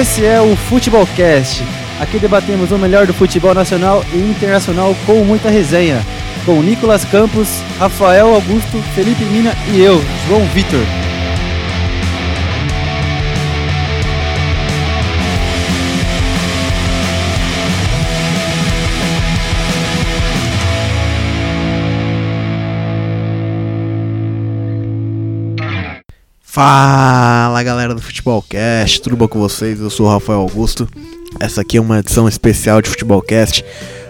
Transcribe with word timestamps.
Esse 0.00 0.24
é 0.24 0.40
o 0.40 0.54
Futebolcast. 0.54 1.64
Aqui 1.98 2.20
debatemos 2.20 2.70
o 2.70 2.78
melhor 2.78 3.04
do 3.04 3.12
futebol 3.12 3.52
nacional 3.52 4.04
e 4.14 4.18
internacional 4.18 4.94
com 5.04 5.24
muita 5.24 5.50
resenha. 5.50 6.00
Com 6.46 6.62
Nicolas 6.62 7.04
Campos, 7.04 7.48
Rafael 7.80 8.32
Augusto, 8.32 8.80
Felipe 8.94 9.24
Mina 9.24 9.52
e 9.74 9.80
eu, 9.80 10.00
João 10.28 10.44
Vitor. 10.54 10.84
Fala 26.50 27.62
galera 27.62 27.94
do 27.94 28.00
Futebolcast, 28.00 29.02
tudo 29.02 29.18
bom 29.18 29.28
com 29.28 29.38
vocês? 29.38 29.78
Eu 29.80 29.90
sou 29.90 30.06
o 30.06 30.08
Rafael 30.08 30.40
Augusto. 30.40 30.88
Essa 31.38 31.60
aqui 31.60 31.76
é 31.76 31.80
uma 31.80 31.98
edição 31.98 32.26
especial 32.26 32.80
de 32.80 32.88
Futebolcast, 32.88 33.62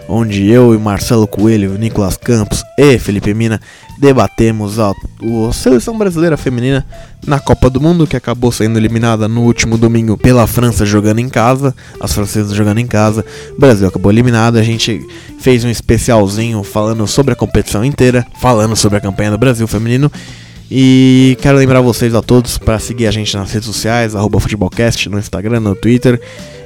onde 0.07 0.49
eu 0.49 0.73
e 0.73 0.77
Marcelo 0.77 1.27
Coelho, 1.27 1.77
Nicolas 1.77 2.15
Campos 2.15 2.63
e 2.77 2.97
Felipe 2.97 3.33
Mina 3.33 3.59
debatemos 3.99 4.79
a, 4.79 4.91
a 4.91 5.53
seleção 5.53 5.97
brasileira 5.97 6.37
feminina 6.37 6.85
na 7.27 7.41
Copa 7.41 7.69
do 7.69 7.81
Mundo, 7.81 8.07
que 8.07 8.15
acabou 8.15 8.53
sendo 8.53 8.79
eliminada 8.79 9.27
no 9.27 9.41
último 9.41 9.77
domingo 9.77 10.17
pela 10.17 10.47
França 10.47 10.85
jogando 10.85 11.19
em 11.19 11.27
casa, 11.27 11.75
as 11.99 12.13
francesas 12.13 12.55
jogando 12.55 12.79
em 12.79 12.87
casa. 12.87 13.25
O 13.51 13.59
Brasil 13.59 13.85
acabou 13.85 14.09
eliminado. 14.09 14.55
A 14.55 14.63
gente 14.63 15.05
fez 15.39 15.65
um 15.65 15.69
especialzinho 15.69 16.63
falando 16.63 17.05
sobre 17.05 17.33
a 17.33 17.35
competição 17.35 17.83
inteira, 17.83 18.25
falando 18.39 18.77
sobre 18.77 18.97
a 18.97 19.01
campanha 19.01 19.31
do 19.31 19.37
Brasil 19.37 19.67
feminino. 19.67 20.09
E 20.71 21.35
quero 21.41 21.57
lembrar 21.57 21.81
vocês 21.81 22.13
a 22.13 22.21
todos 22.21 22.57
para 22.57 22.77
seguir 22.77 23.07
a 23.07 23.11
gente 23.11 23.35
nas 23.35 23.51
redes 23.51 23.67
sociais, 23.67 24.15
arroba 24.15 24.39
futebolcast, 24.39 25.09
no 25.09 25.17
Instagram, 25.17 25.59
no 25.61 25.75
Twitter 25.75 26.21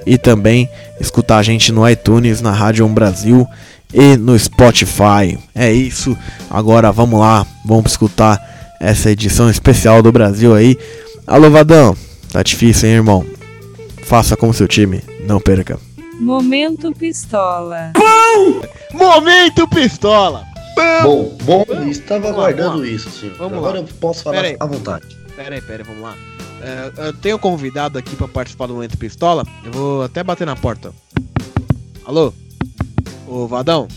e 0.05 0.17
também 0.17 0.69
escutar 0.99 1.37
a 1.37 1.43
gente 1.43 1.71
no 1.71 1.87
iTunes, 1.89 2.41
na 2.41 2.51
Rádio 2.51 2.85
1 2.85 2.93
Brasil 2.93 3.47
e 3.93 4.17
no 4.17 4.37
Spotify. 4.37 5.39
É 5.55 5.71
isso. 5.71 6.17
Agora 6.49 6.91
vamos 6.91 7.19
lá, 7.19 7.45
vamos 7.65 7.91
escutar 7.91 8.37
essa 8.81 9.09
edição 9.09 9.49
especial 9.49 10.01
do 10.01 10.11
Brasil 10.11 10.53
aí. 10.53 10.77
Alô 11.25 11.49
Vadão, 11.49 11.95
tá 12.31 12.43
difícil, 12.43 12.89
hein, 12.89 12.95
irmão? 12.95 13.25
Faça 14.03 14.35
como 14.35 14.53
seu 14.53 14.67
time, 14.67 15.01
não 15.25 15.39
perca. 15.39 15.79
Momento 16.19 16.91
pistola. 16.91 17.93
Momento 18.93 19.65
pistola. 19.67 20.52
Bom, 21.03 21.37
bom, 21.43 21.65
estava 21.89 22.21
Vamos 22.21 22.37
aguardando 22.37 22.79
lá. 22.79 22.87
isso, 22.87 23.09
senhor. 23.11 23.35
Vamos 23.37 23.57
Agora 23.57 23.79
lá. 23.79 23.85
eu 23.85 23.93
posso 23.99 24.23
falar 24.23 24.43
à 24.59 24.65
vontade. 24.65 25.17
Pera 25.35 25.55
aí, 25.55 25.61
pera 25.61 25.83
aí, 25.83 25.87
vamos 25.87 26.01
lá. 26.01 26.15
É, 26.61 27.07
eu 27.07 27.13
tenho 27.13 27.37
convidado 27.37 27.97
aqui 27.97 28.15
pra 28.15 28.27
participar 28.27 28.67
do 28.67 28.73
Momento 28.75 28.97
Pistola. 28.97 29.45
Eu 29.65 29.71
vou 29.71 30.03
até 30.03 30.23
bater 30.23 30.45
na 30.47 30.55
porta. 30.55 30.93
Alô? 32.05 32.33
Ô 33.27 33.47
Vadão? 33.47 33.87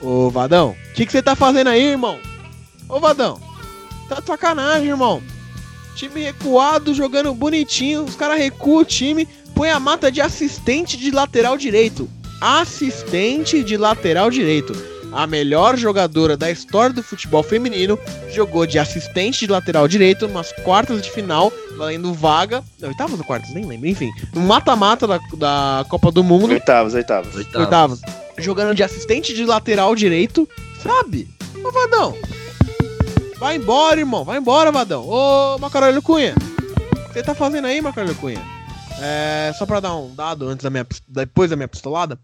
Ô 0.00 0.30
Vadão? 0.30 0.76
O 0.90 0.94
que 0.94 1.06
que 1.06 1.12
você 1.12 1.22
tá 1.22 1.34
fazendo 1.34 1.68
aí, 1.68 1.82
irmão? 1.82 2.18
Ô 2.88 3.00
Vadão? 3.00 3.40
Tá 4.08 4.20
de 4.20 4.26
sacanagem, 4.26 4.88
irmão. 4.88 5.22
Time 5.96 6.22
recuado, 6.22 6.92
jogando 6.92 7.32
bonitinho. 7.34 8.04
Os 8.04 8.14
caras 8.14 8.38
recuam 8.38 8.80
o 8.80 8.84
time. 8.84 9.26
Põe 9.54 9.70
a 9.70 9.80
mata 9.80 10.10
de 10.12 10.20
assistente 10.20 10.96
de 10.96 11.10
lateral 11.10 11.56
direito. 11.56 12.08
Assistente 12.40 13.62
de 13.64 13.76
lateral 13.76 14.30
direito. 14.30 14.74
A 15.14 15.28
melhor 15.28 15.76
jogadora 15.76 16.36
da 16.36 16.50
história 16.50 16.92
do 16.92 17.02
futebol 17.02 17.44
feminino 17.44 17.96
jogou 18.32 18.66
de 18.66 18.80
assistente 18.80 19.46
de 19.46 19.46
lateral 19.46 19.86
direito 19.86 20.26
nas 20.26 20.50
quartas 20.64 21.00
de 21.00 21.10
final, 21.10 21.52
valendo 21.78 22.12
vaga. 22.12 22.64
Oitavas 22.82 23.20
ou 23.20 23.24
quartas? 23.24 23.54
Nem 23.54 23.64
lembro. 23.64 23.86
Enfim, 23.86 24.10
no 24.32 24.40
mata-mata 24.40 25.06
da, 25.06 25.20
da 25.36 25.86
Copa 25.88 26.10
do 26.10 26.24
Mundo. 26.24 26.50
Oitavos. 26.50 26.94
Oitavo. 26.94 27.28
Oitavas. 27.54 28.00
Jogando 28.38 28.74
de 28.74 28.82
assistente 28.82 29.32
de 29.32 29.44
lateral 29.44 29.94
direito, 29.94 30.48
sabe? 30.82 31.28
Ô 31.64 31.70
Vadão. 31.70 32.18
Vai 33.38 33.56
embora, 33.56 34.00
irmão. 34.00 34.24
Vai 34.24 34.38
embora, 34.38 34.72
Vadão. 34.72 35.08
Ô, 35.08 35.58
Macarolho 35.58 36.02
Cunha. 36.02 36.34
O 36.34 37.06
que 37.08 37.12
você 37.12 37.22
tá 37.22 37.36
fazendo 37.36 37.66
aí, 37.66 37.80
Macarolho 37.80 38.16
Cunha? 38.16 38.42
É, 39.00 39.52
só 39.56 39.64
pra 39.64 39.78
dar 39.78 39.94
um 39.94 40.12
dado 40.12 40.48
antes 40.48 40.64
da 40.64 40.70
minha, 40.70 40.86
depois 41.06 41.50
da 41.50 41.56
minha 41.56 41.68
pistolada. 41.68 42.18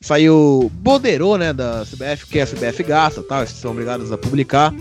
Saiu 0.00 0.70
Boderô, 0.74 1.36
né, 1.36 1.52
da 1.52 1.84
CBF, 1.84 2.26
que 2.26 2.40
a 2.40 2.46
CBF 2.46 2.84
gasta, 2.84 3.22
tal, 3.22 3.40
eles 3.40 3.50
são 3.50 3.72
obrigados 3.72 4.12
a 4.12 4.18
publicar. 4.18 4.72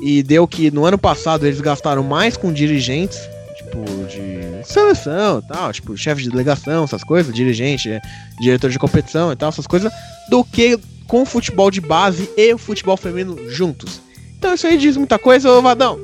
E 0.00 0.22
deu 0.22 0.46
que 0.46 0.70
no 0.70 0.84
ano 0.84 0.98
passado 0.98 1.46
eles 1.46 1.60
gastaram 1.60 2.02
mais 2.02 2.36
com 2.36 2.52
dirigentes, 2.52 3.18
tipo, 3.56 3.78
de 4.08 4.64
seleção 4.64 5.40
e 5.40 5.48
tal, 5.48 5.72
tipo, 5.72 5.96
chefe 5.96 6.22
de 6.22 6.30
delegação, 6.30 6.84
essas 6.84 7.02
coisas, 7.02 7.34
dirigente, 7.34 7.90
é, 7.90 8.00
diretor 8.40 8.70
de 8.70 8.78
competição 8.78 9.32
e 9.32 9.36
tal, 9.36 9.48
essas 9.48 9.66
coisas, 9.66 9.92
do 10.28 10.44
que 10.44 10.78
com 11.08 11.22
o 11.22 11.26
futebol 11.26 11.70
de 11.70 11.80
base 11.80 12.30
e 12.36 12.54
o 12.54 12.58
futebol 12.58 12.96
feminino 12.96 13.50
juntos. 13.50 14.00
Então 14.38 14.54
isso 14.54 14.66
aí 14.66 14.76
diz 14.76 14.96
muita 14.96 15.18
coisa, 15.18 15.50
ô 15.50 15.60
Vadão. 15.60 15.98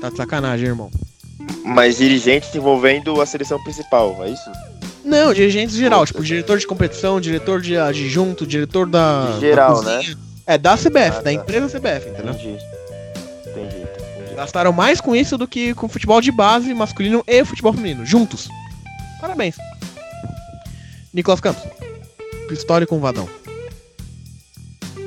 Tá 0.00 0.10
de 0.10 0.16
sacanagem, 0.16 0.68
irmão. 0.68 0.90
Mas 1.64 1.96
dirigentes 1.96 2.54
envolvendo 2.54 3.20
a 3.20 3.26
seleção 3.26 3.62
principal, 3.62 4.22
é 4.24 4.30
isso? 4.30 4.50
Não, 5.04 5.34
dirigentes 5.34 5.76
geral, 5.76 6.06
tipo, 6.06 6.22
diretor 6.24 6.58
de 6.58 6.66
competição, 6.66 7.20
diretor 7.20 7.60
de 7.60 7.76
adjunto, 7.76 8.46
diretor 8.46 8.86
da. 8.86 9.32
De 9.34 9.40
geral, 9.40 9.82
da 9.82 9.96
cozinha. 9.96 10.18
É, 10.46 10.58
da 10.58 10.76
CBF, 10.76 10.98
Ah, 10.98 11.10
da 11.16 11.22
tá. 11.22 11.32
empresa 11.32 11.66
CBF, 11.78 12.08
entendeu? 12.10 12.32
Entendi. 12.34 12.58
Entendi. 13.46 13.76
entendi. 13.76 14.34
Gastaram 14.34 14.72
mais 14.72 15.00
com 15.00 15.14
isso 15.14 15.36
do 15.38 15.46
que 15.46 15.74
com 15.74 15.88
futebol 15.88 16.20
de 16.20 16.32
base 16.32 16.72
masculino 16.74 17.22
e 17.26 17.44
futebol 17.44 17.72
feminino, 17.72 18.04
juntos. 18.04 18.48
Parabéns. 19.20 19.56
Nicolas 21.12 21.40
Campos. 21.40 21.62
Pistola 22.48 22.84
com 22.86 22.98
Vadão. 22.98 23.28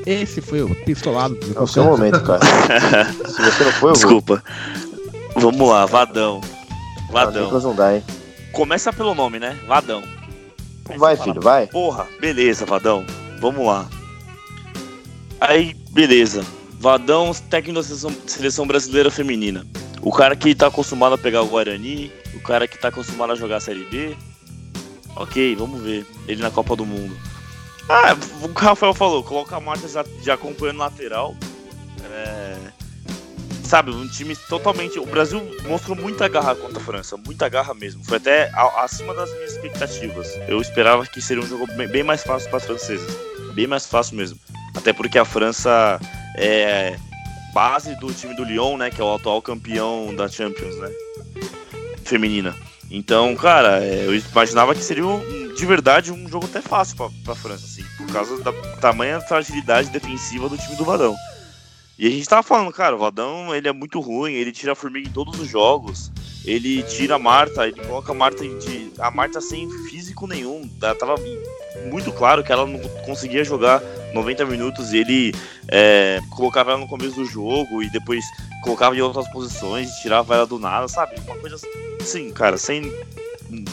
Esse 0.06 0.40
foi 0.42 0.62
o 0.62 0.74
pistolado 0.86 1.36
do 1.36 1.42
É 1.42 1.46
o 1.46 1.50
Nicolas 1.50 1.72
seu 1.72 1.84
Campos. 1.84 2.00
momento, 2.00 2.22
cara. 2.24 2.40
Se 3.28 3.42
você 3.42 3.64
não 3.66 3.72
for, 3.72 3.72
eu 3.72 3.82
vou. 3.82 3.94
Desculpa. 3.94 4.44
Vamos 5.36 5.70
lá, 5.70 5.86
Vadão. 5.86 6.40
Não, 6.42 7.12
Vadão. 7.12 7.44
Nicolas 7.44 7.64
não 7.66 7.76
dá, 7.76 7.96
hein? 7.96 8.04
Começa 8.58 8.92
pelo 8.92 9.14
nome, 9.14 9.38
né? 9.38 9.56
Vadão. 9.68 10.04
Vai, 10.98 11.16
filho, 11.16 11.40
vai. 11.40 11.68
Porra, 11.68 12.08
beleza, 12.20 12.66
Vadão. 12.66 13.06
Vamos 13.40 13.64
lá. 13.64 13.88
Aí, 15.40 15.76
beleza. 15.92 16.44
Vadão, 16.80 17.32
técnico 17.52 17.80
da 17.80 17.84
seleção, 17.84 18.12
seleção 18.26 18.66
brasileira 18.66 19.12
feminina. 19.12 19.64
O 20.02 20.12
cara 20.12 20.36
que 20.36 20.56
tá 20.56 20.66
acostumado 20.66 21.14
a 21.14 21.20
pegar 21.20 21.44
o 21.44 21.48
Guarani, 21.48 22.12
o 22.34 22.40
cara 22.40 22.68
que 22.68 22.80
tá 22.80 22.88
acostumado 22.88 23.32
a 23.32 23.36
jogar 23.36 23.58
a 23.58 23.60
Série 23.60 23.86
B. 23.86 24.18
Ok, 25.16 25.56
vamos 25.56 25.80
ver. 25.80 26.04
Ele 26.28 26.42
na 26.42 26.50
Copa 26.50 26.76
do 26.76 26.84
Mundo. 26.84 27.16
Ah, 27.88 28.18
o 28.42 28.50
que 28.50 28.60
o 28.60 28.66
Rafael 28.66 28.96
falou, 28.96 29.24
coloca 29.24 29.56
a 29.56 29.60
Marta 29.60 29.88
já, 29.88 30.04
já 30.24 30.34
acompanhando 30.34 30.80
lateral. 30.80 31.36
É, 32.04 32.58
sabe, 33.68 33.92
um 33.92 34.08
time 34.08 34.36
totalmente. 34.36 34.98
O 34.98 35.06
Brasil 35.06 35.42
mostrou 35.68 35.96
muita 35.96 36.28
garra 36.28 36.56
contra 36.56 36.80
a 36.80 36.84
França, 36.84 37.18
muita 37.18 37.48
garra 37.50 37.74
mesmo. 37.74 38.04
Foi 38.04 38.18
até 38.18 38.52
acima 38.78 39.14
das 39.14 39.32
minhas 39.34 39.54
expectativas. 39.54 40.28
Eu 40.48 40.60
esperava 40.62 41.06
que 41.06 41.22
seria 41.22 41.44
um 41.44 41.48
jogo 41.48 41.68
bem, 41.74 41.88
bem 41.88 42.04
mais 42.04 42.24
fácil 42.24 42.50
para 42.50 42.58
as 42.58 42.66
francesas, 42.66 43.16
bem 43.54 43.68
mais 43.68 43.86
fácil 43.86 44.16
mesmo. 44.16 44.40
Até 44.76 44.94
porque 44.94 45.18
a 45.20 45.26
França 45.26 46.00
é 46.38 46.98
base 47.54 47.96
do 47.96 48.14
time 48.14 48.36
do 48.36 48.44
Lyon, 48.44 48.78
né, 48.78 48.90
que 48.90 49.02
é 49.02 49.04
o 49.04 49.16
atual 49.16 49.42
campeão 49.42 50.14
da 50.16 50.28
Champions, 50.28 50.76
né, 50.78 50.92
feminina. 52.04 52.56
Então, 52.90 53.36
cara, 53.36 53.84
é, 53.84 54.06
eu 54.06 54.16
imaginava 54.16 54.74
que 54.74 54.84
seria 54.84 55.06
um- 55.06 55.54
de 55.54 55.66
verdade 55.66 56.12
um 56.12 56.30
jogo 56.30 56.46
até 56.46 56.62
fácil 56.62 56.96
para 57.24 57.34
a 57.34 57.36
França, 57.36 57.66
assim, 57.66 57.84
por 57.98 58.08
causa 58.14 58.42
da 58.42 58.54
tamanha 58.80 59.20
fragilidade 59.20 59.90
defensiva 59.90 60.48
do 60.48 60.58
time 60.58 60.76
do 60.76 60.86
Vadão. 60.86 61.16
E 61.98 62.06
a 62.06 62.10
gente 62.12 62.30
tava 62.30 62.44
falando, 62.44 62.72
cara, 62.72 62.96
o 62.96 63.00
Vadão 63.00 63.56
ele 63.56 63.68
é 63.68 63.74
muito 63.74 64.00
ruim, 64.00 64.34
ele 64.34 64.52
tira 64.52 64.74
a 64.74 64.76
formiga 64.76 65.08
em 65.10 65.12
todos 65.12 65.40
os 65.40 65.48
jogos, 65.48 66.12
ele 66.46 66.84
tira 66.84 67.16
a 67.16 67.20
Marta, 67.20 67.68
ele 67.68 67.82
coloca 67.82 68.12
a 68.12 68.16
Marta 68.16 68.48
de. 68.48 68.92
A 69.00 69.10
Marta 69.10 69.42
sem 69.42 69.68
físico 69.90 70.28
nenhum. 70.28 70.70
Tava 70.80 71.16
muito 71.90 72.12
claro 72.12 72.44
que 72.44 72.52
ela 72.52 72.66
não 72.66 72.80
conseguia 73.04 73.44
jogar 73.44 73.82
90 74.14 74.46
minutos 74.46 74.94
e 74.94 74.98
ele 74.98 75.36
é, 75.68 76.20
colocava 76.30 76.72
ela 76.72 76.80
no 76.80 76.88
começo 76.88 77.16
do 77.16 77.26
jogo 77.26 77.82
e 77.82 77.90
depois 77.90 78.24
colocava 78.64 78.96
em 78.96 79.02
outras 79.02 79.28
posições, 79.30 79.90
tirava 80.02 80.36
ela 80.36 80.46
do 80.46 80.60
nada, 80.60 80.88
sabe? 80.88 81.20
Uma 81.26 81.38
coisa 81.38 81.58
assim, 82.00 82.32
cara, 82.32 82.58
sem 82.58 82.94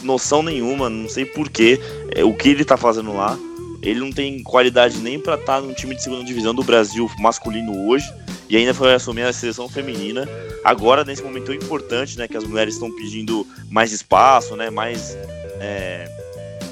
noção 0.03 0.41
nenhuma, 0.41 0.89
não 0.89 1.07
sei 1.07 1.25
porquê, 1.25 1.79
é, 2.15 2.23
o 2.23 2.33
que 2.33 2.49
ele 2.49 2.65
tá 2.65 2.75
fazendo 2.75 3.13
lá. 3.13 3.37
Ele 3.85 3.99
não 3.99 4.11
tem 4.11 4.41
qualidade 4.41 4.97
nem 4.97 5.19
pra 5.19 5.35
estar 5.35 5.61
no 5.61 5.73
time 5.73 5.95
de 5.95 6.01
segunda 6.01 6.23
divisão 6.23 6.55
do 6.55 6.63
Brasil 6.63 7.09
masculino 7.19 7.87
hoje. 7.87 8.11
E 8.49 8.57
ainda 8.57 8.73
foi 8.73 8.93
assumir 8.93 9.21
a 9.21 9.31
seleção 9.31 9.69
feminina. 9.69 10.27
Agora, 10.63 11.05
nesse 11.05 11.21
momento 11.21 11.45
tão 11.45 11.55
importante, 11.55 12.17
né? 12.17 12.27
Que 12.27 12.35
as 12.35 12.43
mulheres 12.43 12.73
estão 12.73 12.93
pedindo 12.95 13.45
mais 13.69 13.91
espaço, 13.91 14.55
né? 14.55 14.71
Mais 14.71 15.15
é, 15.59 16.09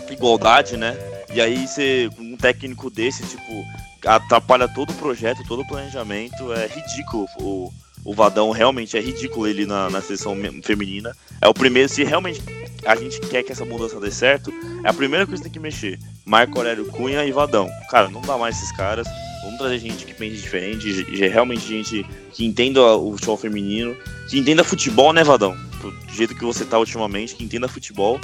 igualdade, 0.09 0.75
né? 0.75 0.97
E 1.31 1.39
aí 1.39 1.67
você, 1.67 2.09
um 2.19 2.35
técnico 2.35 2.89
desse, 2.89 3.23
tipo, 3.23 3.63
atrapalha 4.05 4.67
todo 4.67 4.89
o 4.91 4.95
projeto, 4.95 5.43
todo 5.47 5.61
o 5.61 5.67
planejamento. 5.67 6.51
É 6.53 6.67
ridículo. 6.67 7.27
O, 7.39 7.71
o 8.03 8.13
Vadão 8.13 8.49
realmente 8.49 8.97
é 8.97 9.01
ridículo 9.01 9.47
ele 9.47 9.65
na, 9.67 9.89
na 9.89 10.01
seleção 10.01 10.35
feminina. 10.63 11.15
É 11.39 11.47
o 11.47 11.53
primeiro, 11.53 11.89
se 11.89 12.03
realmente 12.03 12.41
a 12.85 12.95
gente 12.95 13.19
quer 13.21 13.43
que 13.43 13.51
essa 13.51 13.65
mudança 13.65 13.99
dê 13.99 14.11
certo, 14.11 14.51
é 14.83 14.89
a 14.89 14.93
primeira 14.93 15.25
coisa 15.25 15.41
que 15.41 15.49
tem 15.49 15.53
que 15.53 15.59
mexer. 15.59 15.99
Marco 16.25 16.57
Aurélio 16.57 16.85
Cunha 16.85 17.25
e 17.25 17.31
Vadão. 17.31 17.69
Cara, 17.89 18.09
não 18.09 18.21
dá 18.21 18.37
mais 18.37 18.57
esses 18.57 18.71
caras. 18.75 19.07
Vamos 19.43 19.57
trazer 19.57 19.77
gente 19.79 20.05
que 20.05 20.13
pense 20.13 20.37
diferente, 20.37 21.03
realmente 21.27 21.67
gente 21.67 22.05
que 22.31 22.45
entenda 22.45 22.81
o 22.95 23.11
futebol 23.13 23.37
feminino, 23.37 23.95
que 24.29 24.37
entenda 24.39 24.63
futebol, 24.63 25.11
né, 25.11 25.23
Vadão? 25.23 25.55
Do 25.81 26.13
jeito 26.13 26.33
que 26.33 26.45
você 26.45 26.63
tá 26.63 26.79
ultimamente, 26.79 27.35
que 27.35 27.43
entenda 27.43 27.67
futebol. 27.67 28.19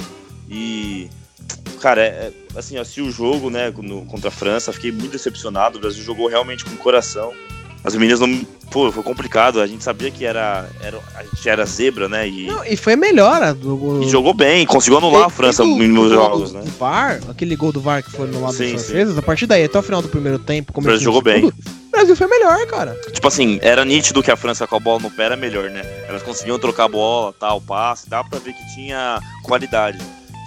E, 0.48 1.08
cara, 1.80 2.00
é, 2.02 2.06
é- 2.06 2.32
assim, 2.58 2.76
eu 2.76 2.82
assisti 2.82 3.02
o 3.02 3.10
jogo, 3.10 3.50
né, 3.50 3.70
no- 3.70 4.06
contra 4.06 4.28
a 4.28 4.32
França, 4.32 4.72
fiquei 4.72 4.90
muito 4.90 5.12
decepcionado. 5.12 5.76
O 5.76 5.80
Brasil 5.80 6.02
jogou 6.02 6.26
realmente 6.26 6.64
com 6.64 6.74
coração. 6.76 7.32
As 7.84 7.94
meninas 7.94 8.20
não. 8.20 8.44
Pô, 8.70 8.90
foi 8.92 9.02
complicado. 9.02 9.60
A 9.60 9.66
gente 9.66 9.82
sabia 9.82 10.10
que 10.10 10.24
era. 10.24 10.68
era 10.80 10.98
a 11.16 11.22
gente 11.24 11.48
era 11.48 11.64
zebra, 11.66 12.08
né? 12.08 12.28
E, 12.28 12.46
Não, 12.46 12.64
e 12.64 12.76
foi 12.76 12.94
melhor. 12.94 13.42
a 13.42 13.52
do- 13.52 14.02
e 14.02 14.08
jogou 14.08 14.32
bem, 14.32 14.64
conseguiu 14.66 14.98
anular 14.98 15.24
a 15.24 15.30
França 15.30 15.64
Desde 15.64 15.82
o- 15.82 15.88
nos 15.88 16.08
do- 16.10 16.14
jogos, 16.14 16.52
do- 16.52 16.58
né? 16.58 16.64
do 16.64 16.70
VAR, 16.78 17.20
aquele 17.28 17.56
gol 17.56 17.72
do 17.72 17.80
VAR 17.80 18.02
que 18.02 18.10
foi 18.12 18.28
no 18.28 18.40
lado 18.42 18.54
Sim, 18.54 18.72
dos 18.74 18.84
franceses, 18.84 19.18
a 19.18 19.22
partir 19.22 19.46
daí, 19.46 19.64
até 19.64 19.76
o 19.78 19.82
final 19.82 20.00
do 20.00 20.08
primeiro 20.08 20.38
tempo, 20.38 20.72
como 20.72 20.84
Brasil 20.84 21.02
jogou 21.04 21.20
bem. 21.22 21.46
O 21.46 21.52
Brasil 21.90 22.14
foi 22.14 22.28
melhor, 22.28 22.64
cara. 22.66 22.96
Tipo 23.12 23.26
assim, 23.26 23.58
era 23.62 23.84
nítido 23.84 24.22
que 24.22 24.30
a 24.30 24.36
França 24.36 24.66
com 24.66 24.76
a 24.76 24.80
bola 24.80 25.00
no 25.00 25.10
pé 25.10 25.24
era 25.24 25.36
melhor, 25.36 25.68
né? 25.70 25.82
Elas 26.08 26.22
conseguiam 26.22 26.58
trocar 26.58 26.84
a 26.84 26.88
bola, 26.88 27.34
tal, 27.40 27.60
passe, 27.60 28.08
dá 28.08 28.22
pra 28.22 28.38
ver 28.38 28.52
que 28.52 28.74
tinha 28.74 29.18
qualidade. 29.42 29.98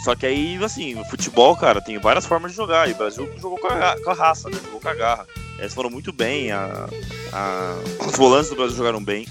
Só 0.06 0.16
que 0.16 0.26
aí, 0.26 0.58
assim, 0.64 1.00
o 1.00 1.04
futebol, 1.06 1.56
cara, 1.58 1.82
tem 1.82 1.98
várias 2.00 2.26
formas 2.26 2.52
de 2.52 2.58
jogar. 2.58 2.90
E 2.90 2.94
o 2.94 2.96
Brasil 2.96 3.30
jogou 3.42 3.58
com 3.58 3.68
a, 3.68 3.96
com 4.04 4.12
a 4.12 4.14
raça, 4.14 4.50
né? 4.50 4.58
Jogou 4.64 4.80
com 4.80 4.90
a 4.90 4.94
garra. 4.94 5.26
Eles 5.64 5.74
foram 5.74 5.90
muito 5.90 6.12
bem, 6.12 6.52
a, 6.52 6.90
a- 7.32 7.78
os 8.06 8.18
volantes 8.18 8.50
do 8.50 8.56
Brasil 8.56 8.76
jogaram 8.76 9.04
bem. 9.04 9.26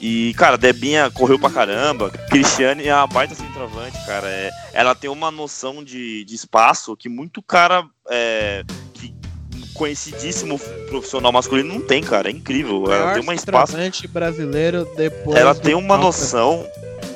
E, 0.00 0.32
cara, 0.34 0.56
Debinha 0.56 1.10
correu 1.10 1.38
pra 1.38 1.50
caramba. 1.50 2.10
Cristiane 2.10 2.86
é 2.86 2.94
uma 2.94 3.06
baita 3.06 3.34
centroavante, 3.34 3.98
cara. 4.06 4.28
É, 4.28 4.50
ela 4.72 4.94
tem 4.94 5.10
uma 5.10 5.30
noção 5.30 5.82
de, 5.82 6.24
de 6.24 6.34
espaço 6.34 6.96
que 6.96 7.08
muito 7.08 7.42
cara 7.42 7.84
é, 8.08 8.62
que 8.94 9.12
conhecidíssimo 9.74 10.58
profissional 10.88 11.32
masculino 11.32 11.74
não 11.74 11.80
tem, 11.80 12.02
cara. 12.02 12.28
É 12.28 12.32
incrível. 12.32 12.84
Ela 12.92 13.14
tem 13.14 13.22
uma 13.22 13.34
espaço. 13.34 13.72
brasileiro 14.08 14.88
depois. 14.96 15.36
Ela 15.36 15.54
tem 15.54 15.74
uma 15.74 15.96
noção 15.96 16.64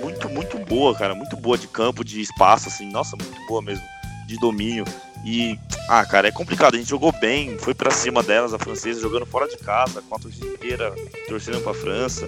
muito, 0.01 0.29
muito 0.29 0.59
boa, 0.59 0.95
cara. 0.97 1.15
Muito 1.15 1.37
boa 1.37 1.57
de 1.57 1.69
campo, 1.69 2.03
de 2.03 2.21
espaço, 2.21 2.69
assim. 2.69 2.91
Nossa, 2.91 3.17
muito 3.17 3.47
boa 3.47 3.63
mesmo. 3.63 3.85
De 4.33 4.39
domínio. 4.39 4.85
E, 5.27 5.59
ah, 5.89 6.05
cara, 6.07 6.29
é 6.29 6.33
complicado. 6.33 6.75
A 6.75 6.79
gente 6.79 6.89
jogou 6.89 7.13
bem, 7.13 7.59
foi 7.59 7.75
pra 7.75 7.91
cima 7.91 8.23
delas, 8.23 8.55
a 8.55 8.59
francesa, 8.59 8.99
jogando 8.99 9.27
fora 9.27 9.47
de 9.47 9.59
casa, 9.59 10.03
com 10.09 10.17
a 10.17 10.19
torcida 10.19 10.47
inteira 10.47 10.91
torcendo 11.29 11.61
pra 11.61 11.75
França. 11.75 12.27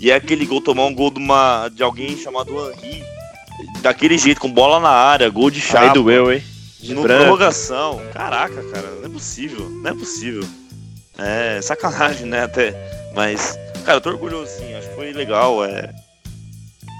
E 0.00 0.10
é 0.10 0.16
aquele 0.16 0.44
gol, 0.44 0.60
tomar 0.60 0.84
um 0.86 0.94
gol 0.94 1.12
de, 1.12 1.20
uma, 1.20 1.68
de 1.68 1.80
alguém 1.82 2.16
chamado 2.18 2.52
Henri, 2.72 3.04
daquele 3.80 4.18
jeito, 4.18 4.40
com 4.40 4.50
bola 4.50 4.80
na 4.80 4.90
área, 4.90 5.30
gol 5.30 5.48
de 5.48 5.60
chapa. 5.60 5.86
Aí 5.86 5.92
doeu, 5.94 6.32
hein? 6.32 6.42
De 6.80 6.92
No 6.92 7.02
branco. 7.02 7.22
prorrogação. 7.22 8.02
Caraca, 8.12 8.62
cara, 8.64 8.90
não 8.98 9.06
é 9.06 9.08
possível. 9.08 9.70
Não 9.70 9.90
é 9.90 9.94
possível. 9.94 10.44
É 11.16 11.60
sacanagem, 11.62 12.26
né? 12.26 12.42
Até. 12.42 12.74
Mas, 13.14 13.56
cara, 13.84 13.98
eu 13.98 14.00
tô 14.00 14.10
orgulhoso 14.10 14.50
sim. 14.58 14.74
Acho 14.74 14.88
que 14.88 14.94
foi 14.96 15.12
legal. 15.12 15.64
É... 15.64 15.94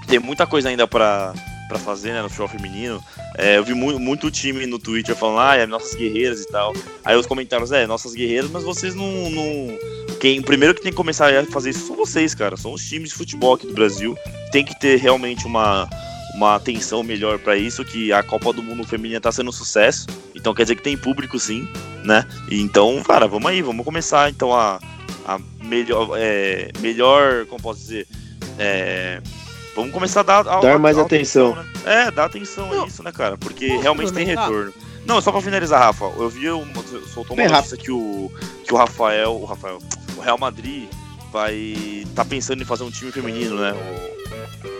Tem 0.06 0.20
muita 0.20 0.46
coisa 0.46 0.68
ainda 0.68 0.86
pra, 0.86 1.34
pra 1.68 1.78
fazer, 1.78 2.12
né, 2.12 2.22
no 2.22 2.28
futebol 2.28 2.48
feminino. 2.48 3.02
É, 3.36 3.58
eu 3.58 3.64
vi 3.64 3.74
mu 3.74 3.98
muito 3.98 4.30
time 4.30 4.66
no 4.66 4.78
Twitter 4.78 5.16
falando, 5.16 5.40
ah, 5.40 5.56
é 5.56 5.66
nossas 5.66 5.94
guerreiras 5.94 6.40
e 6.40 6.46
tal. 6.46 6.72
Aí 7.04 7.16
os 7.16 7.26
comentários, 7.26 7.72
é, 7.72 7.86
nossas 7.86 8.14
guerreiras, 8.14 8.50
mas 8.50 8.62
vocês 8.62 8.94
não. 8.94 9.30
não... 9.30 9.78
Quem, 10.20 10.40
primeiro 10.40 10.74
que 10.74 10.80
tem 10.80 10.92
que 10.92 10.96
começar 10.96 11.34
a 11.34 11.44
fazer 11.46 11.70
isso 11.70 11.86
são 11.86 11.96
vocês, 11.96 12.34
cara. 12.34 12.56
São 12.56 12.72
os 12.72 12.84
times 12.84 13.10
de 13.10 13.16
futebol 13.16 13.54
aqui 13.54 13.66
do 13.66 13.74
Brasil. 13.74 14.16
Tem 14.52 14.64
que 14.64 14.78
ter 14.78 14.98
realmente 14.98 15.44
uma, 15.46 15.88
uma 16.34 16.54
atenção 16.54 17.02
melhor 17.02 17.38
pra 17.38 17.56
isso, 17.56 17.84
que 17.84 18.12
a 18.12 18.22
Copa 18.22 18.52
do 18.52 18.62
Mundo 18.62 18.84
Feminina 18.84 19.20
tá 19.20 19.32
sendo 19.32 19.48
um 19.48 19.52
sucesso. 19.52 20.06
Então 20.34 20.54
quer 20.54 20.62
dizer 20.62 20.76
que 20.76 20.82
tem 20.82 20.96
público 20.96 21.38
sim, 21.38 21.68
né? 22.04 22.26
Então, 22.50 23.02
cara, 23.02 23.26
vamos 23.26 23.50
aí, 23.50 23.62
vamos 23.62 23.84
começar 23.84 24.30
então 24.30 24.54
a, 24.54 24.78
a 25.26 25.40
melhor, 25.62 26.10
é, 26.16 26.70
melhor, 26.80 27.46
como 27.46 27.60
posso 27.62 27.80
dizer, 27.80 28.06
é, 28.58 29.20
vamos 29.74 29.92
começar 29.92 30.20
a 30.20 30.22
dar, 30.22 30.38
a- 30.48 30.60
Dar 30.60 30.74
a- 30.74 30.78
mais 30.78 30.98
a 30.98 31.02
atenção. 31.02 31.54
né? 31.56 31.66
É, 31.84 32.10
dar 32.10 32.24
atenção 32.26 32.68
Não. 32.68 32.84
a 32.84 32.86
isso, 32.86 33.02
né, 33.02 33.12
cara? 33.12 33.36
Porque 33.36 33.68
Posso 33.68 33.80
realmente 33.82 34.12
tem 34.12 34.24
retorno. 34.26 34.72
Não, 35.06 35.20
só 35.20 35.30
pra 35.30 35.40
finalizar, 35.42 35.80
Rafa, 35.80 36.04
eu 36.16 36.28
vi, 36.30 36.48
uma, 36.50 36.82
soltou 37.12 37.36
uma 37.36 37.42
Bem 37.42 37.48
notícia 37.48 37.76
que 37.76 37.90
o, 37.90 38.32
que 38.64 38.72
o 38.72 38.76
Rafael, 38.76 39.34
o 39.34 39.44
Rafael, 39.44 39.78
o 40.16 40.20
Real 40.20 40.38
Madrid 40.38 40.88
vai 41.30 42.06
tá 42.14 42.24
pensando 42.24 42.62
em 42.62 42.64
fazer 42.64 42.84
um 42.84 42.90
time 42.90 43.12
feminino, 43.12 43.56
né? 43.60 43.74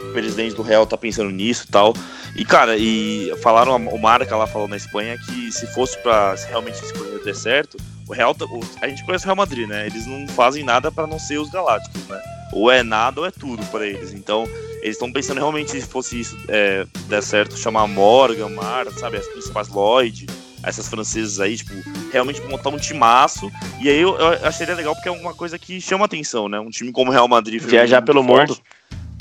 O 0.09 0.13
presidente 0.13 0.55
do 0.55 0.63
Real 0.63 0.87
tá 0.87 0.97
pensando 0.97 1.31
nisso 1.31 1.65
e 1.69 1.71
tal. 1.71 1.93
E, 2.37 2.45
cara, 2.45 2.77
e 2.77 3.33
falaram, 3.43 3.77
o 3.77 3.99
Marca 4.01 4.35
lá 4.37 4.47
falou 4.47 4.69
na 4.69 4.77
Espanha 4.77 5.19
que 5.19 5.51
se 5.53 5.67
fosse 5.75 5.99
pra 5.99 6.37
se 6.37 6.47
realmente 6.49 6.83
esse 6.83 6.93
projeto 6.93 7.25
der 7.25 7.35
certo, 7.35 7.77
o 8.09 8.13
Real, 8.13 8.35
tá- 8.35 8.45
o- 8.45 8.61
a 8.81 8.89
gente 8.89 9.05
conhece 9.05 9.25
o 9.25 9.27
Real 9.27 9.37
Madrid, 9.37 9.69
né? 9.69 9.87
Eles 9.87 10.07
não 10.07 10.27
fazem 10.29 10.63
nada 10.65 10.91
pra 10.93 11.07
não 11.07 11.19
ser 11.19 11.39
os 11.39 11.51
Galácticos, 11.51 12.01
né? 12.09 12.21
Ou 12.53 12.71
é 12.71 12.83
nada 12.83 13.21
ou 13.21 13.27
é 13.27 13.31
tudo 13.31 13.65
pra 13.67 13.87
eles. 13.87 14.13
Então, 14.13 14.45
eles 14.83 14.97
estão 14.97 15.11
pensando 15.11 15.39
realmente 15.39 15.71
se 15.71 15.81
fosse 15.83 16.21
isso 16.21 16.37
é, 16.49 16.87
der 17.09 17.23
certo, 17.23 17.57
chamar 17.57 17.87
Morgan, 17.87 18.51
Marta, 18.51 18.93
sabe? 18.93 19.17
As 19.17 19.27
principais 19.27 19.69
Lloyd, 19.69 20.27
essas 20.63 20.89
francesas 20.89 21.41
aí, 21.41 21.57
tipo, 21.57 21.73
realmente 22.13 22.41
montar 22.43 22.71
um 22.71 22.77
timaço. 22.77 23.51
E 23.81 23.89
aí 23.89 23.99
eu, 23.99 24.17
eu 24.17 24.47
acharia 24.47 24.75
legal 24.75 24.95
porque 24.95 25.09
é 25.09 25.13
uma 25.13 25.35
coisa 25.35 25.59
que 25.59 25.81
chama 25.81 26.05
atenção, 26.05 26.49
né? 26.49 26.59
Um 26.61 26.71
time 26.71 26.93
como 26.93 27.11
o 27.11 27.13
Real 27.13 27.29
Madrid. 27.29 27.63
Viajar 27.63 28.03
pelo 28.03 28.23
forte. 28.23 28.51
mundo. 28.51 28.61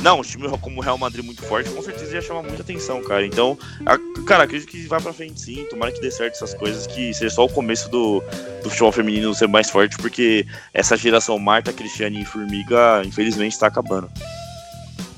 Não, 0.04 0.20
um 0.20 0.22
time 0.22 0.50
como 0.60 0.80
o 0.80 0.84
Real 0.84 0.98
Madrid 0.98 1.24
muito 1.24 1.42
forte, 1.44 1.70
com 1.70 1.82
certeza 1.82 2.14
ia 2.16 2.22
chamar 2.22 2.44
muita 2.44 2.62
atenção, 2.62 3.02
cara. 3.02 3.26
Então, 3.26 3.58
a- 3.86 3.98
cara, 4.28 4.44
acredito 4.44 4.68
que 4.70 4.86
vai 4.86 5.00
pra 5.02 5.14
frente 5.14 5.40
sim. 5.40 5.66
Tomara 5.70 5.94
que 5.94 6.02
dê 6.02 6.12
certo 6.12 6.34
essas 6.36 6.54
coisas, 6.54 6.86
que 6.86 7.14
seja 7.14 7.34
só 7.34 7.46
o 7.46 7.50
começo 7.50 7.90
do, 7.90 8.22
do 8.62 8.70
futebol 8.70 8.92
feminino 8.92 9.34
ser 9.34 9.48
mais 9.48 9.70
forte, 9.70 9.96
porque 9.98 10.46
essa 10.74 10.98
geração 10.98 11.40
Marta, 11.40 11.72
Cristiane 11.72 12.22
e 12.22 12.26
Formiga, 12.26 13.02
infelizmente, 13.06 13.58
tá 13.58 13.68
acabando. 13.68 14.12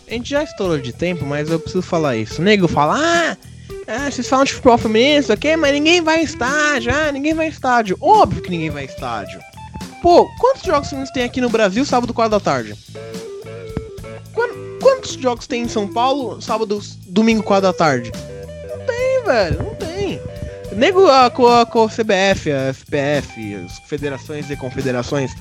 A 0.07 0.11
gente 0.13 0.29
já 0.29 0.43
estourou 0.43 0.77
de 0.77 0.93
tempo, 0.93 1.25
mas 1.25 1.49
eu 1.49 1.59
preciso 1.59 1.81
falar 1.81 2.15
isso. 2.15 2.39
O 2.39 2.45
nego 2.45 2.67
fala, 2.67 2.95
ah, 2.95 3.37
ah, 3.87 4.11
vocês 4.11 4.27
falam 4.29 4.45
de 4.45 4.53
futebol 4.53 4.77
feminino, 4.77 5.19
isso 5.19 5.33
aqui, 5.33 5.55
mas 5.57 5.73
ninguém 5.73 5.99
vai 5.99 6.19
em 6.21 6.23
estádio, 6.23 6.93
ah, 6.93 7.11
ninguém 7.11 7.33
vai 7.33 7.47
em 7.47 7.49
estádio. 7.49 7.97
Óbvio 7.99 8.43
que 8.43 8.51
ninguém 8.51 8.69
vai 8.69 8.83
em 8.83 8.87
estádio. 8.87 9.39
Pô, 10.03 10.29
quantos 10.39 10.61
jogos 10.61 10.87
femininos 10.89 11.11
tem 11.11 11.23
aqui 11.23 11.41
no 11.41 11.49
Brasil 11.49 11.83
sábado, 11.83 12.13
4 12.13 12.29
da 12.29 12.39
tarde? 12.39 12.75
Quan- 15.05 15.11
Quantos 15.15 15.21
jogos 15.21 15.47
tem 15.47 15.63
em 15.63 15.67
São 15.67 15.87
Paulo 15.87 16.41
sábado, 16.41 16.81
domingo, 17.07 17.43
4 17.43 17.61
da 17.61 17.73
tarde? 17.73 18.11
Não 18.69 18.85
tem, 18.85 19.23
velho, 19.25 19.57
não 19.63 19.75
tem. 19.75 20.19
Nego 20.75 21.05
a, 21.07 21.27
a, 21.27 21.29
com 21.29 21.83
a 21.83 21.87
CBF, 21.89 22.51
a 22.51 22.73
FPF, 22.73 23.55
as 23.65 23.79
federações 23.87 24.49
e 24.49 24.55
confederações 24.55 25.31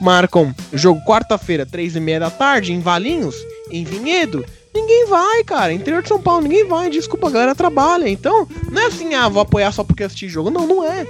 marcam 0.00 0.54
jogo 0.72 1.00
quarta-feira, 1.04 1.64
três 1.64 1.96
e 1.96 2.00
meia 2.00 2.20
da 2.20 2.30
tarde, 2.30 2.72
em 2.72 2.80
Valinhos, 2.80 3.34
em 3.70 3.84
Vinhedo. 3.84 4.44
Ninguém 4.74 5.06
vai, 5.06 5.42
cara. 5.42 5.72
Interior 5.72 6.02
de 6.02 6.08
São 6.08 6.20
Paulo, 6.20 6.42
ninguém 6.42 6.66
vai. 6.68 6.90
Desculpa, 6.90 7.28
a 7.28 7.30
galera 7.30 7.54
trabalha. 7.54 8.06
Então, 8.08 8.46
não 8.70 8.82
é 8.82 8.86
assim, 8.86 9.14
ah, 9.14 9.28
vou 9.28 9.40
apoiar 9.40 9.72
só 9.72 9.82
porque 9.82 10.04
assistir 10.04 10.28
jogo. 10.28 10.50
Não, 10.50 10.66
não 10.66 10.84
é. 10.84 11.06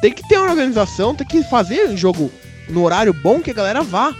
Tem 0.00 0.12
que 0.12 0.26
ter 0.28 0.36
uma 0.36 0.50
organização, 0.50 1.14
tem 1.14 1.26
que 1.26 1.42
fazer 1.44 1.96
jogo 1.96 2.30
no 2.68 2.82
horário 2.84 3.12
bom 3.14 3.40
que 3.40 3.52
a 3.52 3.54
galera 3.54 3.82
vá. 3.82 4.12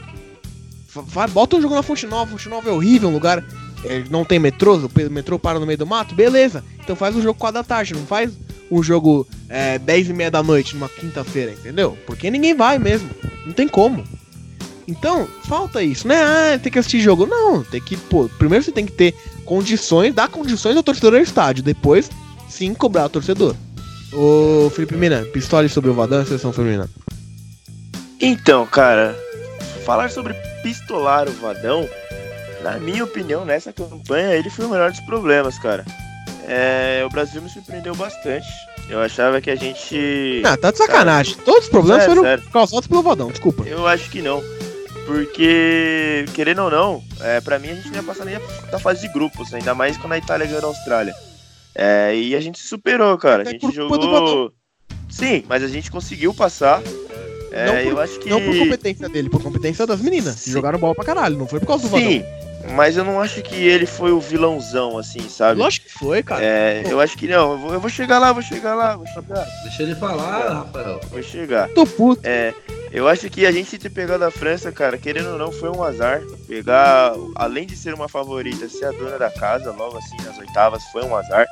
Va- 1.02 1.04
Vai, 1.06 1.28
bota 1.28 1.56
um 1.56 1.62
jogo 1.62 1.74
na 1.74 1.82
Fonte 1.82 2.06
Nova. 2.06 2.30
Fonte 2.30 2.48
Nova 2.48 2.68
é 2.68 2.72
horrível, 2.72 3.08
um 3.08 3.12
lugar. 3.12 3.44
é, 3.84 4.02
não 4.10 4.24
tem 4.24 4.38
metrô, 4.38 4.76
o 4.76 5.10
metrô 5.10 5.38
para 5.38 5.58
no 5.60 5.66
meio 5.66 5.78
do 5.78 5.86
mato, 5.86 6.14
beleza. 6.14 6.64
Então 6.82 6.96
faz 6.96 7.14
um 7.14 7.22
jogo 7.22 7.38
4 7.38 7.54
da 7.60 7.64
tarde, 7.64 7.94
não 7.94 8.04
faz 8.06 8.32
um 8.70 8.82
jogo 8.82 9.26
é, 9.48 9.78
10 9.78 10.10
e 10.10 10.12
meia 10.12 10.30
da 10.30 10.42
noite 10.42 10.74
numa 10.74 10.88
quinta-feira, 10.88 11.52
entendeu? 11.52 11.96
Porque 12.06 12.30
ninguém 12.30 12.54
vai 12.54 12.78
mesmo. 12.78 13.08
Não 13.46 13.52
tem 13.52 13.66
como. 13.68 14.04
Então, 14.86 15.28
falta 15.44 15.82
isso, 15.82 16.08
né? 16.08 16.16
Ah, 16.22 16.58
tem 16.58 16.72
que 16.72 16.78
assistir 16.78 17.00
jogo. 17.00 17.26
Não, 17.26 17.62
tem 17.62 17.80
que, 17.80 17.96
pô, 17.96 18.28
primeiro 18.38 18.64
você 18.64 18.72
tem 18.72 18.86
que 18.86 18.92
ter 18.92 19.14
condições, 19.44 20.14
dar 20.14 20.28
condições 20.28 20.76
ao 20.76 20.82
torcedor 20.82 21.14
ao 21.14 21.20
estádio. 21.20 21.62
Depois, 21.62 22.10
sim, 22.48 22.72
cobrar 22.74 23.04
o 23.06 23.10
torcedor. 23.10 23.54
Ô, 24.12 24.70
Felipe 24.74 24.96
Mina, 24.96 25.22
pistole 25.32 25.68
sobre 25.68 25.90
o 25.90 25.94
Vadão 25.94 26.20
e 26.20 26.22
a 26.22 26.24
seleção 26.26 26.52
feminina. 26.54 26.88
Então, 28.20 28.66
cara, 28.66 29.14
falar 29.88 30.10
sobre 30.10 30.34
pistolar 30.62 31.26
o 31.26 31.32
Vadão, 31.32 31.88
na 32.62 32.78
minha 32.78 33.02
opinião, 33.04 33.46
nessa 33.46 33.72
campanha, 33.72 34.34
ele 34.34 34.50
foi 34.50 34.66
o 34.66 34.68
menor 34.68 34.90
dos 34.90 35.00
problemas, 35.00 35.58
cara. 35.58 35.82
É, 36.46 37.02
o 37.06 37.08
Brasil 37.08 37.40
me 37.40 37.48
surpreendeu 37.48 37.94
bastante. 37.94 38.46
Eu 38.90 39.00
achava 39.00 39.40
que 39.40 39.50
a 39.50 39.56
gente. 39.56 40.42
Ah, 40.44 40.58
tá 40.58 40.70
de 40.70 40.76
sacanagem. 40.76 41.36
Todos 41.42 41.64
os 41.64 41.70
problemas 41.70 42.02
Sério, 42.02 42.16
foram 42.16 42.28
sério. 42.28 42.50
causados 42.50 42.86
pelo 42.86 43.02
Vadão, 43.02 43.28
desculpa. 43.28 43.66
Eu 43.66 43.86
acho 43.86 44.10
que 44.10 44.20
não. 44.20 44.42
Porque, 45.06 46.26
querendo 46.34 46.64
ou 46.64 46.70
não, 46.70 47.02
é, 47.22 47.40
pra 47.40 47.58
mim 47.58 47.70
a 47.70 47.74
gente 47.74 47.88
não 47.88 47.96
ia 47.96 48.02
passar 48.02 48.26
nem 48.26 48.38
da 48.70 48.78
fase 48.78 49.00
de 49.00 49.12
grupos, 49.14 49.54
ainda 49.54 49.74
mais 49.74 49.96
quando 49.96 50.12
a 50.12 50.18
Itália 50.18 50.46
ganhou 50.46 50.64
a 50.64 50.66
Austrália. 50.66 51.14
É, 51.74 52.14
e 52.14 52.36
a 52.36 52.40
gente 52.40 52.58
se 52.58 52.68
superou, 52.68 53.16
cara. 53.16 53.42
A 53.42 53.50
gente 53.50 53.74
jogou. 53.74 54.52
Sim, 55.08 55.44
mas 55.48 55.62
a 55.62 55.68
gente 55.68 55.90
conseguiu 55.90 56.34
passar. 56.34 56.82
É, 57.50 57.66
Não 57.66 57.74
por- 57.74 57.92
eu 57.92 58.00
acho 58.00 58.18
que. 58.18 58.28
Não 58.28 58.40
por 58.40 58.56
competência 58.58 59.08
dele, 59.08 59.30
por 59.30 59.42
competência 59.42 59.86
das 59.86 60.00
meninas, 60.00 60.34
que 60.36 60.40
Sim. 60.42 60.52
jogaram 60.52 60.78
bola 60.78 60.94
pra 60.94 61.04
caralho. 61.04 61.36
Não 61.38 61.46
foi 61.46 61.60
por 61.60 61.66
causa 61.66 61.88
do. 61.88 61.96
Sim, 61.96 62.22
Mas 62.74 62.96
eu 62.96 63.04
não 63.04 63.20
acho 63.20 63.40
que 63.40 63.54
ele 63.54 63.86
foi 63.86 64.10
o 64.12 64.20
vilãozão, 64.20 64.98
assim, 64.98 65.26
sabe? 65.28 65.58
Lógico 65.60 65.86
que 65.86 65.92
foi, 65.94 66.22
cara. 66.22 66.44
É, 66.44 66.82
eu 66.86 67.00
acho 67.00 67.16
que 67.16 67.26
não. 67.26 67.52
Eu 67.52 67.58
vou, 67.58 67.72
eu 67.74 67.80
vou 67.80 67.88
chegar 67.88 68.18
lá, 68.18 68.32
vou 68.32 68.42
chegar 68.42 68.74
lá, 68.74 68.96
vou 68.96 69.06
chegar. 69.06 69.46
Deixa 69.62 69.82
ele 69.82 69.94
falar, 69.94 70.64
Rafael. 70.64 71.00
Vou 71.10 71.22
chegar. 71.22 71.68
Tô 71.70 71.86
puto. 71.86 72.20
É, 72.24 72.52
eu 72.92 73.08
acho 73.08 73.30
que 73.30 73.46
a 73.46 73.52
gente 73.52 73.78
ter 73.78 73.88
pegado 73.88 74.24
a 74.24 74.30
França, 74.30 74.70
cara, 74.72 74.98
querendo 74.98 75.30
ou 75.30 75.38
não, 75.38 75.50
foi 75.52 75.70
um 75.70 75.82
azar. 75.82 76.20
Pegar, 76.46 77.12
além 77.36 77.66
de 77.66 77.76
ser 77.76 77.94
uma 77.94 78.08
favorita, 78.08 78.68
ser 78.68 78.86
a 78.86 78.90
dona 78.92 79.16
da 79.18 79.30
casa, 79.30 79.70
logo 79.72 79.96
assim 79.96 80.16
nas 80.26 80.36
oitavas, 80.38 80.82
foi 80.92 81.02
um 81.04 81.16
azar. 81.16 81.46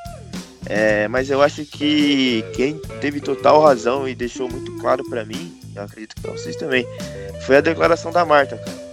É, 0.69 1.07
mas 1.09 1.31
eu 1.31 1.41
acho 1.41 1.65
que 1.65 2.45
quem 2.55 2.79
teve 3.01 3.21
total 3.21 3.63
razão 3.63 4.09
e 4.09 4.15
deixou 4.15 4.51
muito 4.51 4.73
claro 4.79 5.05
pra 5.09 5.25
mim, 5.25 5.57
eu 5.77 5.85
acredito 5.85 6.17
que 6.17 6.27
vocês 6.27 6.57
também, 6.57 6.87
foi 7.47 7.57
a 7.57 7.61
declaração 7.61 8.11
da 8.11 8.25
Marta, 8.25 8.57
cara. 8.57 8.87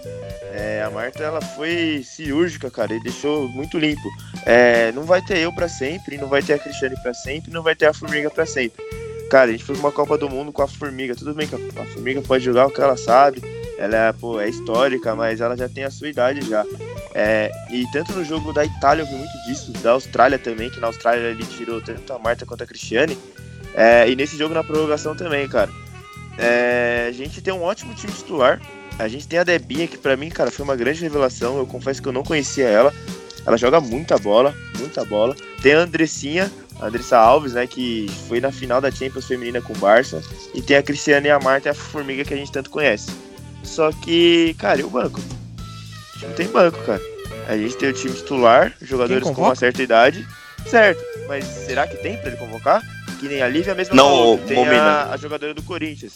É, 0.52 0.82
a 0.82 0.90
Marta 0.90 1.22
ela 1.22 1.40
foi 1.40 2.04
cirúrgica, 2.04 2.70
cara, 2.70 2.94
e 2.94 3.02
deixou 3.02 3.48
muito 3.48 3.76
limpo. 3.76 4.08
É, 4.46 4.92
não 4.92 5.02
vai 5.02 5.20
ter 5.20 5.38
eu 5.38 5.52
pra 5.52 5.68
sempre, 5.68 6.16
não 6.16 6.28
vai 6.28 6.42
ter 6.42 6.52
a 6.52 6.58
Cristiane 6.58 6.94
pra 7.02 7.12
sempre, 7.12 7.50
não 7.50 7.62
vai 7.62 7.74
ter 7.74 7.86
a 7.86 7.92
Formiga 7.92 8.30
pra 8.30 8.46
sempre. 8.46 8.84
Cara, 9.28 9.50
a 9.50 9.52
gente 9.52 9.64
pra 9.64 9.74
uma 9.74 9.90
Copa 9.90 10.16
do 10.16 10.30
Mundo 10.30 10.52
com 10.52 10.62
a 10.62 10.68
Formiga. 10.68 11.16
Tudo 11.16 11.34
bem 11.34 11.48
que 11.48 11.56
a 11.56 11.82
a 11.82 11.86
Formiga 11.86 12.22
pode 12.22 12.44
jogar 12.44 12.66
o 12.66 12.70
que 12.70 12.80
ela 12.80 12.96
sabe, 12.96 13.42
ela 13.78 13.96
é, 13.96 14.12
pô, 14.12 14.40
é 14.40 14.48
histórica, 14.48 15.16
mas 15.16 15.40
ela 15.40 15.56
já 15.56 15.68
tem 15.68 15.82
a 15.82 15.90
sua 15.90 16.08
idade 16.08 16.48
já. 16.48 16.64
É, 17.12 17.50
e 17.70 17.84
tanto 17.92 18.12
no 18.12 18.24
jogo 18.24 18.52
da 18.52 18.64
Itália 18.64 19.02
eu 19.02 19.06
vi 19.06 19.14
muito 19.14 19.36
disso, 19.46 19.72
da 19.82 19.92
Austrália 19.92 20.38
também, 20.38 20.70
que 20.70 20.78
na 20.78 20.86
Austrália 20.86 21.30
ele 21.30 21.44
tirou 21.46 21.80
tanto 21.80 22.12
a 22.12 22.18
Marta 22.18 22.46
quanto 22.46 22.62
a 22.62 22.66
Cristiane. 22.66 23.18
É, 23.74 24.08
e 24.08 24.14
nesse 24.14 24.36
jogo 24.36 24.54
na 24.54 24.62
prorrogação 24.62 25.16
também, 25.16 25.48
cara. 25.48 25.70
É, 26.38 27.06
a 27.08 27.12
gente 27.12 27.40
tem 27.40 27.52
um 27.52 27.62
ótimo 27.62 27.94
time 27.94 28.12
titular. 28.12 28.60
A 28.98 29.08
gente 29.08 29.26
tem 29.26 29.38
a 29.38 29.44
Debinha, 29.44 29.88
que 29.88 29.98
pra 29.98 30.16
mim, 30.16 30.28
cara, 30.28 30.50
foi 30.50 30.64
uma 30.64 30.76
grande 30.76 31.00
revelação. 31.00 31.58
Eu 31.58 31.66
confesso 31.66 32.00
que 32.00 32.08
eu 32.08 32.12
não 32.12 32.22
conhecia 32.22 32.68
ela. 32.68 32.92
Ela 33.46 33.56
joga 33.56 33.80
muita 33.80 34.16
bola, 34.18 34.54
muita 34.78 35.04
bola. 35.04 35.36
Tem 35.62 35.74
a 35.74 35.80
Andressinha, 35.80 36.50
a 36.80 36.86
Andressa 36.86 37.18
Alves, 37.18 37.52
né, 37.52 37.66
que 37.66 38.10
foi 38.28 38.40
na 38.40 38.50
final 38.50 38.80
da 38.80 38.90
Champions 38.90 39.26
Feminina 39.26 39.60
com 39.60 39.72
o 39.72 39.78
Barça. 39.78 40.22
E 40.54 40.62
tem 40.62 40.76
a 40.76 40.82
Cristiane 40.82 41.28
e 41.28 41.30
a 41.30 41.38
Marta 41.38 41.68
e 41.68 41.70
a 41.70 41.74
Formiga 41.74 42.24
que 42.24 42.32
a 42.32 42.36
gente 42.36 42.52
tanto 42.52 42.70
conhece. 42.70 43.10
Só 43.62 43.90
que, 43.92 44.54
cara, 44.58 44.80
e 44.80 44.84
o 44.84 44.90
banco? 44.90 45.20
A 45.20 46.12
gente 46.14 46.26
não 46.26 46.34
tem 46.34 46.46
banco, 46.48 46.78
cara. 46.84 47.02
A 47.46 47.56
gente 47.56 47.76
tem 47.76 47.90
o 47.90 47.92
time 47.92 48.14
titular, 48.14 48.72
jogadores 48.80 49.24
com 49.24 49.42
uma 49.42 49.54
certa 49.54 49.82
idade, 49.82 50.26
certo. 50.66 51.02
Mas 51.28 51.44
será 51.44 51.86
que 51.86 51.96
tem 51.96 52.16
pra 52.16 52.28
ele 52.28 52.36
convocar? 52.36 52.82
Que 53.24 53.28
nem 53.28 53.42
a 53.42 53.48
Lívia 53.48 53.74
mesmo 53.74 53.96
Não, 53.96 54.04
falou, 54.04 54.38
tem 54.38 54.68
a, 54.68 55.10
a 55.12 55.16
jogadora 55.16 55.54
do 55.54 55.62
Corinthians. 55.62 56.12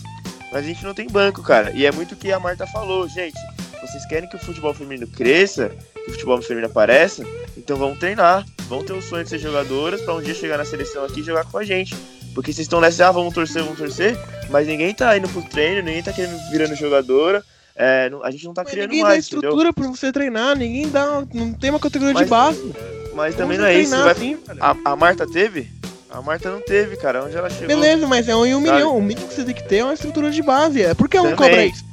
Mas 0.52 0.62
a 0.64 0.66
gente 0.68 0.84
não 0.84 0.92
tem 0.92 1.08
banco, 1.08 1.42
cara. 1.42 1.70
E 1.74 1.86
é 1.86 1.90
muito 1.92 2.12
o 2.12 2.16
que 2.16 2.30
a 2.30 2.38
Marta 2.38 2.66
falou, 2.66 3.08
gente. 3.08 3.38
Vocês 3.80 4.04
querem 4.04 4.28
que 4.28 4.36
o 4.36 4.38
futebol 4.38 4.74
feminino 4.74 5.06
cresça, 5.06 5.70
que 5.94 6.10
o 6.10 6.12
futebol 6.12 6.42
feminino 6.42 6.70
apareça? 6.70 7.24
Então 7.56 7.78
vamos 7.78 7.98
treinar. 7.98 8.44
Vão 8.68 8.84
ter 8.84 8.92
o 8.92 9.00
sonho 9.00 9.24
de 9.24 9.30
ser 9.30 9.38
jogadoras 9.38 10.02
pra 10.02 10.14
um 10.14 10.20
dia 10.20 10.34
chegar 10.34 10.58
na 10.58 10.66
seleção 10.66 11.02
aqui 11.02 11.20
e 11.20 11.22
jogar 11.22 11.44
com 11.46 11.56
a 11.56 11.64
gente. 11.64 11.96
Porque 12.34 12.52
vocês 12.52 12.66
estão 12.66 12.78
nessa, 12.80 13.08
ah, 13.08 13.12
vamos 13.12 13.32
torcer, 13.32 13.62
vamos 13.62 13.78
torcer, 13.78 14.14
mas 14.50 14.66
ninguém 14.66 14.92
tá 14.94 15.16
indo 15.16 15.28
pro 15.30 15.40
treino, 15.40 15.82
ninguém 15.82 16.02
tá 16.02 16.12
querendo 16.12 16.38
virando 16.50 16.74
jogadora. 16.74 17.42
É, 17.74 18.10
não- 18.10 18.22
a 18.22 18.30
gente 18.30 18.44
não 18.44 18.52
tá 18.52 18.64
Mas 18.64 18.72
criando 18.72 18.88
ninguém 18.90 19.02
dá 19.02 19.08
mais, 19.08 19.26
entendeu? 19.26 19.48
estrutura 19.48 19.72
pra 19.72 19.86
você 19.88 20.12
treinar, 20.12 20.56
ninguém 20.58 20.90
dá. 20.90 21.24
Não 21.32 21.54
tem 21.54 21.70
uma 21.70 21.80
categoria 21.80 22.12
de 22.14 22.20
Mas 22.20 22.28
base. 22.28 22.74
Mas 23.14 23.34
também 23.34 23.56
não 23.56 23.64
é 23.64 23.78
isso. 23.80 23.94
assim? 23.94 24.38
A, 24.60 24.76
a 24.84 24.94
Marta 24.96 25.26
teve? 25.26 25.77
A 26.10 26.22
Marta 26.22 26.50
não 26.50 26.60
teve, 26.60 26.96
cara. 26.96 27.24
Onde 27.24 27.36
ela 27.36 27.50
chegou? 27.50 27.66
Beleza, 27.68 28.06
mas 28.06 28.28
é 28.28 28.34
um 28.36 28.46
em 28.46 28.54
um 28.54 28.64
Sabe? 28.64 28.72
milhão. 28.72 28.96
O 28.96 29.02
mínimo 29.02 29.28
que 29.28 29.34
você 29.34 29.44
tem 29.44 29.54
que 29.54 29.62
ter 29.62 29.76
é 29.78 29.84
uma 29.84 29.94
estrutura 29.94 30.30
de 30.30 30.42
base. 30.42 30.82
É. 30.82 30.94
Por 30.94 31.08
que 31.08 31.16
ela 31.16 31.30
não 31.30 31.36
cobra 31.36 31.64
isso? 31.66 31.84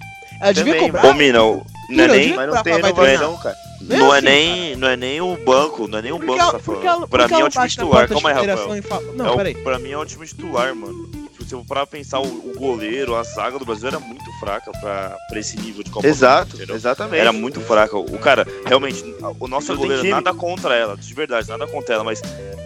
Ela 0.41 0.53
devia 0.53 0.73
Também, 0.73 0.87
cobrar. 0.91 1.01
O- 1.01 1.55
não 1.89 2.03
é? 2.03 2.07
Mas 2.35 2.47
não 2.55 2.63
tem 2.63 2.79
pra- 2.79 2.91
vai 2.91 3.17
não, 3.17 3.37
cara. 3.37 3.55
Não 3.81 3.95
é 3.95 3.99
não 3.99 4.13
é 4.15 4.17
assim, 4.17 4.25
nem, 4.25 4.75
não 4.77 4.87
é 4.87 4.95
nem 4.97 5.21
o 5.21 5.37
banco, 5.45 5.87
não 5.87 5.99
é 5.99 6.01
nem 6.01 6.11
o 6.11 6.17
banco 6.17 6.39
ela, 6.39 6.51
tá 6.53 6.59
falando. 6.59 6.85
ela, 6.87 7.07
Pra 7.07 7.27
mim 7.27 7.33
é 7.39 7.43
o 7.43 7.49
time 7.49 7.67
titular, 7.69 8.07
calma 8.07 8.29
aí, 8.29 8.35
Rafael. 8.47 8.73
É 8.73 8.81
Não, 9.15 9.33
o- 9.33 9.37
peraí. 9.37 9.53
pra 9.55 9.77
mim 9.77 9.91
é 9.91 9.97
o 9.97 10.05
time 10.05 10.25
titular, 10.25 10.73
mano. 10.73 11.24
Se 11.47 11.53
eu 11.53 11.63
parar 11.63 11.85
pra 11.85 11.97
pensar, 11.97 12.19
o, 12.19 12.25
o 12.25 12.53
goleiro, 12.57 13.15
a 13.15 13.23
zaga 13.23 13.59
do 13.59 13.65
Brasil 13.65 13.87
era 13.87 13.99
muito 13.99 14.25
fraca 14.39 14.71
pra, 14.71 15.15
pra 15.29 15.39
esse 15.39 15.57
nível 15.57 15.83
de 15.83 15.89
Copa 15.89 16.01
do 16.01 16.07
Mundo, 16.07 16.15
Exato, 16.17 16.73
exatamente. 16.73 17.19
Era 17.19 17.31
muito 17.31 17.61
fraca. 17.61 17.97
O 17.97 18.17
cara, 18.17 18.47
realmente, 18.65 19.03
o 19.39 19.47
nosso 19.47 19.75
goleiro, 19.75 20.03
nada 20.09 20.33
contra 20.33 20.75
ela, 20.75 20.97
de 20.97 21.13
verdade, 21.13 21.47
nada 21.47 21.67
contra 21.67 21.95
ela, 21.95 22.03
mas 22.03 22.21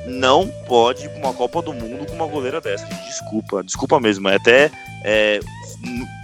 não 0.07 0.48
pode 0.67 1.05
ir 1.05 1.09
pra 1.09 1.19
uma 1.19 1.33
Copa 1.33 1.62
do 1.62 1.74
Mundo 1.74 2.05
com 2.05 2.13
uma 2.13 2.27
goleira 2.27 2.62
dessa. 2.62 2.86
gente. 2.86 3.05
Desculpa, 3.05 3.63
desculpa 3.63 4.00
mesmo. 4.00 4.27
É 4.29 4.36
até, 4.36 4.71
é, 5.03 5.39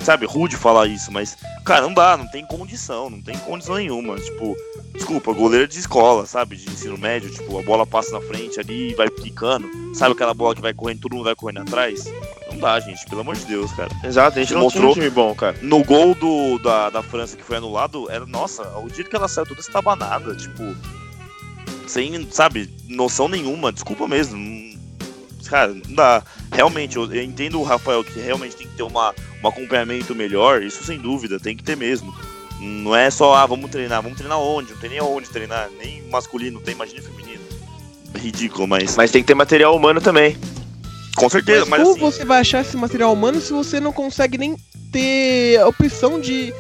sabe, 0.04 0.26
rude 0.26 0.56
falar 0.56 0.88
isso, 0.88 1.12
mas, 1.12 1.38
cara, 1.64 1.82
não 1.82 1.94
dá, 1.94 2.16
não 2.18 2.28
tem 2.28 2.46
condição, 2.46 3.10
não 3.10 3.22
tem 3.22 3.38
condição 3.40 3.76
nenhuma. 3.76 4.18
Tipo, 4.18 4.56
desculpa, 4.94 5.34
goleiro 5.34 5.68
de 5.68 5.80
escola, 5.80 6.26
sabe, 6.26 6.56
de 6.56 6.70
ensino 6.70 6.98
médio, 6.98 7.30
tipo, 7.32 7.58
a 7.58 7.62
bola 7.64 7.86
passa 7.86 8.12
na 8.12 8.22
frente 8.22 8.60
ali 8.60 8.92
e 8.92 8.96
vai 8.96 9.10
picando. 9.10 9.68
Sabe 9.96 10.14
aquela 10.14 10.34
bola 10.34 10.56
que 10.56 10.62
vai 10.62 10.74
correndo, 10.74 11.02
todo 11.02 11.14
mundo 11.14 11.26
vai 11.26 11.36
correndo 11.36 11.62
atrás? 11.62 12.06
Não 12.52 12.60
dá, 12.60 12.80
gente, 12.80 13.06
pelo 13.06 13.22
amor 13.22 13.36
de 13.36 13.46
Deus, 13.46 13.72
cara. 13.74 13.90
Exato, 14.04 14.38
a 14.40 14.42
gente 14.42 14.54
mostrou- 14.56 14.94
tinha 14.94 15.06
um 15.06 15.08
time 15.08 15.10
bom, 15.10 15.34
cara. 15.36 15.58
No 15.62 15.84
gol 15.84 16.14
do, 16.16 16.60
da, 16.60 16.90
da 16.90 17.02
França 17.04 17.36
que 17.36 17.44
foi 17.44 17.58
anulado, 17.58 18.10
era, 18.10 18.26
nossa, 18.26 18.64
o 18.80 18.90
jeito 18.90 19.10
que 19.10 19.16
ela 19.16 19.28
saiu 19.28 19.46
toda 19.46 19.60
estabanada, 19.62 20.36
tipo, 20.36 20.76
sem, 21.88 22.28
sabe, 22.32 22.70
noção 22.88 23.28
nenhuma, 23.28 23.72
desculpa 23.72 24.08
mesmo. 24.08 24.66
Cara, 25.48 25.74
não 25.74 25.94
dá. 25.96 26.24
Realmente, 26.52 26.98
eu, 26.98 27.12
eu 27.14 27.22
entendo 27.22 27.60
o 27.60 27.64
Rafael 27.64 28.04
que 28.04 28.20
realmente 28.20 28.56
tem 28.56 28.68
que 28.68 28.76
ter 28.76 28.84
uma, 28.84 29.14
um 29.46 29.50
acompanhamento 29.50 30.14
melhor, 30.16 30.62
isso 30.64 30.84
sem 30.84 30.98
dúvida, 31.00 31.40
tem 31.40 31.56
que 31.56 31.64
ter 31.64 31.78
mesmo. 31.78 32.14
Não 32.60 32.96
é 32.96 33.10
só, 33.10 33.36
ah, 33.36 33.46
vamos 33.46 33.70
treinar, 33.70 34.02
vamos 34.02 34.18
treinar 34.18 34.40
onde? 34.40 34.72
Não 34.72 34.80
tem 34.80 34.90
nem 34.90 35.00
aonde 35.00 35.30
treinar, 35.30 35.70
nem 35.78 36.02
masculino, 36.10 36.60
tem, 36.62 36.74
imagina 36.74 37.02
feminino. 37.02 37.42
É 38.14 38.18
ridículo, 38.18 38.68
mas. 38.68 38.96
Mas 38.96 39.12
tem 39.12 39.22
que 39.22 39.28
ter 39.28 39.36
material 39.36 39.76
humano 39.76 40.00
também. 40.02 40.38
com 41.16 41.30
certeza, 41.30 41.66
Mas 41.66 41.80
mas, 41.82 41.82
como 41.82 42.08
assim. 42.08 42.18
você 42.18 42.26
vai 42.26 42.40
achar 42.42 42.62
esse 42.62 42.76
material 42.78 43.14
humano 43.14 43.40
se 43.42 43.52
você 43.54 43.80
não 43.80 43.92
consegue 43.94 44.38
nem 44.38 44.56
ter 44.92 45.58
a 45.60 45.68
opção 45.68 46.20
de 46.20 46.54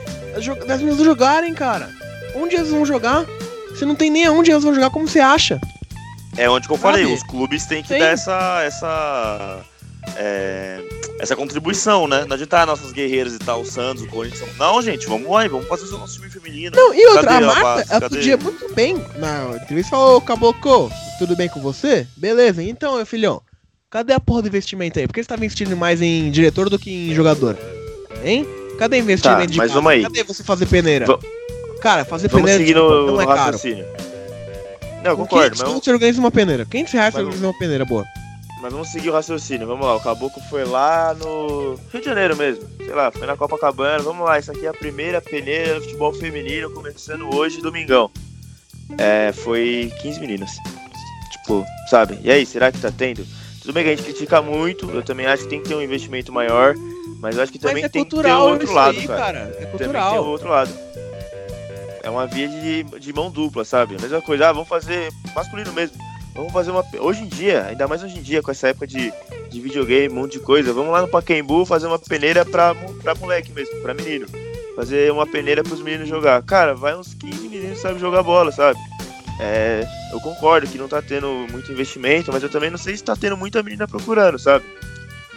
das 0.68 0.80
meninas 0.82 1.04
jogarem, 1.06 1.54
cara? 1.54 1.90
Onde 2.36 2.56
elas 2.58 2.70
vão 2.70 2.86
jogar? 2.86 3.26
Você 3.70 3.86
não 3.86 3.96
tem 3.96 4.10
nem 4.10 4.26
aonde 4.26 4.52
elas 4.52 4.64
vão 4.66 4.74
jogar, 4.76 4.90
como 4.90 5.08
você 5.08 5.20
acha? 5.22 5.60
É 6.38 6.50
onde 6.50 6.68
que 6.68 6.74
eu 6.74 6.78
falei, 6.78 7.04
Sabe? 7.04 7.16
os 7.16 7.24
clubes 7.24 7.66
têm 7.66 7.82
que 7.82 7.88
Sim. 7.88 8.00
dar 8.00 8.08
essa. 8.08 8.62
essa 8.64 9.60
é, 10.18 10.82
essa 11.20 11.36
contribuição, 11.36 12.08
né? 12.08 12.26
Não 12.26 12.34
adianta 12.34 12.60
ah, 12.62 12.66
nossas 12.66 12.92
guerreiras 12.92 13.34
e 13.36 13.40
tal, 13.40 13.62
o 13.62 13.66
Santos, 13.66 14.04
o 14.04 14.08
Corinthians. 14.08 14.50
Não, 14.58 14.82
gente, 14.82 15.08
vamos 15.08 15.30
lá, 15.30 15.46
e 15.46 15.50
vamos 15.50 15.68
fazer 15.68 15.86
o 15.94 15.98
nosso 15.98 16.16
time 16.16 16.30
feminino. 16.30 16.76
Não, 16.76 16.94
e 16.94 17.06
outra, 17.08 17.24
Cadê 17.24 17.44
a 17.46 17.48
Marta, 17.48 17.94
ela 17.94 18.10
podia 18.10 18.38
muito 18.38 18.74
bem 18.74 18.96
na 19.18 19.58
entrevista 19.62 19.92
falou, 19.92 20.20
Caboclo, 20.22 20.92
tudo 21.18 21.36
bem 21.36 21.48
com 21.50 21.62
você? 21.62 22.06
Beleza, 22.18 22.62
então, 22.62 22.98
meu 22.98 23.06
filhão, 23.06 23.42
cadê 23.90 24.14
a 24.14 24.20
porra 24.20 24.42
do 24.44 24.48
investimento 24.50 25.00
aí? 25.00 25.08
Por 25.08 25.14
que 25.14 25.24
você 25.24 25.30
tá 25.30 25.36
investindo 25.36 25.76
mais 25.78 26.02
em 26.02 26.30
diretor 26.32 26.70
do 26.70 26.78
que 26.78 26.92
em 27.10 27.14
jogador? 27.14 27.58
Hein? 28.24 28.46
Cadê 28.78 28.98
investimento 29.00 29.40
Tá, 29.40 29.46
de 29.46 29.58
mas 29.58 29.72
vamos 29.72 29.92
aí. 29.92 30.02
Cadê 30.04 30.24
você 30.24 30.44
fazer 30.44 30.66
peneira? 30.66 31.06
Va- 31.06 31.20
Cara, 31.82 32.04
fazer 32.04 32.28
Vamos 32.30 32.46
peneira 32.50 32.66
seguir 32.66 32.74
no, 32.80 33.08
não 33.12 33.22
é 33.22 33.26
caro. 33.26 33.40
raciocínio. 33.40 33.86
Não, 35.04 35.12
eu 35.12 35.18
concordo, 35.18 35.52
500 35.56 35.62
mas, 35.62 35.84
você 35.84 35.92
organiza 35.92 36.20
uma 36.20 36.32
peneira. 36.32 36.66
500 36.66 36.94
reais 36.94 37.14
você 37.14 37.20
organiza 37.22 37.46
uma 37.48 37.58
peneira 37.60 37.86
boa. 37.86 38.04
Mas 38.62 38.72
vamos 38.72 38.90
seguir 38.90 39.10
o 39.10 39.14
raciocínio. 39.14 39.68
Vamos 39.68 39.86
lá, 39.86 39.96
o 39.96 40.02
Caboclo 40.02 40.42
foi 40.50 40.66
lá 40.66 41.14
no 41.14 41.76
Rio 41.92 42.02
de 42.02 42.06
Janeiro 42.06 42.36
mesmo. 42.36 42.68
Sei 42.78 42.94
lá, 42.94 43.12
foi 43.12 43.28
na 43.28 43.36
Copacabana. 43.38 44.04
Vamos 44.04 44.26
lá, 44.26 44.40
isso 44.40 44.52
aqui 44.52 44.66
é 44.66 44.70
a 44.70 44.74
primeira 44.74 45.22
peneira 45.22 45.76
do 45.76 45.82
futebol 45.82 46.14
feminino 46.14 46.72
começando 46.72 47.34
hoje, 47.36 47.62
domingão. 47.62 48.10
É, 48.98 49.32
foi 49.34 49.92
15 50.02 50.20
meninas. 50.20 50.52
Tipo, 51.32 51.66
sabe? 51.90 52.20
E 52.24 52.32
aí, 52.32 52.46
será 52.46 52.72
que 52.72 52.80
tá 52.80 52.92
tendo? 52.92 53.26
Tudo 53.62 53.74
bem 53.74 53.84
que 53.84 53.90
a 53.90 53.96
gente 53.96 54.06
critica 54.06 54.42
muito, 54.42 54.90
eu 54.92 55.02
também 55.02 55.26
acho 55.26 55.44
que 55.44 55.50
tem 55.50 55.62
que 55.62 55.68
ter 55.68 55.76
um 55.76 55.82
investimento 55.82 56.32
maior, 56.32 56.76
mas 57.20 57.36
eu 57.36 57.42
acho 57.44 57.52
que 57.52 57.58
também 57.58 57.84
é 57.84 57.90
tem 57.90 58.04
que 58.04 58.10
ter 58.12 58.16
o 58.16 58.22
cultural 58.22 58.50
outro 58.50 58.72
lado, 58.72 58.98
aí, 59.00 59.08
cara. 59.08 59.20
cara. 59.20 59.40
É 59.40 59.44
Também 59.44 59.66
tem 59.66 59.68
o 59.68 59.70
cultural. 59.80 60.26
outro 60.26 60.50
lado. 60.50 60.72
É 62.04 62.10
uma 62.10 62.28
via 62.28 62.48
de, 62.48 62.84
de 62.84 63.12
mão 63.14 63.32
dupla, 63.32 63.66
sabe? 63.66 63.96
A 63.96 64.00
mesma 64.00 64.22
coisa, 64.22 64.50
ah, 64.50 64.54
vamos 64.54 64.70
fazer 64.70 65.12
masculino 65.36 65.74
mesmo. 65.74 65.98
Vamos 66.36 66.52
fazer 66.52 66.72
uma. 66.72 66.84
Hoje 67.00 67.22
em 67.24 67.28
dia, 67.28 67.66
ainda 67.68 67.88
mais 67.88 68.04
hoje 68.04 68.20
em 68.20 68.22
dia, 68.22 68.42
com 68.42 68.52
essa 68.52 68.68
época 68.68 68.86
de, 68.86 69.12
de 69.50 69.62
videogame, 69.62 70.14
um 70.14 70.22
monte 70.22 70.34
de 70.34 70.40
coisa, 70.40 70.74
vamos 70.74 70.92
lá 70.92 71.02
no 71.02 71.08
Pacaembu 71.08 71.66
fazer 71.66 71.88
uma 71.88 71.98
peneira 71.98 72.44
pra, 72.46 72.76
pra 73.02 73.16
moleque 73.16 73.52
mesmo, 73.54 73.80
pra 73.82 73.94
menino. 73.94 74.26
Fazer 74.76 75.10
uma 75.14 75.26
peneira 75.26 75.64
pros 75.64 75.82
meninos 75.82 76.10
jogar. 76.10 76.44
Cara, 76.44 76.76
vai 76.76 76.94
uns 76.96 77.14
15 77.14 77.48
meninos 77.48 77.76
que 77.78 77.82
sabem 77.82 77.98
jogar 78.00 78.22
bola, 78.24 78.52
sabe? 78.52 78.78
É, 79.40 79.88
eu 80.12 80.20
concordo 80.20 80.68
que 80.68 80.78
não 80.78 80.88
tá 80.90 81.02
tendo 81.02 81.28
muito 81.50 81.72
investimento, 81.72 82.32
mas 82.34 82.44
eu 82.44 82.50
também 82.50 82.70
não 82.70 82.78
sei 82.78 82.98
se 82.98 83.04
tá 83.04 83.16
tendo 83.16 83.38
muita 83.38 83.64
menina 83.64 83.88
procurando, 83.88 84.38
sabe? 84.38 84.66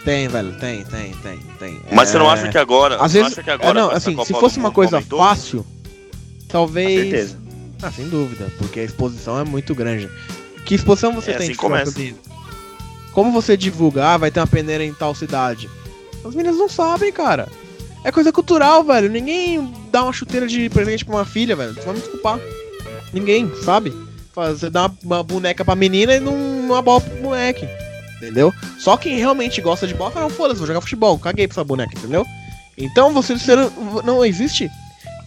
Tem, 0.03 0.27
velho, 0.27 0.51
tem, 0.59 0.83
tem, 0.85 1.11
tem, 1.13 1.39
tem. 1.59 1.81
Mas 1.93 2.09
você 2.09 2.17
não 2.17 2.29
É, 2.29 2.33
acha 2.33 2.49
que 2.49 2.57
agora. 2.57 2.95
Às 2.95 3.11
você 3.13 3.19
vezes, 3.19 3.33
acha 3.33 3.43
que 3.43 3.49
é, 3.49 3.53
agora 3.53 3.73
não, 3.73 3.89
com 3.89 3.95
essa 3.95 4.09
assim, 4.09 4.15
Copa 4.17 4.27
se 4.27 4.33
fosse 4.33 4.59
uma 4.59 4.71
coisa 4.71 4.97
aumentou? 4.97 5.19
fácil, 5.19 5.63
Com 5.63 6.47
talvez. 6.49 7.01
certeza. 7.09 7.39
Ah, 7.81 7.91
sem 7.91 8.09
dúvida, 8.09 8.51
porque 8.57 8.81
a 8.81 8.83
exposição 8.83 9.39
é 9.39 9.45
muito 9.45 9.73
grande. 9.73 10.09
Que 10.69 10.75
exposição 10.75 11.11
você 11.11 11.31
É, 11.31 11.37
tem 11.37 11.47
assim 11.47 11.55
começa. 11.55 11.99
Como 13.11 13.31
você 13.31 13.57
divulgar, 13.57 14.19
vai 14.19 14.29
ter 14.29 14.39
uma 14.39 14.45
peneira 14.45 14.85
em 14.85 14.93
tal 14.93 15.15
cidade? 15.15 15.67
As 16.23 16.35
meninas 16.35 16.59
não 16.59 16.69
sabem, 16.69 17.11
cara. 17.11 17.49
É 18.03 18.11
coisa 18.11 18.31
cultural, 18.31 18.83
velho. 18.83 19.09
Ninguém 19.09 19.73
dá 19.91 20.03
uma 20.03 20.13
chuteira 20.13 20.45
de 20.45 20.69
presente 20.69 21.03
pra 21.03 21.15
uma 21.15 21.25
filha, 21.25 21.55
velho. 21.55 21.73
Vai 21.73 21.95
me 21.95 21.99
desculpar. 21.99 22.39
Ninguém, 23.11 23.51
sabe? 23.63 23.91
Você 24.35 24.69
dá 24.69 24.81
uma, 24.85 24.95
uma 25.03 25.23
boneca 25.23 25.65
pra 25.65 25.73
menina 25.73 26.13
e 26.13 26.19
não 26.19 26.35
uma 26.35 26.83
bola 26.83 27.01
pro 27.01 27.19
moleque. 27.19 27.67
Entendeu? 28.17 28.53
Só 28.77 28.95
quem 28.95 29.17
realmente 29.17 29.59
gosta 29.61 29.87
de 29.87 29.95
bola 29.95 30.11
fala, 30.11 30.29
não, 30.29 30.35
foda-se, 30.35 30.59
vou 30.59 30.67
jogar 30.67 30.81
futebol, 30.81 31.17
caguei 31.17 31.47
pra 31.47 31.55
essa 31.55 31.63
boneca, 31.63 31.97
entendeu? 31.97 32.23
Então 32.77 33.11
você 33.11 33.33
não 34.05 34.23
existe 34.23 34.69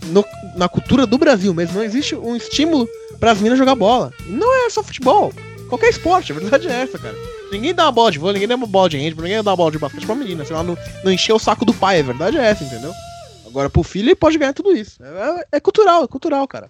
no, 0.04 0.25
na 0.54 0.68
cultura 0.68 1.04
do 1.04 1.18
Brasil 1.18 1.52
mesmo, 1.52 1.78
não 1.78 1.84
existe 1.84 2.14
um 2.14 2.37
estímulo 2.37 2.87
para 3.23 3.31
as 3.31 3.38
meninas 3.38 3.57
jogar 3.57 3.76
bola. 3.76 4.12
E 4.26 4.33
não 4.33 4.67
é 4.67 4.69
só 4.69 4.83
futebol, 4.83 5.33
qualquer 5.69 5.91
esporte, 5.91 6.33
a 6.33 6.35
verdade 6.35 6.67
é 6.67 6.73
essa, 6.73 6.99
cara. 6.99 7.14
Ninguém 7.52 7.73
dá 7.73 7.85
uma 7.85 7.93
bola 7.93 8.11
de 8.11 8.19
vôlei, 8.19 8.35
ninguém 8.35 8.49
dá 8.49 8.57
uma 8.57 8.67
bola 8.67 8.88
de 8.88 8.97
handball, 8.97 9.23
ninguém 9.23 9.41
dá 9.41 9.50
uma 9.52 9.57
bola 9.57 9.71
de 9.71 9.79
basquete 9.79 10.07
pra 10.07 10.17
menina, 10.17 10.45
sei 10.45 10.57
lá, 10.57 10.64
não, 10.64 10.76
não 11.05 11.12
encher 11.12 11.33
o 11.33 11.38
saco 11.38 11.64
do 11.64 11.73
pai, 11.73 12.00
a 12.00 12.02
verdade 12.02 12.37
é 12.37 12.45
essa, 12.45 12.64
entendeu? 12.64 12.93
Agora 13.47 13.71
pro 13.71 13.85
filho 13.85 14.09
ele 14.09 14.17
pode 14.17 14.37
ganhar 14.37 14.52
tudo 14.52 14.73
isso. 14.73 15.00
É, 15.00 15.07
é, 15.07 15.45
é 15.52 15.61
cultural, 15.61 16.02
é 16.02 16.09
cultural, 16.09 16.49
cara. 16.49 16.69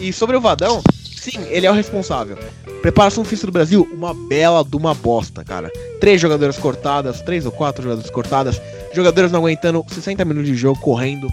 E 0.00 0.12
sobre 0.12 0.36
o 0.36 0.40
Vadão, 0.40 0.82
sim, 1.04 1.38
ele 1.50 1.66
é 1.66 1.70
o 1.70 1.74
responsável. 1.74 2.36
Preparação 2.82 3.24
física 3.24 3.46
do 3.46 3.52
Brasil, 3.52 3.88
uma 3.92 4.12
bela 4.12 4.64
de 4.64 4.76
uma 4.76 4.92
bosta, 4.92 5.44
cara. 5.44 5.70
Três 6.00 6.20
jogadoras 6.20 6.58
cortadas, 6.58 7.22
três 7.22 7.46
ou 7.46 7.52
quatro 7.52 7.84
jogadoras 7.84 8.10
cortadas, 8.10 8.60
jogadores 8.92 9.30
não 9.30 9.38
aguentando 9.38 9.84
60 9.86 10.24
minutos 10.24 10.48
de 10.48 10.56
jogo 10.56 10.80
correndo. 10.80 11.28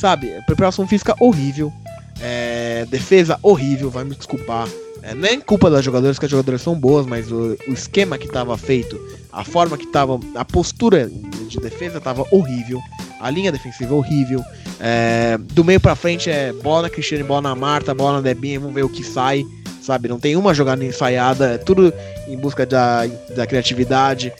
Sabe, 0.00 0.32
preparação 0.46 0.84
física 0.88 1.14
horrível. 1.20 1.72
É, 2.20 2.86
defesa 2.88 3.38
horrível, 3.42 3.90
vai 3.90 4.04
me 4.04 4.14
desculpar. 4.14 4.68
É, 5.02 5.14
nem 5.14 5.38
culpa 5.38 5.68
das 5.68 5.84
jogadoras, 5.84 6.18
que 6.18 6.24
as 6.24 6.30
jogadoras 6.30 6.62
são 6.62 6.74
boas, 6.74 7.04
mas 7.04 7.30
o, 7.30 7.56
o 7.68 7.72
esquema 7.72 8.16
que 8.16 8.26
estava 8.26 8.56
feito, 8.56 8.98
a 9.30 9.44
forma 9.44 9.76
que 9.76 9.84
estava, 9.84 10.18
a 10.34 10.44
postura 10.46 11.10
de 11.46 11.58
defesa 11.58 11.98
estava 11.98 12.24
horrível. 12.30 12.80
A 13.20 13.28
linha 13.28 13.52
defensiva 13.52 13.94
horrível. 13.94 14.42
É, 14.80 15.38
do 15.38 15.62
meio 15.62 15.78
para 15.80 15.94
frente 15.94 16.30
é 16.30 16.52
bola 16.52 16.82
na 16.82 16.90
Cristiane, 16.90 17.22
bola 17.22 17.42
na 17.42 17.54
Marta, 17.54 17.94
bola 17.94 18.14
na 18.14 18.20
Debinha, 18.22 18.58
vamos 18.58 18.74
ver 18.74 18.84
o 18.84 18.88
que 18.88 19.04
sai. 19.04 19.44
Sabe, 19.82 20.08
não 20.08 20.18
tem 20.18 20.34
uma 20.36 20.54
jogada 20.54 20.82
ensaiada, 20.82 21.52
é 21.52 21.58
tudo 21.58 21.92
em 22.26 22.38
busca 22.38 22.64
da, 22.64 23.06
da 23.36 23.46
criatividade. 23.46 24.32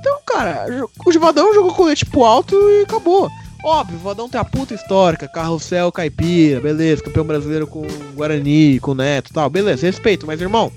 Então, 0.00 0.18
cara, 0.26 0.66
o 1.06 1.20
Vadão 1.20 1.54
jogou 1.54 1.72
com 1.72 1.94
tipo 1.94 2.24
alto 2.24 2.56
e 2.56 2.82
acabou. 2.82 3.30
Óbvio, 3.64 3.96
o 3.96 4.00
Vadão 4.00 4.28
tem 4.28 4.38
a 4.38 4.44
puta 4.44 4.74
histórica, 4.74 5.26
carrossel 5.26 5.90
caipira, 5.90 6.60
beleza, 6.60 7.02
campeão 7.02 7.24
brasileiro 7.24 7.66
com 7.66 7.86
Guarani, 8.14 8.78
com 8.78 8.92
Neto 8.92 9.32
tal, 9.32 9.48
beleza, 9.48 9.86
respeito, 9.86 10.26
mas 10.26 10.38
irmão, 10.38 10.70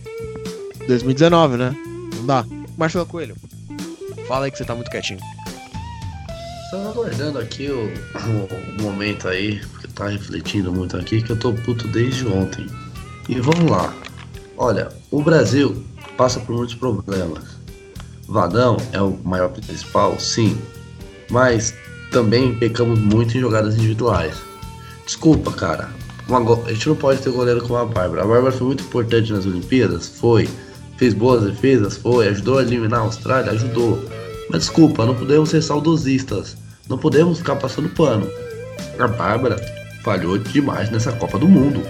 2019, 0.87 1.57
né? 1.57 1.75
Não 2.15 2.25
dá. 2.25 2.45
Marcelo 2.77 3.05
Coelho, 3.05 3.35
fala 4.25 4.45
aí 4.45 4.51
que 4.51 4.57
você 4.57 4.63
tá 4.63 4.73
muito 4.73 4.89
quietinho. 4.89 5.19
Só 6.69 6.89
aguardando 6.89 7.39
aqui 7.39 7.69
o, 7.69 7.91
o, 7.91 8.81
momento 8.81 9.27
aí, 9.27 9.59
porque 9.71 9.87
tá 9.89 10.07
refletindo 10.07 10.71
muito 10.71 10.95
aqui, 10.95 11.21
que 11.21 11.33
eu 11.33 11.37
tô 11.37 11.51
puto 11.51 11.89
desde 11.89 12.25
ontem. 12.25 12.67
E 13.27 13.37
vamos 13.41 13.69
lá. 13.69 13.93
Olha, 14.57 14.87
o 15.11 15.21
Brasil 15.21 15.83
passa 16.15 16.39
por 16.39 16.55
muitos 16.55 16.75
problemas. 16.75 17.43
Vadão 18.29 18.77
é 18.93 19.01
o 19.01 19.17
maior 19.25 19.49
principal, 19.49 20.17
sim. 20.17 20.57
Mas 21.29 21.73
também 22.17 22.51
pecamos 22.55 22.97
muito 22.97 23.37
em 23.37 23.41
jogadas 23.41 23.75
individuais. 23.75 24.33
Desculpa, 25.05 25.51
cara. 25.51 25.91
Uma, 26.27 26.39
a 26.65 26.73
gente 26.73 26.89
não 26.89 26.95
pode 26.95 27.21
ter 27.21 27.29
goleiro 27.29 27.61
como 27.61 27.77
a 27.77 27.85
Bárbara. 27.85 28.23
A 28.23 28.25
Bárbara 28.25 28.51
foi 28.51 28.65
muito 28.65 28.83
importante 28.83 29.31
nas 29.31 29.45
Olimpíadas? 29.45 30.09
Foi. 30.09 30.49
Fez 30.97 31.13
boas 31.13 31.43
defesas? 31.43 31.95
Foi. 31.95 32.27
Ajudou 32.27 32.57
a 32.57 32.63
eliminar 32.63 33.01
a 33.01 33.03
Austrália? 33.03 33.51
Ajudou. 33.51 34.03
Mas 34.49 34.61
desculpa, 34.61 35.05
não 35.05 35.13
podemos 35.13 35.49
ser 35.49 35.61
saudosistas. 35.61 36.57
Não 36.89 36.97
podemos 36.97 37.37
ficar 37.37 37.55
passando 37.57 37.87
pano. 37.89 38.27
A 38.97 39.07
Bárbara 39.07 39.63
falhou 40.03 40.39
demais 40.39 40.89
nessa 40.89 41.11
Copa 41.11 41.37
do 41.37 41.47
Mundo. 41.47 41.83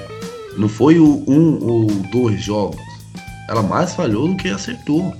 Não 0.58 0.68
foi 0.68 1.00
o 1.00 1.24
um 1.26 1.58
ou 1.66 1.86
dois 2.12 2.44
jogos. 2.44 2.82
Ela 3.48 3.64
mais 3.64 3.96
falhou 3.96 4.28
do 4.28 4.36
que 4.36 4.50
acertou. 4.50 5.16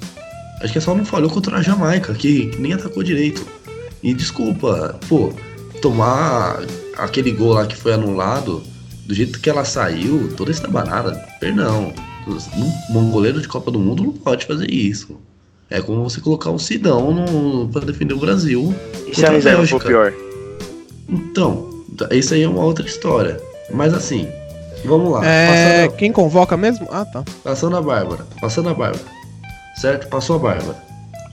Acho 0.62 0.74
que 0.74 0.82
só 0.82 0.94
não 0.94 1.06
falhou 1.06 1.30
contra 1.30 1.56
a 1.56 1.62
Jamaica, 1.62 2.14
que 2.14 2.52
nem 2.60 2.74
atacou 2.74 3.04
direito. 3.04 3.57
E 4.02 4.14
desculpa, 4.14 5.00
pô, 5.08 5.32
tomar 5.82 6.62
aquele 6.98 7.32
gol 7.32 7.54
lá 7.54 7.66
que 7.66 7.76
foi 7.76 7.94
anulado, 7.94 8.64
do 9.06 9.14
jeito 9.14 9.40
que 9.40 9.50
ela 9.50 9.66
saiu, 9.66 10.30
toda 10.36 10.52
estabanada, 10.52 11.12
perdão. 11.40 11.94
Um 12.90 13.10
goleiro 13.10 13.40
de 13.40 13.48
Copa 13.48 13.72
do 13.72 13.80
Mundo 13.80 14.04
não 14.04 14.12
pode 14.12 14.46
fazer 14.46 14.70
isso. 14.70 15.18
É 15.70 15.82
como 15.82 16.04
você 16.04 16.20
colocar 16.20 16.50
um 16.50 16.60
Sidão 16.60 17.14
no, 17.14 17.70
pra 17.70 17.82
defender 17.82 18.14
o 18.14 18.20
Brasil. 18.20 18.74
E 19.08 19.16
se 19.16 19.26
a 19.26 19.32
reserva 19.32 19.66
for 19.66 19.82
pior? 19.82 20.14
Então, 21.08 21.70
isso 22.12 22.34
aí 22.34 22.44
é 22.44 22.50
uma 22.50 22.64
outra 22.64 22.86
história. 22.86 23.42
Mas 23.74 23.94
assim, 23.94 24.28
vamos 24.84 25.12
lá. 25.12 25.26
É, 25.26 25.88
quem 25.98 26.12
convoca 26.12 26.58
mesmo? 26.58 26.88
Ah, 26.92 27.06
tá. 27.06 27.24
Passando 27.44 27.78
a 27.78 27.82
Bárbara. 27.82 28.26
Passando 28.42 28.70
a 28.70 28.74
Bárbara. 28.74 29.04
Certo? 29.76 30.08
Passou 30.08 30.36
a 30.36 30.40
Bárbara 30.40 30.87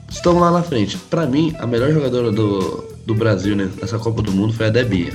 estão 0.08 0.38
lá 0.38 0.50
na 0.50 0.62
frente. 0.62 0.96
Para 0.96 1.26
mim, 1.26 1.54
a 1.58 1.66
melhor 1.66 1.90
jogadora 1.92 2.30
do, 2.30 2.84
do 3.06 3.14
Brasil 3.14 3.56
nessa 3.56 3.98
Copa 3.98 4.22
do 4.22 4.32
Mundo 4.32 4.52
foi 4.52 4.66
a 4.66 4.70
Debinha. 4.70 5.12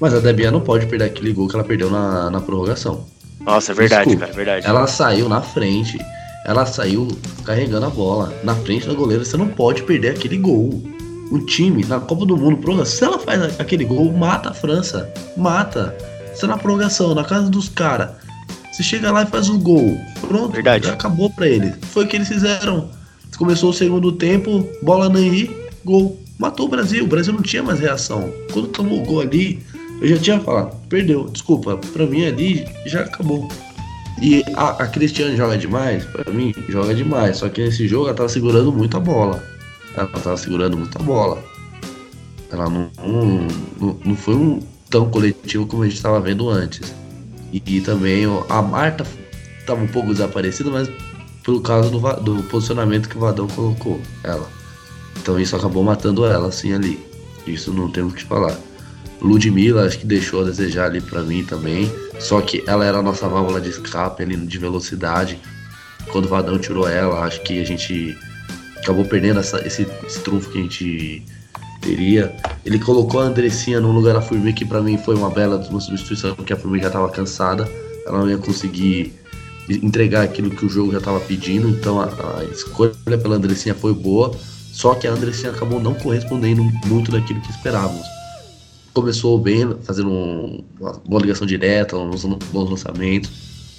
Mas 0.00 0.14
a 0.14 0.20
Debinha 0.20 0.50
não 0.50 0.60
pode 0.60 0.86
perder 0.86 1.06
aquele 1.06 1.32
gol 1.32 1.48
que 1.48 1.54
ela 1.54 1.64
perdeu 1.64 1.90
na, 1.90 2.30
na 2.30 2.40
prorrogação. 2.40 3.06
Nossa, 3.40 3.72
é 3.72 3.74
verdade, 3.74 4.10
Desculpa, 4.10 4.26
cara, 4.26 4.32
é 4.32 4.36
verdade. 4.36 4.66
Ela 4.66 4.86
saiu 4.86 5.28
na 5.28 5.40
frente, 5.40 5.98
ela 6.44 6.66
saiu 6.66 7.08
carregando 7.44 7.86
a 7.86 7.90
bola 7.90 8.32
na 8.42 8.54
frente 8.54 8.86
da 8.86 8.94
goleira. 8.94 9.24
Você 9.24 9.36
não 9.36 9.48
pode 9.48 9.82
perder 9.82 10.10
aquele 10.10 10.36
gol. 10.36 10.82
O 11.30 11.40
time 11.40 11.84
na 11.84 11.98
Copa 11.98 12.24
do 12.24 12.36
Mundo, 12.36 12.58
prorrogação, 12.58 12.96
se 12.96 13.04
ela 13.04 13.18
faz 13.18 13.60
aquele 13.60 13.84
gol, 13.84 14.12
mata 14.12 14.50
a 14.50 14.54
França. 14.54 15.12
Mata. 15.36 15.96
Você 16.32 16.42
tá 16.42 16.48
na 16.48 16.58
prorrogação, 16.58 17.14
na 17.14 17.24
casa 17.24 17.48
dos 17.48 17.68
caras. 17.68 18.10
Você 18.70 18.82
chega 18.82 19.10
lá 19.10 19.22
e 19.22 19.26
faz 19.26 19.48
o 19.48 19.58
gol. 19.58 19.98
Pronto, 20.20 20.52
Verdade. 20.52 20.88
acabou 20.90 21.30
pra 21.30 21.48
eles. 21.48 21.74
Foi 21.92 22.04
o 22.04 22.08
que 22.08 22.16
eles 22.16 22.28
fizeram. 22.28 22.90
Começou 23.36 23.70
o 23.70 23.74
segundo 23.74 24.12
tempo, 24.12 24.66
bola 24.82 25.08
no 25.08 25.18
Henry, 25.18 25.54
gol. 25.84 26.18
Matou 26.38 26.66
o 26.66 26.68
Brasil. 26.68 27.04
O 27.04 27.06
Brasil 27.06 27.32
não 27.32 27.42
tinha 27.42 27.62
mais 27.62 27.80
reação. 27.80 28.32
Quando 28.52 28.68
tomou 28.68 29.02
o 29.02 29.04
gol 29.04 29.20
ali, 29.20 29.62
eu 30.00 30.08
já 30.08 30.18
tinha 30.18 30.40
falado, 30.40 30.76
perdeu. 30.88 31.24
Desculpa, 31.28 31.76
pra 31.76 32.06
mim 32.06 32.24
ali 32.24 32.66
já 32.86 33.00
acabou. 33.00 33.48
E 34.20 34.42
a, 34.54 34.70
a 34.82 34.86
Cristiane 34.86 35.36
joga 35.36 35.58
demais? 35.58 36.04
Pra 36.04 36.32
mim, 36.32 36.54
joga 36.68 36.94
demais. 36.94 37.38
Só 37.38 37.48
que 37.48 37.62
nesse 37.62 37.86
jogo 37.86 38.06
ela 38.06 38.14
tava 38.14 38.28
segurando 38.28 38.72
muito 38.72 38.96
a 38.96 39.00
bola. 39.00 39.42
Ela 39.94 40.06
tava 40.06 40.36
segurando 40.36 40.76
muito 40.76 40.96
a 40.98 41.02
bola. 41.02 41.42
Ela 42.50 42.70
não, 42.70 42.90
não, 42.98 43.98
não 44.04 44.16
foi 44.16 44.34
um 44.34 44.60
tão 44.88 45.10
coletivo 45.10 45.66
como 45.66 45.82
a 45.82 45.86
gente 45.86 45.96
estava 45.96 46.20
vendo 46.20 46.48
antes. 46.48 46.94
E, 47.52 47.62
e 47.66 47.80
também 47.80 48.24
a 48.48 48.62
Marta 48.62 49.06
tava 49.66 49.82
um 49.82 49.88
pouco 49.88 50.12
desaparecida, 50.12 50.70
mas 50.70 50.88
por 51.46 51.62
causa 51.62 51.88
do, 51.88 52.00
do 52.20 52.42
posicionamento 52.42 53.08
que 53.08 53.16
o 53.16 53.20
Vadão 53.20 53.46
colocou 53.46 54.00
ela. 54.24 54.50
Então 55.16 55.38
isso 55.38 55.54
acabou 55.54 55.84
matando 55.84 56.26
ela 56.26 56.48
assim 56.48 56.72
ali. 56.72 56.98
Isso 57.46 57.72
não 57.72 57.88
temos 57.88 58.14
que 58.14 58.24
falar. 58.24 58.58
Ludmilla 59.22 59.86
acho 59.86 60.00
que 60.00 60.06
deixou 60.06 60.40
a 60.42 60.44
desejar 60.44 60.86
ali 60.86 61.00
para 61.00 61.22
mim 61.22 61.44
também. 61.44 61.90
Só 62.18 62.40
que 62.40 62.64
ela 62.66 62.84
era 62.84 62.98
a 62.98 63.02
nossa 63.02 63.28
válvula 63.28 63.60
de 63.60 63.68
escape 63.70 64.24
ali 64.24 64.36
de 64.36 64.58
velocidade. 64.58 65.38
Quando 66.10 66.24
o 66.24 66.28
Vadão 66.28 66.58
tirou 66.58 66.88
ela, 66.88 67.20
acho 67.20 67.40
que 67.42 67.60
a 67.60 67.64
gente 67.64 68.18
acabou 68.78 69.04
perdendo 69.04 69.38
essa, 69.38 69.64
esse, 69.64 69.86
esse 70.04 70.18
trunfo 70.20 70.50
que 70.50 70.58
a 70.58 70.62
gente 70.62 71.22
teria. 71.80 72.34
Ele 72.64 72.80
colocou 72.80 73.20
a 73.20 73.24
Andressinha 73.24 73.80
no 73.80 73.92
lugar 73.92 74.14
da 74.14 74.20
Formiga, 74.20 74.52
que 74.52 74.64
para 74.64 74.80
mim 74.80 74.98
foi 74.98 75.14
uma 75.14 75.30
bela 75.30 75.62
substituição, 75.62 76.34
porque 76.34 76.52
a 76.52 76.56
Formiga 76.56 76.82
já 76.82 76.88
estava 76.88 77.08
cansada. 77.08 77.70
Ela 78.04 78.18
não 78.18 78.28
ia 78.28 78.38
conseguir 78.38 79.14
entregar 79.68 80.22
aquilo 80.22 80.50
que 80.50 80.64
o 80.64 80.68
jogo 80.68 80.92
já 80.92 80.98
estava 80.98 81.20
pedindo, 81.20 81.68
então 81.68 82.00
a, 82.00 82.06
a, 82.06 82.44
escolha 82.44 83.18
pela 83.20 83.36
Andressinha 83.36 83.74
foi 83.74 83.92
boa, 83.92 84.32
só 84.72 84.94
que 84.94 85.06
a 85.06 85.12
Andressinha 85.12 85.50
acabou 85.50 85.80
não 85.80 85.94
correspondendo 85.94 86.62
muito 86.86 87.10
daquilo 87.10 87.40
que 87.40 87.50
esperávamos. 87.50 88.06
Começou 88.94 89.38
bem, 89.38 89.76
fazendo 89.82 90.10
um, 90.10 90.64
uma 90.80 90.92
boa 91.04 91.22
ligação 91.22 91.46
direta, 91.46 91.96
uns 91.96 92.24
bons 92.24 92.70
lançamentos, 92.70 93.30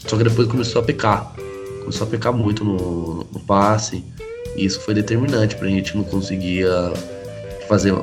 só 0.06 0.18
que 0.18 0.24
depois 0.24 0.48
começou 0.48 0.82
a 0.82 0.86
pecar, 0.86 1.34
começou 1.80 2.06
a 2.06 2.10
pecar 2.10 2.34
muito 2.34 2.64
no, 2.64 3.26
no 3.32 3.40
passe, 3.42 4.04
e 4.56 4.66
isso 4.66 4.80
foi 4.82 4.94
determinante 4.94 5.56
para 5.56 5.68
a 5.68 5.72
gente 5.72 5.96
não 5.96 6.04
conseguir 6.04 6.66
fazer, 7.68 7.94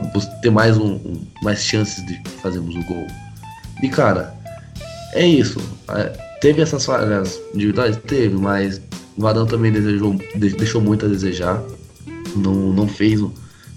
ter 0.40 0.50
mais, 0.50 0.76
um, 0.78 0.94
um, 0.94 1.26
mais 1.42 1.64
chances 1.64 2.04
de 2.06 2.20
fazermos 2.40 2.74
o 2.76 2.82
gol. 2.84 3.06
E 3.82 3.88
cara, 3.88 4.34
é 5.12 5.26
isso. 5.26 5.60
É, 5.88 6.33
Teve 6.44 6.60
essas 6.60 6.84
falhas 6.84 7.40
individuais? 7.54 7.96
Teve, 8.06 8.36
mas 8.36 8.78
o 9.16 9.22
Vadão 9.22 9.46
também 9.46 9.72
desejou, 9.72 10.14
deixou 10.34 10.78
muito 10.78 11.06
a 11.06 11.08
desejar. 11.08 11.62
Não, 12.36 12.52
não 12.70 12.86
fez. 12.86 13.18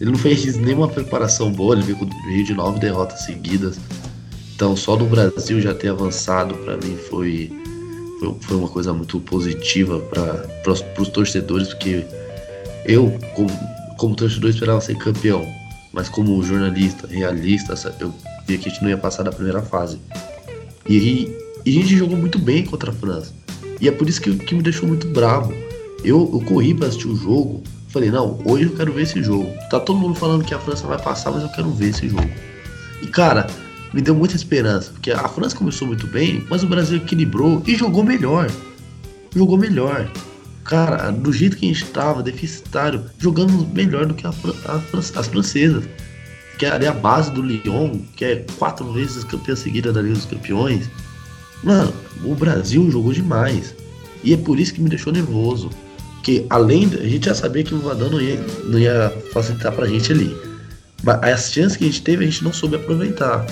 Ele 0.01 0.12
não 0.12 0.17
fez 0.17 0.58
nenhuma 0.58 0.89
preparação 0.89 1.49
boa, 1.49 1.75
ele 1.75 1.84
veio 1.84 1.97
com 1.97 2.06
de 2.06 2.53
nove 2.53 2.77
derrotas 2.77 3.21
seguidas. 3.21 3.80
Então 4.53 4.75
só 4.75 4.97
do 4.97 5.06
Brasil 5.06 5.62
já 5.62 5.73
ter 5.73 5.88
avançado 5.88 6.56
para 6.56 6.75
mim 6.75 6.97
foi, 7.10 7.49
foi, 8.19 8.36
foi, 8.41 8.58
uma 8.58 8.67
coisa 8.67 8.91
muito 8.91 9.17
positiva 9.21 9.99
para 10.01 10.69
os 10.69 11.08
torcedores, 11.08 11.69
porque 11.69 12.06
eu, 12.84 13.17
como, 13.34 13.49
como 13.97 14.13
torcedor, 14.13 14.49
esperava 14.49 14.82
ser 14.82 14.97
campeão. 14.97 15.47
Mas 15.93 16.10
como 16.10 16.43
jornalista, 16.43 17.08
realista, 17.08 17.75
eu 18.01 18.13
vi 18.45 18.58
que 18.58 18.67
a 18.67 18.71
gente 18.73 18.84
não 18.84 18.89
ia 18.89 18.97
passar 18.97 19.23
da 19.23 19.32
primeira 19.32 19.62
fase. 19.62 19.97
E 20.86 21.47
E 21.65 21.72
a 21.72 21.82
gente 21.82 21.98
jogou 21.98 22.17
muito 22.17 22.39
bem 22.39 22.65
contra 22.65 22.91
a 22.91 22.93
França. 22.93 23.34
E 23.80 23.88
é 23.88 23.91
por 23.91 24.08
isso 24.10 24.22
que, 24.22 24.36
que 24.36 24.56
me 24.56 24.62
deixou 24.62 24.88
muito 24.88 25.08
bravo. 25.08 25.54
Eu, 26.04 26.30
eu 26.34 26.41
corri 26.41 26.74
pra 26.74 26.88
assistir 26.88 27.08
o 27.08 27.15
jogo. 27.15 27.63
Falei, 27.89 28.12
não, 28.12 28.39
hoje 28.46 28.65
eu 28.65 28.76
quero 28.76 28.91
ver 28.91 29.04
esse 29.04 29.22
jogo. 29.22 29.52
Tá 29.70 29.80
todo 29.80 30.00
mundo 30.00 30.15
falando 30.15 30.43
que 30.43 30.54
a 30.54 30.60
França 30.60 30.86
vai 30.88 31.02
passar, 31.02 31.32
mas 31.32 31.43
eu 31.43 31.50
quero 31.50 31.70
ver 31.72 31.89
esse 31.89 32.10
jogo. 32.10 32.30
E 33.02 33.08
cara, 33.08 33.48
me 33.93 34.02
deu 34.02 34.15
muita 34.15 34.36
esperança. 34.36 34.91
Porque 34.91 35.12
a 35.12 35.28
França 35.28 35.56
começou 35.56 35.88
muito 35.88 36.08
bem, 36.08 36.46
mas 36.50 36.63
o 36.63 36.67
Brasil 36.67 36.98
equilibrou 36.98 37.62
e 37.65 37.76
jogou 37.76 38.04
melhor. 38.04 38.50
Jogou 39.36 39.58
melhor. 39.58 40.10
Cara, 40.63 41.12
do 41.12 41.32
jeito 41.32 41.56
que 41.56 41.65
a 41.65 41.74
gente 41.74 41.86
tava, 41.86 42.22
deficitário, 42.22 43.06
jogando 43.17 43.65
melhor 43.74 44.06
do 44.06 44.13
que 44.13 44.28
a, 44.28 44.32
a, 44.65 45.20
as 45.20 45.28
francesas. 45.28 45.86
Que 46.60 46.65
é 46.65 46.88
a 46.88 46.93
base 46.93 47.32
do 47.32 47.41
Lyon, 47.41 48.00
que 48.15 48.26
é 48.26 48.46
quatro 48.58 48.91
vezes 48.91 49.24
campeã 49.24 49.56
seguida 49.56 49.93
da 49.93 50.02
Liga 50.02 50.15
dos 50.15 50.26
Campeões. 50.26 50.89
Mano, 51.63 51.93
o 52.24 52.36
Brasil 52.36 52.89
jogou 52.91 53.13
demais. 53.13 53.76
E 54.24 54.34
é 54.34 54.38
por 54.38 54.60
isso 54.60 54.74
que 54.74 54.82
me 54.82 54.89
deixou 54.89 55.13
nervoso. 55.13 55.70
Que 56.24 56.46
além. 56.50 56.86
A 56.86 57.08
gente 57.08 57.26
já 57.26 57.36
sabia 57.36 57.63
que 57.63 57.74
o 57.74 57.80
Vadão 57.80 58.10
não 58.10 58.22
ia, 58.22 58.39
não 58.65 58.80
ia 58.80 59.13
facilitar 59.34 59.72
pra 59.72 59.88
gente 59.88 60.12
ali. 60.12 60.36
Mas 61.04 61.24
as 61.24 61.52
chances 61.52 61.78
que 61.78 61.84
a 61.84 61.88
gente 61.88 62.02
teve, 62.02 62.26
a 62.26 62.28
gente 62.28 62.43
não 62.43 62.52
soube 62.52 62.76
aproveitar. 62.76 63.46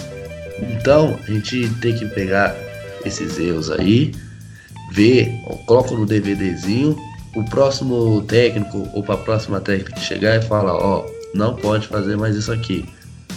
Então, 0.71 1.17
a 1.27 1.31
gente 1.31 1.69
tem 1.81 1.95
que 1.95 2.05
pegar 2.07 2.55
esses 3.05 3.37
erros 3.37 3.69
aí, 3.69 4.13
ver, 4.91 5.31
coloca 5.67 5.93
no 5.93 6.05
DVDzinho, 6.05 6.97
o 7.35 7.43
próximo 7.45 8.21
técnico 8.23 8.87
ou 8.93 9.03
para 9.03 9.15
a 9.15 9.17
próxima 9.17 9.59
técnica 9.59 9.99
chegar 9.99 10.37
e 10.37 10.41
falar, 10.41 10.73
ó, 10.73 11.05
não 11.33 11.55
pode 11.55 11.87
fazer 11.87 12.15
mais 12.15 12.35
isso 12.35 12.51
aqui. 12.51 12.85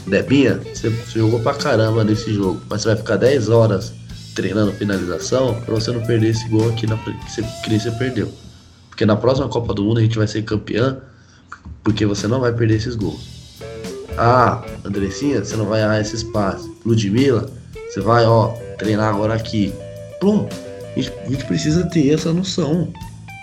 Debinha, 0.06 0.60
você 0.72 0.90
jogou 1.12 1.40
pra 1.40 1.54
caramba 1.54 2.04
nesse 2.04 2.32
jogo, 2.32 2.62
mas 2.70 2.82
você 2.82 2.88
vai 2.88 2.96
ficar 2.96 3.16
10 3.16 3.48
horas 3.48 3.92
treinando 4.38 4.72
finalização 4.72 5.60
para 5.62 5.74
você 5.74 5.90
não 5.90 6.00
perder 6.00 6.28
esse 6.28 6.48
gol 6.48 6.68
aqui 6.68 6.86
na 6.86 6.96
que 6.96 7.28
você, 7.28 7.42
você 7.42 7.90
perdeu. 7.90 8.32
Porque 8.88 9.04
na 9.04 9.16
próxima 9.16 9.48
Copa 9.48 9.74
do 9.74 9.82
Mundo 9.82 9.98
a 9.98 10.02
gente 10.02 10.16
vai 10.16 10.28
ser 10.28 10.42
campeão, 10.42 10.98
porque 11.82 12.06
você 12.06 12.28
não 12.28 12.38
vai 12.40 12.52
perder 12.52 12.76
esses 12.76 12.94
gols. 12.94 13.20
Ah, 14.16 14.64
Andressinha, 14.84 15.44
você 15.44 15.56
não 15.56 15.66
vai 15.66 15.82
errar 15.82 16.00
esse 16.00 16.14
espaço. 16.14 16.72
Ludmilla, 16.86 17.50
você 17.88 18.00
vai, 18.00 18.24
ó, 18.26 18.54
treinar 18.78 19.12
agora 19.12 19.34
aqui. 19.34 19.72
Pronto. 20.20 20.54
A 20.94 21.00
gente, 21.00 21.12
a 21.26 21.30
gente 21.30 21.44
precisa 21.44 21.84
ter 21.86 22.14
essa 22.14 22.32
noção. 22.32 22.92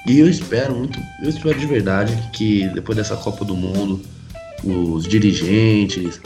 E 0.07 0.19
eu 0.19 0.29
espero 0.29 0.73
muito, 0.73 0.97
eu 1.21 1.29
espero 1.29 1.59
de 1.59 1.65
verdade 1.65 2.15
que 2.31 2.69
depois 2.69 2.95
dessa 2.95 3.17
Copa 3.17 3.43
do 3.43 3.55
Mundo, 3.55 4.01
os 4.63 5.05
dirigentes, 5.05 6.21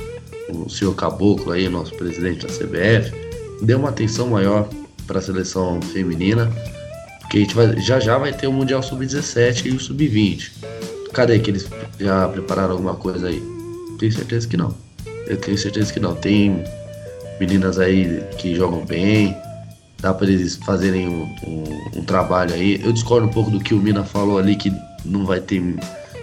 o 0.47 0.69
senhor 0.69 0.93
Caboclo 0.93 1.53
aí, 1.53 1.67
nosso 1.69 1.95
presidente 1.95 2.45
da 2.45 2.53
CBF, 2.53 3.28
dê 3.61 3.75
uma 3.75 3.89
atenção 3.89 4.27
maior 4.27 4.67
para 5.05 5.19
a 5.19 5.21
seleção 5.21 5.81
feminina, 5.81 6.51
porque 7.21 7.37
a 7.37 7.41
gente 7.41 7.55
vai, 7.55 7.79
já 7.79 7.99
já 7.99 8.17
vai 8.17 8.33
ter 8.33 8.47
o 8.47 8.53
Mundial 8.53 8.81
Sub-17 8.81 9.65
e 9.65 9.71
o 9.71 9.79
Sub-20. 9.79 10.51
Cadê 11.13 11.39
que 11.39 11.51
eles 11.51 11.67
já 11.99 12.27
prepararam 12.27 12.71
alguma 12.71 12.95
coisa 12.95 13.27
aí? 13.27 13.41
Tenho 13.97 14.11
certeza 14.11 14.47
que 14.47 14.55
não. 14.55 14.73
Eu 15.27 15.37
tenho 15.37 15.57
certeza 15.57 15.91
que 15.91 15.99
não. 15.99 16.15
Tem 16.15 16.63
meninas 17.39 17.79
aí 17.79 18.23
que 18.37 18.55
jogam 18.55 18.85
bem, 18.85 19.35
dá 20.01 20.13
para 20.13 20.27
eles 20.27 20.55
fazerem 20.57 21.07
um, 21.07 21.23
um, 21.45 21.99
um, 21.99 22.03
trabalho 22.03 22.53
aí. 22.53 22.81
Eu 22.83 22.91
discordo 22.91 23.27
um 23.27 23.31
pouco 23.31 23.51
do 23.51 23.59
que 23.59 23.73
o 23.73 23.77
Mina 23.79 24.03
falou 24.03 24.37
ali, 24.37 24.55
que 24.55 24.71
não 25.05 25.25
vai 25.25 25.39
ter, 25.39 25.61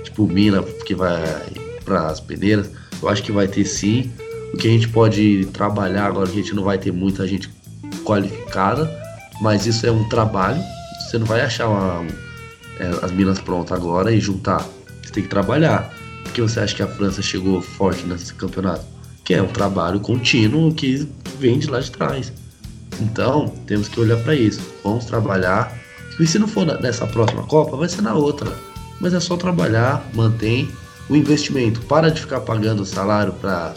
tipo, 0.02 0.26
Mina 0.26 0.62
que 0.62 0.94
vai 0.94 1.22
para 1.84 2.06
as 2.06 2.20
peneiras. 2.20 2.70
Eu 3.02 3.08
acho 3.08 3.22
que 3.22 3.32
vai 3.32 3.46
ter 3.46 3.64
sim. 3.64 4.10
O 4.56 4.58
que 4.58 4.68
a 4.68 4.70
gente 4.70 4.88
pode 4.88 5.44
trabalhar 5.52 6.06
agora, 6.06 6.26
que 6.26 6.38
a 6.38 6.42
gente 6.42 6.54
não 6.54 6.64
vai 6.64 6.78
ter 6.78 6.90
muita 6.90 7.28
gente 7.28 7.50
qualificada, 8.02 8.90
mas 9.38 9.66
isso 9.66 9.86
é 9.86 9.92
um 9.92 10.08
trabalho. 10.08 10.58
Você 10.98 11.18
não 11.18 11.26
vai 11.26 11.42
achar 11.42 11.68
uma, 11.68 12.06
é, 12.80 12.86
as 13.02 13.12
minas 13.12 13.38
prontas 13.38 13.76
agora 13.76 14.10
e 14.10 14.18
juntar. 14.18 14.66
Você 15.02 15.12
tem 15.12 15.22
que 15.24 15.28
trabalhar. 15.28 15.94
Por 16.22 16.32
que 16.32 16.40
você 16.40 16.58
acha 16.58 16.74
que 16.74 16.82
a 16.82 16.86
França 16.86 17.20
chegou 17.20 17.60
forte 17.60 18.06
nesse 18.06 18.32
campeonato? 18.32 18.82
Que 19.22 19.34
é 19.34 19.42
um 19.42 19.48
trabalho 19.48 20.00
contínuo 20.00 20.72
que 20.72 21.06
vem 21.38 21.58
de 21.58 21.66
lá 21.66 21.78
de 21.78 21.90
trás. 21.90 22.32
Então, 22.98 23.52
temos 23.66 23.88
que 23.88 24.00
olhar 24.00 24.16
para 24.22 24.34
isso. 24.34 24.62
Vamos 24.82 25.04
trabalhar. 25.04 25.70
E 26.18 26.26
se 26.26 26.38
não 26.38 26.48
for 26.48 26.64
nessa 26.80 27.06
próxima 27.06 27.42
Copa, 27.42 27.76
vai 27.76 27.90
ser 27.90 28.00
na 28.00 28.14
outra. 28.14 28.50
Mas 29.02 29.12
é 29.12 29.20
só 29.20 29.36
trabalhar, 29.36 30.02
mantém 30.14 30.66
o 31.10 31.14
investimento. 31.14 31.82
Para 31.82 32.10
de 32.10 32.22
ficar 32.22 32.40
pagando 32.40 32.86
salário 32.86 33.34
para 33.34 33.74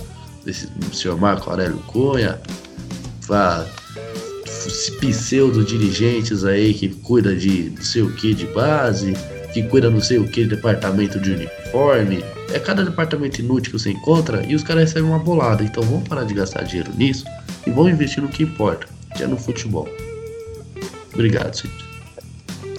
desse 0.49 0.67
senhor 0.93 1.17
Marco 1.17 1.49
Aurélio 1.49 1.77
Cunha, 1.87 2.39
para 3.27 3.65
pseudo 4.99 5.63
dirigentes 5.63 6.43
aí 6.43 6.73
que 6.73 6.89
cuida 6.89 7.35
de 7.35 7.71
não 7.75 7.83
sei 7.83 8.01
o 8.01 8.13
que 8.15 8.33
de 8.33 8.45
base, 8.47 9.13
que 9.53 9.63
cuida 9.63 9.89
não 9.89 10.01
sei 10.01 10.17
o 10.17 10.27
que 10.27 10.43
de 10.43 10.55
departamento 10.55 11.19
de 11.19 11.31
uniforme. 11.31 12.23
É 12.51 12.59
cada 12.59 12.83
departamento 12.83 13.39
inútil 13.39 13.71
que 13.71 13.79
você 13.79 13.91
encontra 13.91 14.43
e 14.45 14.55
os 14.55 14.63
caras 14.63 14.85
recebem 14.85 15.09
uma 15.09 15.19
bolada. 15.19 15.63
Então 15.63 15.83
vamos 15.83 16.07
parar 16.07 16.23
de 16.23 16.33
gastar 16.33 16.63
dinheiro 16.63 16.91
nisso 16.95 17.25
e 17.65 17.69
vamos 17.69 17.91
investir 17.91 18.21
no 18.21 18.29
que 18.29 18.43
importa, 18.43 18.87
que 19.15 19.23
é 19.23 19.27
no 19.27 19.37
futebol. 19.37 19.87
Obrigado, 21.13 21.53
senhor. 21.53 21.77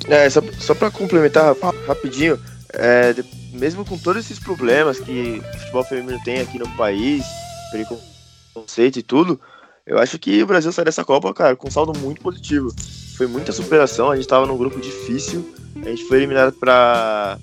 É, 0.09 0.29
só, 0.29 0.43
só 0.59 0.75
para 0.75 0.91
complementar 0.91 1.55
rapidinho, 1.87 2.39
é, 2.73 3.15
mesmo 3.53 3.85
com 3.85 3.97
todos 3.97 4.25
esses 4.25 4.41
problemas 4.41 4.99
que 4.99 5.41
o 5.41 5.59
futebol 5.59 5.85
feminino 5.85 6.21
tem 6.25 6.41
aqui 6.41 6.59
no 6.59 6.69
país, 6.77 7.25
preconceito 7.71 8.99
e 8.99 9.03
tudo, 9.03 9.41
eu 9.87 9.99
acho 9.99 10.19
que 10.19 10.43
o 10.43 10.47
Brasil 10.47 10.71
sai 10.73 10.85
dessa 10.85 11.05
Copa, 11.05 11.33
cara, 11.33 11.57
com 11.57 11.69
um 11.69 11.71
saldo 11.71 11.99
muito 11.99 12.21
positivo. 12.21 12.73
Foi 13.17 13.27
muita 13.27 13.53
superação, 13.53 14.11
a 14.11 14.17
gente 14.17 14.29
tava 14.29 14.47
num 14.47 14.57
grupo 14.57 14.81
difícil, 14.81 15.55
a 15.85 15.89
gente 15.89 16.05
foi 16.05 16.19
eliminado 16.19 16.53
pra, 16.55 17.39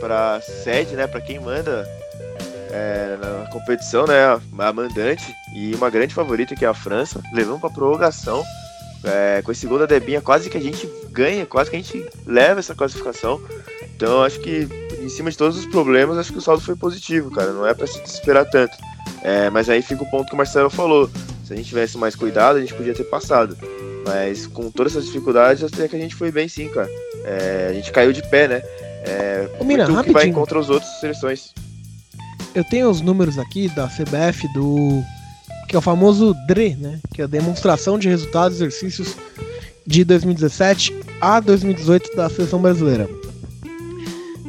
pra 0.00 0.40
sede, 0.40 0.94
né, 0.94 1.06
pra 1.06 1.20
quem 1.20 1.40
manda 1.40 1.88
é, 2.70 3.16
na 3.20 3.50
competição, 3.50 4.06
né, 4.06 4.40
a 4.58 4.72
mandante, 4.72 5.24
e 5.54 5.74
uma 5.74 5.90
grande 5.90 6.14
favorita 6.14 6.54
que 6.54 6.64
é 6.64 6.68
a 6.68 6.74
França, 6.74 7.22
levamos 7.32 7.60
pra 7.60 7.70
prorrogação, 7.70 8.42
é, 9.04 9.42
com 9.42 9.52
esse 9.52 9.66
gol 9.66 9.78
da 9.78 9.86
Debinha, 9.86 10.20
quase 10.20 10.48
que 10.48 10.56
a 10.56 10.60
gente 10.60 10.88
ganha, 11.10 11.44
quase 11.46 11.70
que 11.70 11.76
a 11.76 11.78
gente 11.78 12.06
leva 12.26 12.60
essa 12.60 12.74
classificação. 12.74 13.40
Então 13.94 14.22
acho 14.22 14.40
que 14.40 14.68
em 15.00 15.08
cima 15.08 15.30
de 15.30 15.36
todos 15.36 15.58
os 15.58 15.66
problemas, 15.66 16.18
acho 16.18 16.32
que 16.32 16.38
o 16.38 16.42
saldo 16.42 16.62
foi 16.62 16.76
positivo, 16.76 17.30
cara. 17.30 17.52
Não 17.52 17.66
é 17.66 17.74
para 17.74 17.86
se 17.86 18.00
desesperar 18.02 18.48
tanto. 18.48 18.76
É, 19.22 19.50
mas 19.50 19.68
aí 19.68 19.82
fica 19.82 20.02
o 20.02 20.10
ponto 20.10 20.28
que 20.28 20.34
o 20.34 20.36
Marcelo 20.36 20.70
falou. 20.70 21.10
Se 21.44 21.52
a 21.52 21.56
gente 21.56 21.68
tivesse 21.68 21.98
mais 21.98 22.14
cuidado, 22.14 22.56
a 22.56 22.60
gente 22.60 22.74
podia 22.74 22.94
ter 22.94 23.04
passado. 23.04 23.56
Mas 24.04 24.46
com 24.46 24.70
todas 24.70 24.92
essas 24.92 25.06
dificuldades, 25.06 25.62
até 25.62 25.86
que 25.86 25.96
a 25.96 25.98
gente 25.98 26.14
foi 26.14 26.30
bem 26.30 26.48
sim, 26.48 26.68
cara. 26.68 26.88
É, 27.24 27.68
a 27.70 27.72
gente 27.72 27.92
caiu 27.92 28.12
de 28.12 28.22
pé, 28.28 28.48
né? 28.48 28.62
É, 29.04 29.48
Ô, 29.58 29.64
Mira, 29.64 29.88
muito 29.88 30.04
que 30.04 30.12
vai 30.12 30.30
contra 30.30 30.58
os 30.58 30.70
outros 30.70 30.90
seleções. 31.00 31.52
Eu 32.54 32.64
tenho 32.64 32.90
os 32.90 33.00
números 33.00 33.38
aqui 33.38 33.68
da 33.68 33.86
CBF 33.86 34.46
do. 34.52 35.02
Que 35.72 35.76
é 35.76 35.78
o 35.78 35.82
famoso 35.82 36.36
DRE, 36.46 36.76
né? 36.76 37.00
Que 37.14 37.22
é 37.22 37.24
a 37.24 37.26
demonstração 37.26 37.98
de 37.98 38.06
resultados 38.06 38.60
e 38.60 38.64
exercícios 38.64 39.16
de 39.86 40.04
2017 40.04 40.94
a 41.18 41.40
2018 41.40 42.14
da 42.14 42.28
seleção 42.28 42.60
brasileira. 42.60 43.08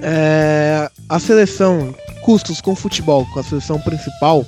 É, 0.02 0.92
a 1.08 1.20
seleção 1.20 1.96
custos 2.24 2.60
com 2.60 2.76
futebol 2.76 3.26
com 3.28 3.40
a 3.40 3.44
seleção 3.44 3.80
principal 3.80 4.46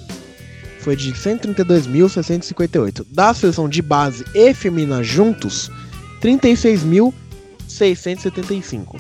foi 0.82 0.98
de 0.98 1.14
132.658. 1.14 3.06
Da 3.10 3.34
seleção 3.34 3.70
de 3.70 3.82
base 3.82 4.26
e 4.36 4.54
feminina 4.54 5.02
juntos, 5.02 5.72
36.675. 6.22 9.00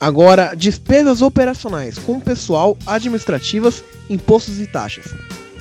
Agora, 0.00 0.54
despesas 0.54 1.20
operacionais 1.20 1.98
com 1.98 2.18
pessoal, 2.18 2.74
administrativas, 2.86 3.84
impostos 4.08 4.58
e 4.58 4.66
taxas. 4.66 5.14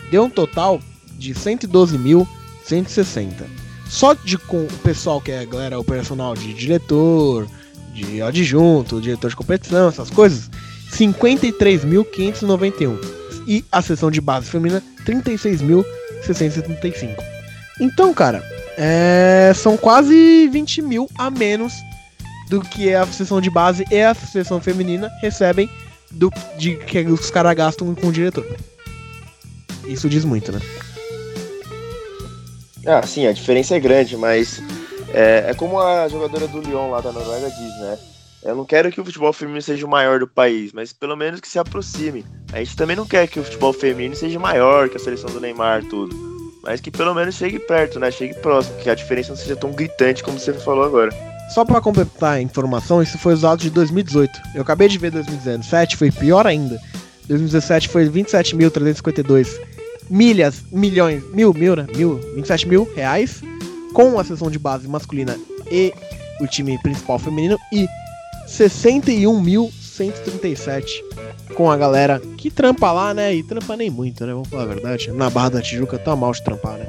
Deu 0.09 0.23
um 0.23 0.29
total 0.29 0.79
de 1.17 1.33
112.160. 1.33 3.45
Só 3.87 4.13
de 4.13 4.37
com 4.37 4.63
o 4.63 4.67
pessoal 4.83 5.21
que 5.21 5.31
é 5.31 5.45
galera 5.45 5.79
operacional 5.79 6.33
de 6.33 6.53
diretor, 6.53 7.47
de 7.93 8.21
adjunto, 8.21 8.99
diretor 8.99 9.29
de 9.29 9.35
competição, 9.35 9.87
essas 9.87 10.09
coisas, 10.09 10.49
53.591. 10.91 12.97
E 13.47 13.63
a 13.71 13.79
seção 13.81 14.09
de 14.09 14.19
base 14.19 14.49
feminina, 14.49 14.81
36.675. 15.05 17.15
Então, 17.79 18.13
cara, 18.13 18.43
é... 18.77 19.53
são 19.55 19.77
quase 19.77 20.47
20 20.47 20.81
mil 20.81 21.07
a 21.17 21.29
menos 21.29 21.73
do 22.49 22.61
que 22.61 22.93
a 22.93 23.05
seção 23.07 23.39
de 23.39 23.49
base 23.49 23.85
e 23.91 24.01
a 24.01 24.13
seção 24.13 24.61
feminina 24.61 25.11
recebem 25.21 25.69
do 26.11 26.31
de 26.57 26.75
que 26.77 26.99
os 27.01 27.29
caras 27.29 27.55
gastam 27.55 27.93
com 27.93 28.07
o 28.07 28.11
diretor. 28.11 28.45
Isso 29.85 30.09
diz 30.09 30.25
muito, 30.25 30.51
né? 30.51 30.59
Ah, 32.85 33.01
sim, 33.05 33.25
a 33.25 33.33
diferença 33.33 33.75
é 33.75 33.79
grande, 33.79 34.15
mas 34.15 34.61
é, 35.09 35.45
é 35.49 35.53
como 35.53 35.79
a 35.79 36.07
jogadora 36.07 36.47
do 36.47 36.59
Lyon 36.59 36.91
lá 36.91 37.01
da 37.01 37.11
Noruega 37.11 37.49
diz, 37.49 37.79
né? 37.79 37.97
Eu 38.43 38.55
não 38.55 38.63
quero 38.63 38.91
que 38.91 39.01
o 39.01 39.05
futebol 39.05 39.33
feminino 39.33 39.61
seja 39.61 39.87
o 39.87 39.89
maior 39.89 40.19
do 40.19 40.27
país, 40.27 40.71
mas 40.71 40.93
pelo 40.93 41.15
menos 41.15 41.39
que 41.39 41.47
se 41.47 41.57
aproxime. 41.57 42.23
A 42.53 42.59
gente 42.59 42.75
também 42.75 42.95
não 42.95 43.05
quer 43.05 43.27
que 43.27 43.39
o 43.39 43.43
futebol 43.43 43.73
feminino 43.73 44.15
seja 44.15 44.37
maior 44.37 44.87
que 44.87 44.97
a 44.97 44.99
seleção 44.99 45.31
do 45.31 45.41
Neymar, 45.41 45.83
tudo. 45.85 46.15
mas 46.61 46.79
que 46.79 46.91
pelo 46.91 47.15
menos 47.15 47.33
chegue 47.33 47.57
perto, 47.57 47.99
né? 47.99 48.11
Chegue 48.11 48.35
próximo, 48.35 48.77
que 48.77 48.89
a 48.89 48.93
diferença 48.93 49.29
não 49.29 49.37
seja 49.37 49.55
tão 49.55 49.71
gritante 49.71 50.23
como 50.23 50.37
você 50.37 50.53
falou 50.53 50.83
agora. 50.83 51.09
Só 51.55 51.65
pra 51.65 51.81
completar 51.81 52.33
a 52.33 52.41
informação, 52.41 53.01
isso 53.01 53.17
foi 53.17 53.33
usado 53.33 53.61
de 53.61 53.71
2018. 53.71 54.31
Eu 54.53 54.61
acabei 54.61 54.87
de 54.87 54.99
ver 54.99 55.09
2017, 55.09 55.97
foi 55.97 56.11
pior 56.11 56.45
ainda. 56.45 56.79
2017 57.27 57.89
foi 57.89 58.07
27.352 58.07 59.74
milhas, 60.09 60.63
milhões, 60.71 61.23
mil, 61.33 61.53
mil, 61.53 61.75
né? 61.75 61.85
Mil, 61.95 62.19
27 62.35 62.67
mil 62.67 62.87
reais, 62.95 63.41
com 63.93 64.19
a 64.19 64.23
sessão 64.23 64.51
de 64.51 64.59
base 64.59 64.87
masculina 64.87 65.37
e 65.71 65.91
o 66.39 66.47
time 66.47 66.77
principal 66.81 67.17
feminino, 67.17 67.57
e 67.71 67.87
61.137 68.47 70.85
com 71.55 71.71
a 71.71 71.77
galera 71.77 72.21
que 72.37 72.51
trampa 72.51 72.91
lá, 72.91 73.13
né? 73.13 73.33
E 73.33 73.43
trampa 73.43 73.77
nem 73.77 73.89
muito, 73.89 74.25
né? 74.25 74.33
Vamos 74.33 74.49
falar 74.49 74.63
a 74.63 74.67
verdade. 74.67 75.11
Na 75.11 75.29
Barra 75.29 75.49
da 75.49 75.61
Tijuca 75.61 75.97
tá 75.97 76.15
mal 76.15 76.31
de 76.31 76.43
trampar, 76.43 76.77
né? 76.77 76.87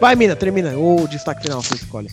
Vai, 0.00 0.16
Mina, 0.16 0.34
termina. 0.34 0.76
O 0.76 1.06
destaque 1.06 1.42
final, 1.42 1.62
você 1.62 1.74
escolhe. 1.74 2.10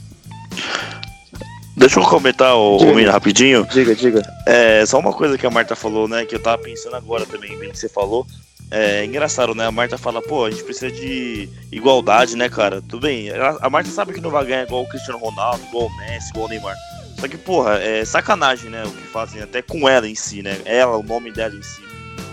Deixa 1.76 2.00
eu 2.00 2.04
comentar, 2.04 2.56
o, 2.56 2.78
Diga. 2.78 2.92
o 2.92 2.96
Mina, 2.96 3.12
rapidinho. 3.12 3.66
Diga, 3.72 3.96
diga. 3.96 4.22
É, 4.46 4.86
só 4.86 5.00
uma 5.00 5.14
coisa 5.14 5.38
que 5.38 5.46
a 5.46 5.50
Marta 5.50 5.76
falou, 5.76 6.08
né? 6.08 6.26
Que 6.26 6.36
eu 6.36 6.40
tava 6.40 6.62
pensando 6.62 6.96
agora 6.96 7.26
também, 7.26 7.58
bem 7.58 7.72
que 7.72 7.80
você 7.80 7.88
falou. 7.88 8.28
É 8.72 9.04
engraçado, 9.04 9.56
né? 9.56 9.66
A 9.66 9.72
Marta 9.72 9.98
fala, 9.98 10.22
pô, 10.22 10.46
a 10.46 10.52
gente 10.52 10.64
precisa 10.64 10.92
de 10.92 11.50
igualdade, 11.72 12.36
né, 12.36 12.48
cara? 12.50 12.82
Tudo 12.82 13.02
bem. 13.02 13.30
A 13.62 13.70
Marta 13.70 13.90
sabe 13.90 14.14
que 14.14 14.22
não 14.22 14.30
vai 14.30 14.46
ganhar 14.46 14.64
igual 14.64 14.84
o 14.84 14.90
Cristiano 14.90 15.20
Ronaldo, 15.20 15.64
igual 15.68 15.88
o 15.88 15.98
Messi, 15.98 16.30
igual 16.30 16.46
o 16.46 16.50
Neymar. 16.50 16.76
Só 17.20 17.28
que, 17.28 17.38
porra, 17.38 17.80
é 17.80 18.06
sacanagem, 18.06 18.70
né? 18.70 18.84
O 18.86 18.92
que 18.92 19.08
fazem 19.08 19.42
até 19.42 19.62
com 19.62 19.90
ela 19.90 20.08
em 20.08 20.16
si, 20.16 20.42
né? 20.42 20.62
Ela, 20.66 20.98
o 20.98 21.04
nome 21.04 21.32
dela 21.32 21.56
em 21.56 21.64
si. 21.64 21.82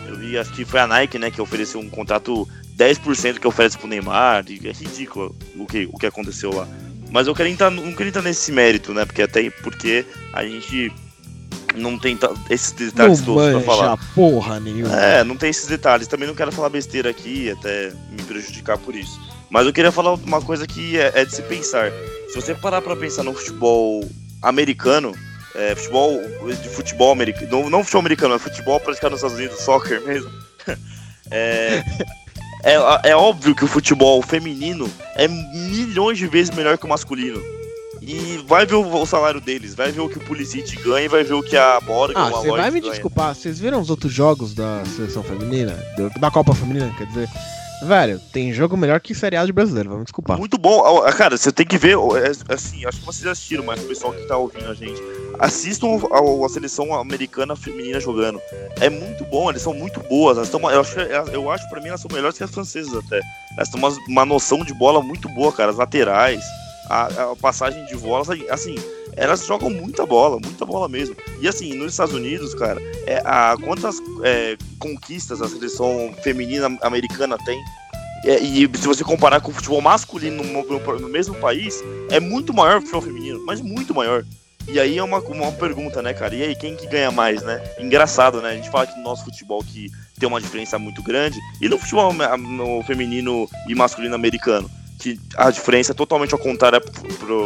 Eu 0.06 0.16
vi, 0.16 0.38
acho 0.38 0.52
que 0.52 0.64
foi 0.64 0.80
a 0.80 0.86
Nike, 0.86 1.18
né, 1.18 1.30
que 1.30 1.40
ofereceu 1.40 1.80
um 1.80 1.90
contrato 1.90 2.48
10% 2.76 3.38
que 3.38 3.48
oferece 3.48 3.76
pro 3.76 3.88
Neymar. 3.88 4.44
É 4.48 4.72
ridículo 4.72 5.34
o 5.56 5.66
que, 5.66 5.88
o 5.90 5.98
que 5.98 6.06
aconteceu 6.06 6.52
lá. 6.54 6.68
Mas 7.10 7.26
eu 7.26 7.34
quero 7.34 7.48
entrar, 7.48 7.70
não 7.70 7.92
quero 7.94 8.08
entrar 8.08 8.22
nesse 8.22 8.52
mérito, 8.52 8.92
né? 8.92 9.04
Porque 9.04 9.22
até 9.22 9.48
porque 9.50 10.04
a 10.32 10.44
gente 10.44 10.92
não 11.76 11.98
tem 11.98 12.18
esses 12.50 12.72
detalhes 12.72 13.20
Não 13.20 13.26
todos 13.26 13.50
pra 13.50 13.60
falar. 13.60 13.98
porra 14.14 14.58
nenhuma. 14.58 14.94
É, 15.00 15.22
não 15.22 15.36
tem 15.36 15.50
esses 15.50 15.66
detalhes. 15.66 16.06
Também 16.06 16.26
não 16.26 16.34
quero 16.34 16.50
falar 16.50 16.68
besteira 16.68 17.10
aqui, 17.10 17.50
até 17.50 17.92
me 18.10 18.22
prejudicar 18.22 18.78
por 18.78 18.94
isso. 18.94 19.20
Mas 19.50 19.66
eu 19.66 19.72
queria 19.72 19.92
falar 19.92 20.14
uma 20.14 20.42
coisa 20.42 20.66
que 20.66 20.98
é, 20.98 21.12
é 21.14 21.24
de 21.24 21.34
se 21.34 21.42
pensar. 21.42 21.92
Se 22.28 22.34
você 22.34 22.54
parar 22.54 22.82
pra 22.82 22.96
pensar 22.96 23.22
no 23.22 23.34
futebol 23.34 24.04
americano, 24.42 25.14
é, 25.54 25.74
futebol 25.74 26.20
de 26.62 26.68
futebol 26.68 27.12
americano, 27.12 27.48
não, 27.50 27.70
não 27.70 27.84
futebol 27.84 28.00
americano, 28.00 28.34
é 28.34 28.38
futebol 28.38 28.80
praticado 28.80 29.12
nos 29.12 29.20
Estados 29.20 29.38
Unidos, 29.38 29.60
soccer 29.60 30.02
mesmo. 30.02 30.30
é, 31.30 31.82
é, 32.64 33.10
é 33.10 33.16
óbvio 33.16 33.54
que 33.54 33.64
o 33.64 33.68
futebol 33.68 34.20
feminino 34.22 34.90
é 35.14 35.28
milhões 35.28 36.18
de 36.18 36.26
vezes 36.26 36.54
melhor 36.54 36.76
que 36.76 36.84
o 36.84 36.88
masculino. 36.88 37.40
E 38.06 38.38
vai 38.46 38.64
ver 38.64 38.76
o, 38.76 39.02
o 39.02 39.04
salário 39.04 39.40
deles, 39.40 39.74
vai 39.74 39.90
ver 39.90 40.00
o 40.00 40.08
que 40.08 40.18
o 40.18 40.20
Pulisic 40.20 40.76
ganha 40.82 41.08
vai 41.08 41.24
ver 41.24 41.34
o 41.34 41.42
que 41.42 41.56
a 41.56 41.80
Morgan 41.84 42.14
Ah, 42.16 42.26
a 42.28 42.30
você 42.30 42.48
vai 42.50 42.70
me 42.70 42.80
ganha. 42.80 42.92
desculpar, 42.92 43.34
vocês 43.34 43.58
viram 43.58 43.80
os 43.80 43.90
outros 43.90 44.12
jogos 44.12 44.54
da 44.54 44.84
seleção 44.94 45.24
feminina? 45.24 45.76
Da 46.20 46.30
Copa 46.30 46.54
Feminina, 46.54 46.94
quer 46.96 47.06
dizer? 47.06 47.28
Velho, 47.82 48.18
tem 48.32 48.52
jogo 48.54 48.74
melhor 48.76 49.00
que 49.00 49.14
seriado 49.14 49.52
brasileiro, 49.52 49.90
vamos 49.90 50.04
desculpar. 50.04 50.38
Muito 50.38 50.56
bom. 50.56 50.82
Cara, 51.16 51.36
você 51.36 51.52
tem 51.52 51.66
que 51.66 51.76
ver, 51.76 51.96
é, 51.98 52.54
assim, 52.54 52.86
acho 52.86 53.00
que 53.00 53.04
vocês 53.04 53.26
assistiram, 53.26 53.64
mas 53.64 53.82
o 53.82 53.86
pessoal 53.86 54.14
que 54.14 54.22
tá 54.26 54.36
ouvindo 54.36 54.70
a 54.70 54.74
gente, 54.74 54.98
assistam 55.38 55.88
ao- 56.10 56.42
a 56.44 56.48
seleção 56.48 56.94
americana 56.94 57.54
feminina 57.54 58.00
jogando. 58.00 58.40
É 58.80 58.88
muito 58.88 59.24
bom, 59.26 59.50
elas 59.50 59.60
são 59.60 59.74
muito 59.74 60.00
boas. 60.08 60.38
Elas 60.38 60.48
tão, 60.48 60.60
eu 60.70 60.80
acho, 60.80 60.98
eu 61.00 61.50
acho 61.50 61.68
pra 61.68 61.80
mim 61.80 61.88
elas 61.88 62.00
são 62.00 62.10
melhores 62.10 62.38
que 62.38 62.44
as 62.44 62.50
francesas 62.50 62.94
até. 62.94 63.20
Elas 63.58 63.68
têm 63.68 63.78
uma, 63.78 63.90
uma 64.08 64.24
noção 64.24 64.64
de 64.64 64.72
bola 64.72 65.02
muito 65.02 65.28
boa, 65.28 65.52
cara. 65.52 65.70
As 65.70 65.76
laterais, 65.76 66.42
a, 66.88 67.06
a 67.32 67.36
passagem 67.36 67.84
de 67.86 67.96
bola, 67.96 68.24
assim, 68.50 68.76
elas 69.16 69.46
jogam 69.46 69.70
muita 69.70 70.04
bola, 70.06 70.38
muita 70.42 70.64
bola 70.66 70.88
mesmo. 70.88 71.16
E 71.40 71.48
assim, 71.48 71.74
nos 71.74 71.92
Estados 71.92 72.14
Unidos, 72.14 72.54
cara, 72.54 72.80
é, 73.06 73.22
a, 73.24 73.56
quantas 73.62 73.96
é, 74.22 74.56
conquistas 74.78 75.40
a 75.40 75.48
seleção 75.48 76.14
feminina 76.22 76.66
americana 76.82 77.36
tem? 77.44 77.58
É, 78.24 78.40
e 78.40 78.68
se 78.76 78.86
você 78.86 79.04
comparar 79.04 79.40
com 79.40 79.50
o 79.50 79.54
futebol 79.54 79.80
masculino 79.80 80.42
no, 80.42 80.64
no- 80.64 80.98
no 81.00 81.08
mesmo 81.08 81.34
país, 81.36 81.82
é 82.10 82.18
muito 82.18 82.52
maior 82.52 82.78
o 82.78 82.80
futebol 82.80 83.02
feminino, 83.02 83.42
mas 83.46 83.60
muito 83.60 83.94
maior. 83.94 84.24
E 84.68 84.80
aí 84.80 84.98
é 84.98 85.02
uma, 85.02 85.20
uma 85.20 85.52
pergunta, 85.52 86.02
né, 86.02 86.12
cara? 86.12 86.34
E 86.34 86.42
aí, 86.42 86.56
quem 86.56 86.74
que 86.74 86.88
ganha 86.88 87.12
mais, 87.12 87.40
né? 87.42 87.62
Engraçado, 87.78 88.42
né? 88.42 88.50
A 88.50 88.54
gente 88.56 88.68
fala 88.68 88.84
que 88.86 88.96
no 88.96 89.04
nosso 89.04 89.24
futebol 89.24 89.62
que 89.62 89.92
tem 90.18 90.28
uma 90.28 90.40
diferença 90.40 90.76
muito 90.76 91.02
grande, 91.04 91.38
e 91.62 91.68
no 91.68 91.78
futebol 91.78 92.12
no 92.12 92.82
feminino 92.82 93.48
e 93.68 93.74
masculino 93.76 94.16
americano, 94.16 94.68
que 94.98 95.20
a 95.36 95.50
diferença 95.50 95.92
é 95.92 95.94
totalmente 95.94 96.32
ao 96.32 96.38
contrário 96.38 96.80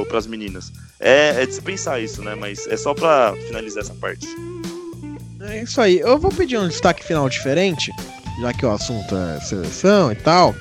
para 0.09 0.19
as 0.19 0.27
meninas. 0.27 0.73
É, 0.99 1.43
é 1.43 1.47
de 1.47 1.55
se 1.55 1.63
pensar 1.63 2.01
isso, 2.01 2.23
né? 2.23 2.35
Mas 2.35 2.67
é 2.67 2.77
só 2.77 2.95
pra 2.95 3.35
finalizar 3.47 3.83
essa 3.83 3.95
parte. 3.95 4.27
É 5.41 5.63
isso 5.63 5.81
aí. 5.81 5.99
Eu 5.99 6.19
vou 6.19 6.31
pedir 6.31 6.59
um 6.59 6.69
destaque 6.69 7.05
final 7.05 7.29
diferente, 7.29 7.91
já 8.41 8.53
que 8.53 8.65
o 8.65 8.71
assunto 8.71 9.17
é 9.17 9.41
seleção 9.41 10.13
e 10.13 10.15
tal. 10.15 10.55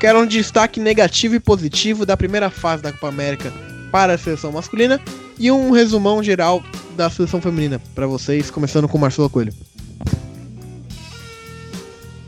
Quero 0.00 0.20
um 0.20 0.26
destaque 0.26 0.80
negativo 0.80 1.34
e 1.34 1.40
positivo 1.40 2.04
da 2.04 2.16
primeira 2.16 2.50
fase 2.50 2.82
da 2.82 2.92
Copa 2.92 3.08
América 3.08 3.52
para 3.90 4.14
a 4.14 4.18
seleção 4.18 4.52
masculina 4.52 5.00
e 5.38 5.50
um 5.50 5.70
resumão 5.70 6.22
geral 6.22 6.62
da 6.96 7.08
seleção 7.10 7.40
feminina 7.40 7.80
para 7.94 8.06
vocês, 8.06 8.50
começando 8.50 8.88
com 8.88 8.98
o 8.98 9.00
Marcelo 9.00 9.30
Coelho. 9.30 9.52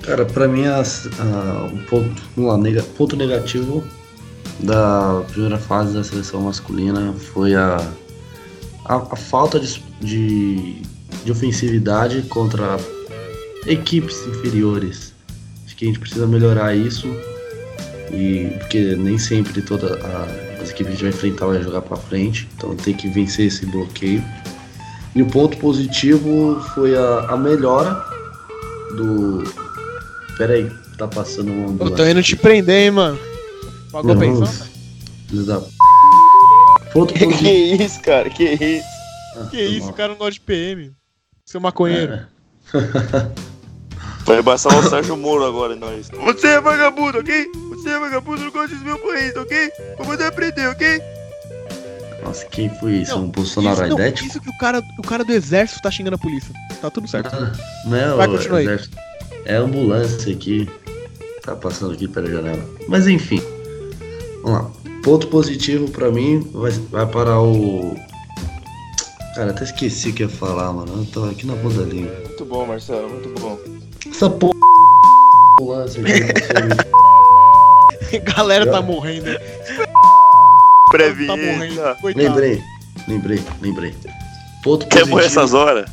Cara, 0.08 0.24
pra 0.24 0.48
mim, 0.48 0.64
as- 0.66 1.06
a- 1.20 1.64
um 1.70 1.84
ponto, 1.84 2.22
vamos 2.34 2.50
lá, 2.50 2.56
nega- 2.56 2.82
ponto 2.96 3.14
negativo 3.14 3.84
da 4.60 5.22
primeira 5.30 5.58
fase 5.58 5.92
da 5.92 6.02
seleção 6.02 6.40
masculina 6.40 7.12
foi 7.34 7.54
a, 7.54 7.76
a, 8.86 8.94
a 8.96 9.16
falta 9.16 9.60
de, 9.60 9.82
de, 10.00 10.82
de 11.26 11.30
ofensividade 11.30 12.22
contra 12.22 12.78
equipes 13.66 14.26
inferiores. 14.26 15.12
Acho 15.66 15.76
que 15.76 15.84
a 15.84 15.88
gente 15.88 16.00
precisa 16.00 16.26
melhorar 16.26 16.74
isso, 16.74 17.06
e 18.10 18.50
porque 18.60 18.96
nem 18.96 19.18
sempre 19.18 19.60
todas 19.60 19.92
as 19.92 20.70
equipes 20.70 20.72
que 20.72 20.82
a 20.84 20.90
gente 20.90 21.00
vai 21.02 21.10
enfrentar 21.10 21.46
vai 21.48 21.62
jogar 21.62 21.82
pra 21.82 21.98
frente, 21.98 22.48
então 22.56 22.74
tem 22.74 22.94
que 22.94 23.08
vencer 23.08 23.48
esse 23.48 23.66
bloqueio. 23.66 24.24
E 25.14 25.20
o 25.20 25.26
ponto 25.26 25.58
positivo 25.58 26.62
foi 26.74 26.96
a, 26.96 27.26
a 27.28 27.36
melhora 27.36 28.02
do, 28.96 29.44
Pera 30.38 30.54
aí, 30.54 30.70
tá 30.96 31.06
passando 31.08 31.50
um 31.52 31.76
Eu 31.80 31.90
tô 31.94 32.04
indo 32.06 32.22
te 32.22 32.36
prender, 32.36 32.84
hein, 32.84 32.90
mano. 32.92 33.18
Pagou 33.92 34.14
Não, 34.14 34.20
pensão? 34.20 34.66
Filho 35.28 35.44
da... 35.44 35.60
Ponto 36.92 37.12
Que 37.12 37.24
positivo. 37.26 37.82
isso, 37.82 38.00
cara? 38.00 38.30
Que 38.30 38.44
isso? 38.44 38.86
Ah, 39.36 39.48
Que 39.50 39.56
foi 39.56 39.66
isso, 39.66 39.80
mal. 39.86 39.90
o 39.90 39.92
cara 39.94 40.08
não 40.10 40.16
gosta 40.16 40.32
de 40.32 40.40
PM. 40.40 40.92
Seu 41.44 41.60
maconheiro. 41.60 42.12
É. 42.14 42.26
Vai 44.24 44.42
passar 44.42 44.76
o 44.76 44.82
Sérgio 44.88 45.16
Moro 45.16 45.44
agora 45.44 45.74
em 45.74 45.78
nós. 45.78 46.08
Você 46.10 46.46
é 46.48 46.60
vagabundo, 46.60 47.18
ok? 47.18 47.46
Você 47.70 47.88
é 47.88 47.98
vagabundo, 47.98 48.42
não 48.44 48.50
gosta 48.50 48.74
dos 48.74 48.84
meus 48.84 49.00
país, 49.00 49.34
ok? 49.36 49.72
Vou 49.96 50.06
mandar 50.06 50.30
prender, 50.32 50.68
ok? 50.70 51.00
Nossa, 52.22 52.44
quem 52.46 52.68
foi 52.78 52.92
isso? 52.96 53.12
Não, 53.16 53.24
um 53.24 53.28
Bolsonaro 53.30 53.74
isso, 53.80 53.88
não, 53.88 53.98
idético? 53.98 54.28
isso 54.28 54.40
que 54.40 54.50
o 54.50 54.58
cara, 54.58 54.82
o 54.98 55.02
cara 55.02 55.24
do 55.24 55.32
exército 55.32 55.80
tá 55.80 55.90
xingando 55.90 56.16
a 56.16 56.18
polícia. 56.18 56.54
Tá 56.80 56.90
tudo 56.90 57.08
certo. 57.08 57.34
Ah, 57.34 57.52
Não 57.86 57.96
é 57.96 58.14
Vai, 58.14 58.28
o 58.28 58.30
continua 58.32 58.58
aí. 58.58 58.64
exército. 58.66 58.96
É 59.48 59.56
a 59.56 59.60
ambulância 59.60 60.32
aqui. 60.32 60.68
Tá 61.42 61.56
passando 61.56 61.94
aqui 61.94 62.06
pela 62.06 62.30
janela. 62.30 62.62
Mas 62.86 63.08
enfim. 63.08 63.40
Vamos 64.42 64.60
lá. 64.60 64.70
Ponto 65.02 65.26
positivo 65.28 65.90
pra 65.90 66.10
mim 66.10 66.40
vai, 66.52 66.70
vai 66.70 67.06
para 67.06 67.40
o. 67.40 67.96
Cara, 69.34 69.52
até 69.52 69.64
esqueci 69.64 70.10
o 70.10 70.12
que 70.12 70.22
ia 70.24 70.28
falar, 70.28 70.70
mano. 70.72 70.98
Eu 70.98 71.06
tô 71.06 71.24
aqui 71.24 71.46
na 71.46 71.56
ponta 71.56 71.78
da 71.80 71.86
língua. 71.86 72.14
Muito 72.26 72.44
bom, 72.44 72.66
Marcelo, 72.66 73.08
muito 73.08 73.40
bom. 73.40 73.58
Essa 74.06 74.28
porra. 74.28 74.52
Ambulância 75.58 76.02
aqui. 76.02 76.12
Galera 78.36 78.70
tá 78.70 78.82
morrendo. 78.82 79.30
hein? 79.30 79.38
Previnha. 80.90 81.28
Tá 81.28 81.36
morrendo. 81.36 82.00
Coitado. 82.02 82.28
lembrei, 82.28 82.62
lembrei, 83.08 83.42
lembrei. 83.62 83.94
Ponto 84.62 84.86
Quer 84.88 85.06
morrer 85.06 85.22
positivo. 85.22 85.40
essas 85.40 85.54
horas? 85.54 85.90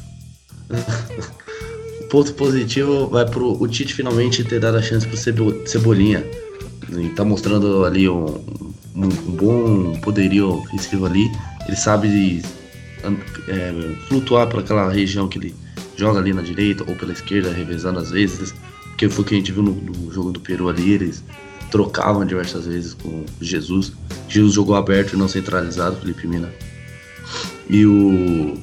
Ponto 2.09 2.33
positivo 2.33 3.07
vai 3.07 3.25
pro 3.29 3.61
o 3.61 3.67
Tite 3.67 3.93
finalmente 3.93 4.43
ter 4.43 4.59
dado 4.59 4.77
a 4.77 4.81
chance 4.81 5.07
pro 5.07 5.17
Cebo- 5.17 5.67
Cebolinha. 5.67 6.23
E 6.89 7.09
tá 7.09 7.25
mostrando 7.25 7.83
ali 7.83 8.07
um, 8.07 8.25
um- 8.95 9.09
bom 9.09 9.99
poderio 10.01 10.49
ofensivo 10.59 11.05
ali. 11.05 11.29
Ele 11.67 11.75
sabe 11.75 12.41
é, 13.47 13.73
flutuar 14.07 14.47
para 14.47 14.59
aquela 14.59 14.91
região 14.91 15.27
que 15.27 15.37
ele 15.39 15.55
joga 15.97 16.19
ali 16.19 16.33
na 16.33 16.41
direita 16.41 16.83
ou 16.87 16.95
pela 16.95 17.11
esquerda, 17.13 17.51
revezando 17.51 17.99
às 17.99 18.11
vezes. 18.11 18.53
Porque 18.89 19.09
foi 19.09 19.23
o 19.23 19.27
que 19.27 19.33
a 19.35 19.37
gente 19.37 19.51
viu 19.51 19.63
no, 19.63 19.71
no 19.73 20.13
jogo 20.13 20.31
do 20.31 20.39
Peru 20.39 20.69
ali. 20.69 20.91
Eles 20.93 21.23
trocavam 21.71 22.23
diversas 22.25 22.65
vezes 22.67 22.93
com 22.93 23.25
Jesus. 23.41 23.91
Jesus 24.29 24.53
jogou 24.53 24.75
aberto 24.75 25.13
e 25.13 25.17
não 25.17 25.27
centralizado, 25.27 25.97
Felipe 25.97 26.27
Mina. 26.27 26.49
E 27.69 27.85
o. 27.85 28.57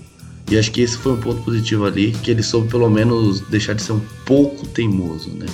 E 0.50 0.58
acho 0.58 0.70
que 0.70 0.82
esse 0.82 0.96
foi 0.96 1.12
um 1.12 1.20
ponto 1.20 1.42
positivo 1.42 1.86
ali, 1.86 2.12
que 2.12 2.30
ele 2.30 2.42
soube 2.42 2.68
pelo 2.68 2.90
menos 2.90 3.40
deixar 3.42 3.74
de 3.74 3.82
ser 3.82 3.92
um 3.92 4.02
pouco 4.26 4.66
teimoso, 4.66 5.30
né? 5.30 5.46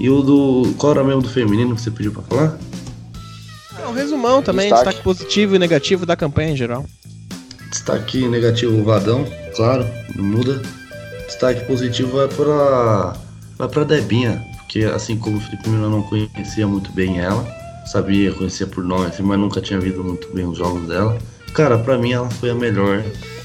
E 0.00 0.08
o 0.10 0.22
do. 0.22 0.74
Qual 0.78 0.92
era 0.92 1.04
mesmo 1.04 1.22
do 1.22 1.28
feminino 1.28 1.74
que 1.74 1.80
você 1.80 1.90
pediu 1.90 2.12
pra 2.12 2.22
falar? 2.22 2.58
É 3.80 3.86
um 3.86 3.92
resumão 3.92 4.42
também, 4.42 4.68
Destaque. 4.68 4.84
destaque 4.86 5.04
positivo 5.04 5.54
e 5.56 5.58
negativo 5.58 6.04
da 6.06 6.16
campanha 6.16 6.52
em 6.52 6.56
geral. 6.56 6.84
Destaque 7.70 8.26
negativo 8.28 8.76
o 8.78 8.84
Vadão, 8.84 9.26
claro, 9.54 9.86
não 10.14 10.24
muda. 10.24 10.60
Destaque 11.26 11.64
positivo 11.66 12.16
vai 12.16 12.28
pra. 12.28 13.16
vai 13.56 13.68
pra 13.68 13.84
Debinha, 13.84 14.44
porque 14.58 14.80
assim 14.84 15.16
como 15.16 15.38
o 15.38 15.40
Felipe 15.40 15.68
Mino 15.68 15.84
eu 15.84 15.90
não 15.90 16.02
conhecia 16.02 16.66
muito 16.66 16.92
bem 16.92 17.18
ela, 17.18 17.46
sabia, 17.86 18.32
conhecia 18.32 18.66
por 18.66 18.84
nome, 18.84 19.06
assim, 19.06 19.22
mas 19.22 19.38
nunca 19.38 19.60
tinha 19.60 19.80
visto 19.80 20.02
muito 20.02 20.28
bem 20.34 20.46
os 20.46 20.58
jogos 20.58 20.86
dela. 20.88 21.18
Cara, 21.54 21.78
pra 21.78 21.98
mim 21.98 22.12
ela 22.12 22.30
foi 22.30 22.50
a 22.50 22.54
melhor 22.54 23.02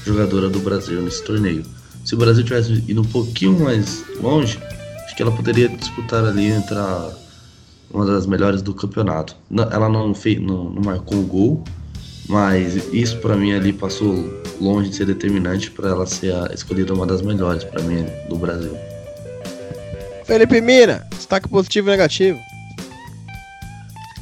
jogadora 0.08 0.48
do 0.48 0.58
Brasil 0.60 1.00
nesse 1.02 1.22
torneio. 1.22 1.64
Se 2.04 2.14
o 2.14 2.18
Brasil 2.18 2.42
tivesse 2.42 2.72
ido 2.88 3.02
um 3.02 3.04
pouquinho 3.04 3.60
mais 3.60 4.04
longe, 4.20 4.58
acho 5.04 5.14
que 5.14 5.22
ela 5.22 5.30
poderia 5.30 5.68
disputar 5.68 6.24
ali 6.24 6.46
entre 6.46 6.76
uma 7.90 8.06
das 8.06 8.26
melhores 8.26 8.62
do 8.62 8.74
campeonato. 8.74 9.36
Ela 9.70 9.88
não, 9.88 10.14
fez, 10.14 10.40
não, 10.40 10.70
não 10.70 10.82
marcou 10.82 11.18
o 11.18 11.26
gol, 11.26 11.64
mas 12.28 12.76
isso 12.92 13.18
pra 13.18 13.36
mim 13.36 13.52
ali 13.52 13.72
passou 13.72 14.42
longe 14.60 14.90
de 14.90 14.96
ser 14.96 15.06
determinante 15.06 15.70
pra 15.70 15.90
ela 15.90 16.06
ser 16.06 16.34
a 16.34 16.50
escolhida 16.52 16.94
uma 16.94 17.06
das 17.06 17.22
melhores 17.22 17.64
pra 17.64 17.82
mim 17.82 18.06
do 18.28 18.36
Brasil. 18.36 18.76
Felipe 20.24 20.60
Mina, 20.60 21.06
destaque 21.10 21.48
positivo 21.48 21.88
e 21.88 21.90
negativo. 21.90 22.47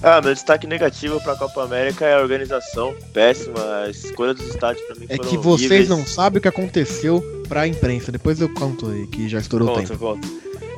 Ah, 0.03 0.21
meu 0.21 0.35
destaque 0.35 0.67
negativo 0.67 1.21
pra 1.23 1.35
Copa 1.37 1.65
América 1.65 2.05
é 2.05 2.15
a 2.15 2.21
organização 2.21 2.95
péssima, 3.13 3.59
a 3.85 3.91
escolha 3.91 4.35
dos 4.35 4.47
estádios 4.47 4.85
pra 4.87 4.95
mim 4.97 5.07
É 5.09 5.17
que 5.19 5.37
vocês 5.37 5.71
horríveis. 5.71 5.89
não 5.89 6.07
sabem 6.07 6.39
o 6.39 6.43
que 6.43 6.49
aconteceu 6.49 7.23
pra 7.49 7.67
imprensa. 7.67 8.13
Depois 8.13 8.41
eu 8.41 8.49
conto 8.55 8.89
aí, 8.91 9.07
que 9.07 9.29
já 9.29 9.39
estourou 9.39 9.69
o 9.69 9.73
Conta, 9.75 9.89
tempo. 9.89 9.99
conta. 9.99 10.29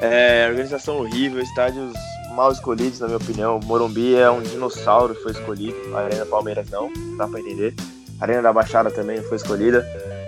É, 0.01 0.47
organização 0.49 0.99
horrível, 0.99 1.43
estádios 1.43 1.93
mal 2.35 2.53
escolhidos, 2.53 3.01
na 3.01 3.07
minha 3.07 3.17
opinião. 3.19 3.59
Morumbi 3.65 4.15
é 4.15 4.31
um 4.31 4.41
dinossauro 4.41 5.15
que 5.15 5.23
foi 5.25 5.33
escolhido, 5.33 5.77
a 5.95 6.01
Arena 6.03 6.25
Palmeiras 6.25 6.71
não, 6.71 6.91
dá 7.17 7.27
pra 7.27 7.41
entender. 7.41 7.75
A 8.21 8.25
Arena 8.25 8.43
da 8.43 8.53
Baixada 8.53 8.91
também 8.91 9.21
foi 9.23 9.37
escolhida. 9.37 9.85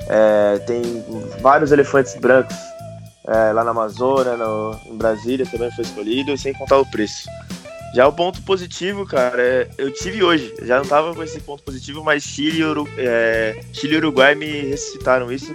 É, 0.09 0.59
tem 0.66 0.83
vários 1.40 1.70
elefantes 1.70 2.16
brancos 2.16 2.57
é, 3.29 3.53
lá 3.53 3.62
na 3.62 3.70
Amazônia, 3.70 4.37
no, 4.37 4.76
em 4.87 4.96
Brasília 4.96 5.46
também 5.46 5.70
foi 5.70 5.85
escolhido, 5.85 6.37
sem 6.37 6.53
contar 6.53 6.79
o 6.79 6.87
preço. 6.90 7.29
Já 7.94 8.07
o 8.07 8.12
ponto 8.12 8.40
positivo, 8.42 9.05
cara, 9.05 9.42
é, 9.42 9.68
eu 9.76 9.92
tive 9.92 10.22
hoje. 10.22 10.55
Já 10.62 10.79
não 10.79 10.85
tava 10.85 11.14
com 11.14 11.22
esse 11.22 11.40
ponto 11.40 11.62
positivo, 11.62 12.05
mas 12.05 12.22
Chile 12.22 12.59
e, 12.61 12.64
Uru- 12.64 12.88
é, 12.96 13.61
Chile 13.72 13.96
Uruguai 13.96 14.35
me 14.35 14.46
ressuscitaram 14.62 15.33
isso, 15.33 15.53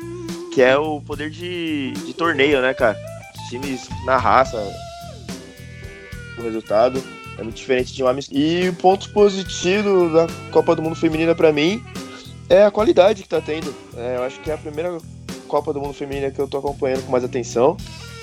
que 0.54 0.62
é 0.62 0.78
o 0.78 1.00
poder 1.02 1.30
de, 1.30 1.92
de 1.92 2.14
torneio, 2.14 2.62
né, 2.62 2.74
cara? 2.74 2.98
Times 3.50 3.88
na 4.06 4.18
raça, 4.18 4.58
o 6.38 6.42
resultado 6.42 7.02
é 7.38 7.44
muito 7.44 7.56
diferente 7.56 7.94
de 7.94 8.04
um 8.04 8.08
amistoso. 8.08 8.38
E 8.40 8.68
o 8.70 8.74
ponto 8.74 9.10
positivo 9.12 10.10
da 10.10 10.28
Copa 10.52 10.76
do 10.76 10.82
Mundo 10.82 10.96
Feminina 10.96 11.34
pra 11.36 11.52
mim 11.54 11.84
é 12.50 12.64
a 12.64 12.72
qualidade 12.72 13.24
que 13.24 13.30
tá 13.30 13.40
tendo. 13.40 13.74
É, 13.96 14.18
eu 14.18 14.24
acho 14.24 14.40
que 14.42 14.52
é 14.52 14.54
a 14.54 14.58
primeira 14.58 14.98
Copa 15.48 15.72
do 15.72 15.80
Mundo 15.80 15.94
Feminina 15.94 16.32
que 16.32 16.40
eu 16.40 16.48
tô 16.48 16.58
acompanhando 16.58 17.06
com 17.06 17.12
mais 17.12 17.24
atenção. 17.24 17.78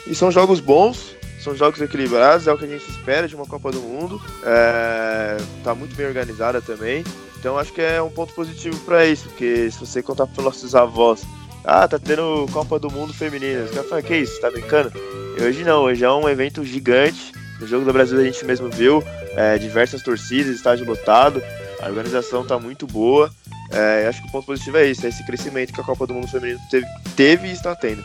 E 0.07 0.15
são 0.15 0.31
jogos 0.31 0.59
bons, 0.61 1.15
são 1.43 1.57
jogos 1.57 1.81
equilibrados, 1.81 2.47
é 2.47 2.53
o 2.53 2.59
que 2.59 2.65
a 2.65 2.69
gente 2.69 2.89
espera 2.89 3.27
de 3.27 3.35
uma 3.35 3.47
Copa 3.47 3.73
do 3.73 3.81
Mundo. 3.81 4.21
É, 4.45 5.37
tá 5.65 5.75
muito 5.75 5.95
bem 5.97 6.07
organizada 6.07 6.61
também. 6.63 7.05
Então 7.39 7.59
acho 7.59 7.73
que 7.73 7.81
é 7.81 8.01
um 8.01 8.11
ponto 8.11 8.33
positivo 8.35 8.79
pra 8.85 9.05
isso, 9.05 9.29
porque 9.29 9.71
se 9.71 9.79
você 9.79 10.03
contar 10.03 10.29
pros 10.29 10.45
nossos 10.45 10.75
avós, 10.75 11.25
ah, 11.65 11.87
tá 11.89 11.99
tendo 11.99 12.47
Copa 12.53 12.79
do 12.79 12.91
Mundo 12.91 13.13
Feminina, 13.13 13.65
os 13.65 13.71
caras 13.71 13.89
falam, 13.89 14.05
que 14.05 14.17
isso, 14.17 14.41
tá 14.41 14.51
brincando? 14.51 14.93
E 15.37 15.43
hoje 15.43 15.65
não, 15.65 15.83
hoje 15.83 16.05
é 16.05 16.11
um 16.11 16.29
evento 16.29 16.65
gigante. 16.65 17.33
No 17.61 17.67
jogo 17.67 17.85
do 17.85 17.93
Brasil 17.93 18.21
a 18.21 18.25
gente 18.25 18.45
mesmo 18.45 18.69
viu 18.69 19.03
é, 19.37 19.59
diversas 19.59 20.03
torcidas, 20.03 20.55
estádio 20.55 20.87
lotado, 20.87 21.43
a 21.81 21.89
organização 21.89 22.45
tá 22.45 22.59
muito 22.59 22.87
boa. 22.87 23.31
É, 23.71 24.07
acho 24.07 24.21
que 24.23 24.29
o 24.29 24.33
ponto 24.33 24.47
positivo 24.47 24.77
é 24.77 24.87
isso, 24.87 25.05
é 25.05 25.09
esse 25.09 25.25
crescimento 25.25 25.73
que 25.73 25.81
a 25.81 25.85
Copa 25.85 26.07
do 26.07 26.15
Mundo 26.15 26.29
Feminino 26.29 26.61
teve, 26.71 26.87
teve 27.17 27.49
e 27.49 27.53
está 27.53 27.75
tendo. 27.75 28.05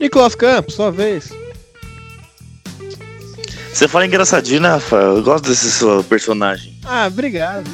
Nicolas 0.00 0.34
Campos, 0.34 0.74
sua 0.74 0.90
vez. 0.90 1.41
Você 3.72 3.88
fala 3.88 4.06
engraçadinho, 4.06 4.60
né, 4.60 4.68
Rafael? 4.68 5.16
Eu 5.16 5.22
gosto 5.22 5.48
desse 5.48 5.70
seu 5.72 6.04
personagem. 6.04 6.76
Ah, 6.84 7.06
obrigado. 7.06 7.68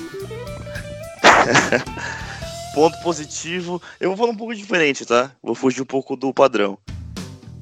Ponto 2.74 2.96
positivo, 3.02 3.82
eu 4.00 4.10
vou 4.10 4.16
falar 4.16 4.30
um 4.30 4.36
pouco 4.36 4.54
diferente, 4.54 5.04
tá? 5.04 5.32
Vou 5.42 5.54
fugir 5.54 5.82
um 5.82 5.86
pouco 5.86 6.14
do 6.16 6.32
padrão. 6.32 6.78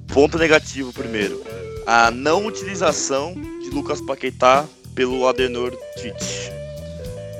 Ponto 0.08 0.38
negativo 0.38 0.92
primeiro. 0.92 1.42
A 1.86 2.10
não 2.10 2.44
utilização 2.46 3.32
de 3.62 3.70
Lucas 3.70 4.00
Paquetá 4.00 4.64
pelo 4.94 5.26
Adenor 5.26 5.72
Tite. 5.96 6.52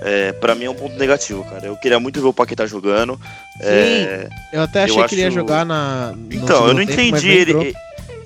É, 0.03 0.33
pra 0.33 0.55
mim 0.55 0.65
é 0.67 0.71
um 0.71 0.75
ponto 0.75 0.97
negativo, 0.97 1.45
cara. 1.45 1.67
Eu 1.67 1.77
queria 1.77 1.99
muito 2.01 2.21
ver 2.21 2.29
o 2.29 2.33
Paquetá 2.33 2.65
jogando. 2.67 3.21
É, 3.61 4.29
Eu 4.53 4.63
até 4.63 4.85
achei 4.85 4.99
Eu 5.03 5.07
que 5.09 5.15
ele 5.15 5.23
ia 5.23 5.29
acho- 5.29 5.35
jogar 5.37 5.65
na. 5.67 6.15
Então, 6.31 6.69
eu 6.69 6.75
não 6.75 6.87
tempo, 6.87 6.93
entendi 7.01 7.29
ele. 7.31 7.53
entrou. 7.53 7.73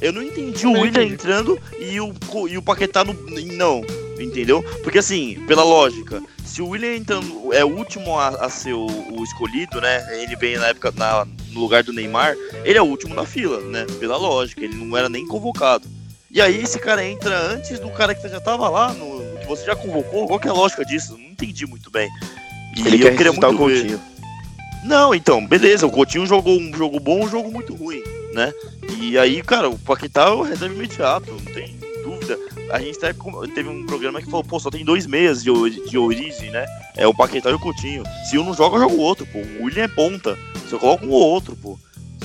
Eu 0.01 0.13
não 0.13 0.23
entendi 0.23 0.67
o 0.67 0.73
William 0.73 1.05
entrando 1.05 1.61
e 1.79 2.01
o, 2.01 2.13
e 2.49 2.57
o 2.57 2.63
Paquetá 2.63 3.05
no. 3.05 3.13
Não, 3.55 3.83
entendeu? 4.19 4.63
Porque 4.83 4.99
assim, 4.99 5.39
pela 5.47 5.63
lógica, 5.63 6.23
se 6.45 6.63
o 6.63 6.69
William 6.69 6.95
entrando 6.97 7.53
é 7.53 7.65
o 7.65 7.69
último 7.77 8.19
a, 8.19 8.29
a 8.29 8.49
ser 8.49 8.73
o, 8.73 8.87
o 8.87 9.23
escolhido, 9.25 9.81
né? 9.81 10.23
Ele 10.23 10.35
vem 10.37 10.57
na 10.57 10.69
época 10.69 10.93
na- 10.97 11.27
no 11.51 11.61
lugar 11.61 11.83
do 11.83 11.93
Neymar, 11.93 12.35
ele 12.65 12.79
é 12.79 12.83
o 12.83 12.87
último 12.87 13.15
da 13.15 13.27
fila, 13.27 13.61
né? 13.61 13.85
Pela 13.99 14.17
lógica, 14.17 14.65
ele 14.65 14.75
não 14.77 14.97
era 14.97 15.09
nem 15.09 15.27
convocado. 15.27 15.87
E 16.31 16.41
aí 16.41 16.63
esse 16.63 16.79
cara 16.79 17.05
entra 17.05 17.37
antes 17.53 17.79
do 17.81 17.91
cara 17.91 18.15
que 18.15 18.29
já 18.29 18.41
tava 18.41 18.69
lá, 18.69 18.93
no, 18.93 19.39
que 19.41 19.47
você 19.47 19.65
já 19.67 19.75
convocou. 19.75 20.29
Qual 20.29 20.39
que 20.39 20.47
é 20.47 20.51
a 20.51 20.55
lógica 20.55 20.85
disso? 20.85 21.13
Não 21.19 21.31
entendi 21.31 21.67
muito 21.67 21.91
bem. 21.91 22.09
E 22.77 22.87
Ele 22.87 22.97
eu 23.03 23.09
quer 23.11 23.17
queria 23.17 23.33
muito 23.33 23.47
o 23.47 23.51
ver. 23.67 23.81
Coutinho. 23.81 24.01
Não, 24.85 25.15
então, 25.15 25.45
beleza, 25.47 25.87
o 25.87 25.91
Coutinho 25.91 26.25
jogou 26.25 26.57
um 26.59 26.73
jogo 26.75 26.99
bom, 27.01 27.25
um 27.25 27.29
jogo 27.29 27.51
muito 27.53 27.75
ruim, 27.75 28.03
né? 28.33 28.53
E 29.01 29.19
aí, 29.19 29.43
cara, 29.43 29.69
o 29.69 29.79
Paquetá 29.79 30.27
é 30.27 30.31
o 30.31 30.43
reserva 30.43 30.75
imediato, 30.75 31.31
não 31.31 31.53
tem 31.53 31.77
dúvida. 32.05 32.39
A 32.71 32.79
gente 32.81 32.99
até 32.99 33.13
com- 33.13 33.47
teve 33.49 33.69
um 33.69 33.85
programa 33.87 34.21
que 34.21 34.27
falou, 34.31 34.45
pô, 34.45 34.59
só 34.61 34.71
tem 34.71 34.85
dois 34.85 35.07
meias 35.07 35.43
de, 35.43 35.51
de 35.89 35.99
origem, 35.99 36.51
né? 36.51 36.65
É 36.97 37.07
o 37.07 37.15
Paquetá 37.15 37.51
e 37.51 37.55
o 37.55 37.59
Coutinho. 37.59 38.03
Se 38.29 38.39
um 38.39 38.45
não 38.45 38.55
joga, 38.55 38.79
joga 38.79 38.93
o 38.95 38.99
outro, 39.01 39.27
pô. 39.27 39.39
O 39.59 39.65
William 39.65 39.85
é 39.85 39.89
ponta. 39.89 40.39
Você 40.69 40.77
coloca 40.79 41.05
um 41.05 41.11
ou 41.11 41.21
outro, 41.21 41.57
pô. 41.57 41.79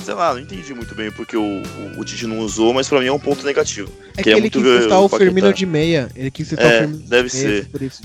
Sei 0.04 0.14
lá, 0.14 0.32
não 0.34 0.40
entendi 0.40 0.72
muito 0.72 0.94
bem 0.94 1.10
porque 1.10 1.36
o, 1.36 1.42
o, 1.42 2.00
o 2.00 2.04
Tite 2.04 2.28
não 2.28 2.38
usou, 2.38 2.72
mas 2.72 2.88
pra 2.88 3.00
mim 3.00 3.06
é 3.06 3.12
um 3.12 3.18
ponto 3.18 3.44
negativo. 3.44 3.90
É 4.12 4.18
que 4.18 4.22
Queria 4.24 4.34
ele 4.34 4.40
muito 4.42 4.62
quis 4.62 4.78
testar 4.80 5.00
o 5.00 5.06
o 5.06 5.08
Firmino 5.08 5.52
de 5.52 5.66
meia. 5.66 6.08
Ele 6.14 6.30
quis 6.30 6.48
testar 6.50 6.62
É, 6.64 6.76
o 6.76 6.78
Firmino 6.82 7.08
deve 7.08 7.28
de 7.28 7.36
meia, 7.38 7.48
ser. 7.62 7.68
por 7.68 7.82
isso. 7.82 8.02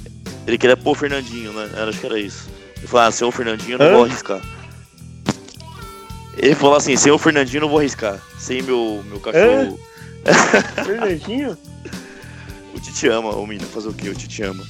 Ele 0.47 0.57
queria 0.57 0.75
pôr 0.77 0.91
o 0.91 0.95
Fernandinho, 0.95 1.53
né? 1.53 1.69
Era, 1.75 1.89
acho 1.89 1.99
que 1.99 2.05
era 2.07 2.19
isso. 2.19 2.49
Ele 2.77 2.87
falou, 2.87 3.05
ah, 3.07 3.11
sem 3.11 3.27
o 3.27 3.31
Fernandinho 3.31 3.73
eu 3.75 3.77
não 3.77 3.85
Hã? 3.85 3.91
vou 3.93 4.03
arriscar. 4.05 4.41
Ele 6.37 6.55
falou 6.55 6.75
assim, 6.75 6.95
sem 6.95 7.11
o 7.11 7.17
Fernandinho 7.17 7.57
eu 7.57 7.61
não 7.61 7.69
vou 7.69 7.79
arriscar. 7.79 8.19
Sem 8.39 8.61
meu, 8.61 9.03
meu 9.07 9.19
cachorro. 9.19 9.79
Fernandinho? 10.85 11.57
O 12.73 12.79
Tite 12.79 13.07
ama, 13.09 13.35
ô 13.35 13.45
menino, 13.45 13.67
fazer 13.67 13.89
o 13.89 13.93
quê? 13.93 14.09
O 14.09 14.15
Tite 14.15 14.43
ama. 14.43 14.63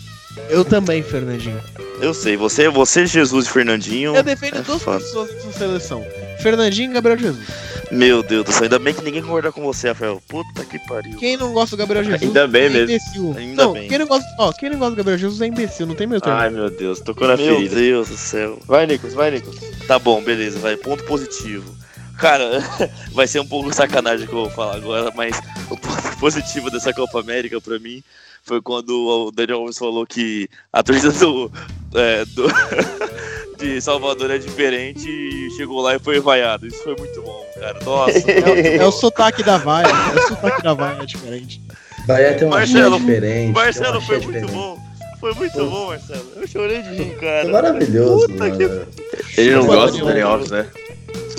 Eu 0.49 0.63
também, 0.63 1.03
Fernandinho. 1.03 1.61
Eu 2.01 2.13
sei, 2.13 2.37
você, 2.37 2.69
você 2.69 3.05
Jesus 3.05 3.45
e 3.45 3.49
Fernandinho. 3.49 4.15
Eu 4.15 4.23
defendo 4.23 4.57
é 4.57 4.61
duas 4.61 4.81
foda. 4.81 4.99
pessoas 4.99 5.29
nessa 5.33 5.51
seleção: 5.51 6.05
Fernandinho 6.41 6.91
e 6.91 6.93
Gabriel 6.93 7.17
Jesus. 7.17 7.47
Meu 7.91 8.23
Deus 8.23 8.45
do 8.45 8.51
céu, 8.51 8.63
ainda 8.63 8.79
bem 8.79 8.93
que 8.93 9.03
ninguém 9.03 9.21
concorda 9.21 9.51
com 9.51 9.61
você, 9.61 9.89
Rafael. 9.89 10.21
Puta 10.27 10.63
que 10.63 10.79
pariu. 10.87 11.17
Quem 11.17 11.35
não 11.35 11.51
gosta 11.51 11.75
do 11.75 11.79
Gabriel 11.79 12.03
Jesus 12.05 12.23
Ainda 12.23 12.47
bem 12.47 12.63
é 12.63 12.69
mesmo. 12.69 12.83
imbecil. 12.91 13.35
Ainda 13.37 13.63
não, 13.63 13.73
bem. 13.73 13.89
Quem 13.89 13.97
não, 13.99 14.07
gosta, 14.07 14.25
ó, 14.39 14.51
quem 14.53 14.69
não 14.69 14.79
gosta 14.79 14.91
do 14.91 14.97
Gabriel 14.97 15.17
Jesus 15.19 15.41
é 15.41 15.47
imbecil, 15.47 15.85
não 15.85 15.95
tem 15.95 16.07
meu 16.07 16.21
termo. 16.21 16.37
Ai 16.39 16.49
meu 16.49 16.69
Deus, 16.69 17.01
tocou 17.01 17.27
na 17.27 17.35
Meu 17.35 17.55
ferida. 17.55 17.75
Deus 17.75 18.07
do 18.07 18.17
céu. 18.17 18.59
Vai, 18.65 18.85
Nicolas, 18.87 19.13
vai, 19.13 19.31
Nicolas. 19.31 19.59
Tá 19.87 19.99
bom, 19.99 20.21
beleza, 20.23 20.57
vai. 20.59 20.77
Ponto 20.77 21.03
positivo. 21.03 21.69
Cara, 22.17 22.63
vai 23.11 23.27
ser 23.27 23.39
um 23.41 23.47
pouco 23.47 23.73
sacanagem 23.73 24.25
que 24.25 24.33
eu 24.33 24.41
vou 24.43 24.49
falar 24.49 24.75
agora, 24.77 25.11
mas 25.15 25.37
o 25.69 25.75
ponto 25.77 26.15
positivo 26.19 26.69
dessa 26.71 26.93
Copa 26.93 27.19
América 27.19 27.59
pra 27.59 27.77
mim 27.77 28.01
foi 28.43 28.61
quando 28.61 28.89
o 28.89 29.31
Daniel 29.31 29.59
Alves 29.59 29.77
falou 29.77 30.05
que 30.05 30.49
a 30.71 30.81
torcida 30.81 31.11
do, 31.11 31.51
é, 31.93 32.23
do 32.25 32.45
de 33.61 33.79
Salvador 33.81 34.31
é 34.31 34.37
diferente 34.37 35.07
e 35.09 35.49
chegou 35.55 35.81
lá 35.81 35.95
e 35.95 35.99
foi 35.99 36.19
vaiado. 36.19 36.67
Isso 36.67 36.83
foi 36.83 36.95
muito 36.97 37.21
bom, 37.21 37.45
cara. 37.59 37.79
Nossa. 37.85 38.11
É, 38.31 38.79
o- 38.79 38.81
é 38.83 38.85
o 38.87 38.91
sotaque 38.91 39.43
da 39.43 39.57
vaia. 39.57 39.87
É 39.87 40.19
o 40.19 40.27
sotaque 40.27 40.63
da 40.63 40.73
vaia, 40.73 41.01
é 41.01 41.05
diferente. 41.05 41.61
Bahia 42.07 42.33
tem 42.33 42.47
uma 42.47 42.57
Marcelo, 42.57 42.99
diferente. 42.99 43.53
Marcelo, 43.53 44.01
foi 44.01 44.15
muito 44.17 44.27
diferente. 44.31 44.51
bom. 44.53 44.79
Foi 45.19 45.33
muito 45.35 45.65
bom, 45.69 45.87
Marcelo. 45.87 46.25
Eu 46.35 46.47
chorei 46.47 46.81
de 46.81 46.89
rir, 46.95 47.15
cara. 47.17 47.47
É 47.47 47.51
maravilhoso, 47.51 48.27
Puta 48.27 48.47
mano. 48.49 48.57
que 48.57 49.39
Ele 49.41 49.51
não 49.55 49.65
gosta 49.67 49.97
do. 49.99 50.05
Daniel 50.07 50.29
Alves, 50.29 50.49
né? 50.49 50.65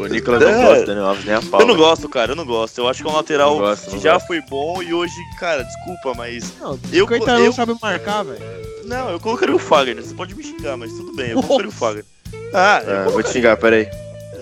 O 0.03 0.09
Nicolas 0.09 0.43
É. 0.43 0.53
não 0.53 0.63
gosta 0.63 0.81
do 0.81 0.87
Daniel 0.87 1.07
Alves, 1.07 1.25
nem 1.25 1.35
a 1.35 1.43
pau. 1.43 1.61
Eu 1.61 1.67
não 1.67 1.75
né? 1.75 1.81
gosto, 1.81 2.09
cara, 2.09 2.33
eu 2.33 2.37
não 2.37 2.45
gosto. 2.47 2.79
Eu 2.79 2.89
acho 2.89 3.03
que 3.03 3.09
é 3.09 3.13
um 3.13 3.17
lateral 3.17 3.51
Não 3.55 3.59
gosto, 3.61 3.91
que 3.91 3.99
já 3.99 4.15
gosto. 4.15 4.27
foi 4.27 4.41
bom 4.43 4.83
e 4.83 4.93
hoje, 4.95 5.15
cara, 5.39 5.63
desculpa, 5.63 6.15
mas. 6.17 6.53
Não, 6.61 6.79
Eu- 6.93 7.07
50 7.09 7.31
eu- 7.33 7.45
não 7.47 7.53
sabe 7.53 7.77
marcar, 7.81 8.23
velho. 8.25 8.41
Não, 8.85 9.11
eu 9.11 9.21
colocaria 9.21 9.55
o 9.55 9.59
Fagner. 9.59 10.03
Você 10.05 10.15
pode 10.15 10.35
me 10.35 10.43
xingar, 10.43 10.77
mas 10.77 10.91
tudo 10.93 11.15
bem, 11.15 11.31
eu 11.31 11.43
colocaria 11.43 11.69
o 11.69 11.73
Fagner. 11.73 12.05
Ah, 12.53 12.79
Ah, 12.87 13.05
eu 13.07 13.11
vou 13.13 13.23
te 13.23 13.31
xingar, 13.31 13.57
peraí. 13.57 13.89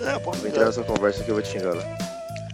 É, 0.06 0.18
pode 0.18 0.38
Vou 0.38 0.48
entrar 0.48 0.64
nessa 0.64 0.82
conversa 0.82 1.22
que 1.22 1.30
eu 1.30 1.34
vou 1.34 1.42
te 1.42 1.50
xingar 1.50 1.74
lá. 1.74 1.82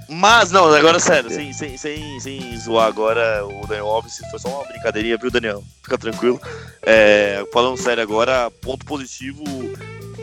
Mas, 0.09 0.53
não, 0.53 0.73
agora 0.73 1.01
sério, 1.01 1.29
sem, 1.31 1.53
sem, 1.53 1.77
sem, 1.77 2.21
sem 2.21 2.57
zoar 2.59 2.87
agora, 2.87 3.45
o 3.45 3.67
Daniel 3.67 3.87
Alves 3.89 4.21
foi 4.31 4.39
só 4.39 4.49
uma 4.49 4.65
brincadeirinha, 4.65 5.17
viu, 5.17 5.31
Daniel? 5.33 5.65
Fica 5.83 5.99
tranquilo. 5.99 6.41
É, 6.83 7.45
falando 7.53 7.77
sério 7.77 8.03
agora, 8.03 8.49
ponto 8.63 8.85
positivo 8.87 9.43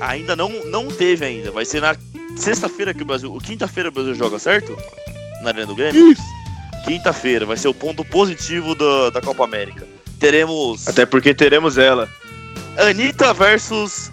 ainda 0.07 0.35
não, 0.35 0.49
não 0.65 0.87
teve 0.87 1.25
ainda. 1.25 1.51
Vai 1.51 1.65
ser 1.65 1.81
na 1.81 1.95
sexta-feira 2.35 2.93
que 2.93 3.03
o 3.03 3.05
Brasil. 3.05 3.35
Quinta-feira 3.43 3.89
o 3.89 3.91
Brasil 3.91 4.15
joga, 4.15 4.39
certo? 4.39 4.77
Na 5.41 5.49
Arena 5.49 5.67
do 5.67 5.75
Grêmio? 5.75 6.15
Quinta-feira 6.85 7.45
vai 7.45 7.57
ser 7.57 7.67
o 7.67 7.73
ponto 7.73 8.03
positivo 8.03 8.75
da, 8.75 9.09
da 9.11 9.21
Copa 9.21 9.43
América. 9.43 9.87
Teremos 10.19 10.87
Até 10.87 11.05
porque 11.05 11.33
teremos 11.33 11.77
ela. 11.77 12.09
Anitta 12.77 13.33
versus. 13.33 14.11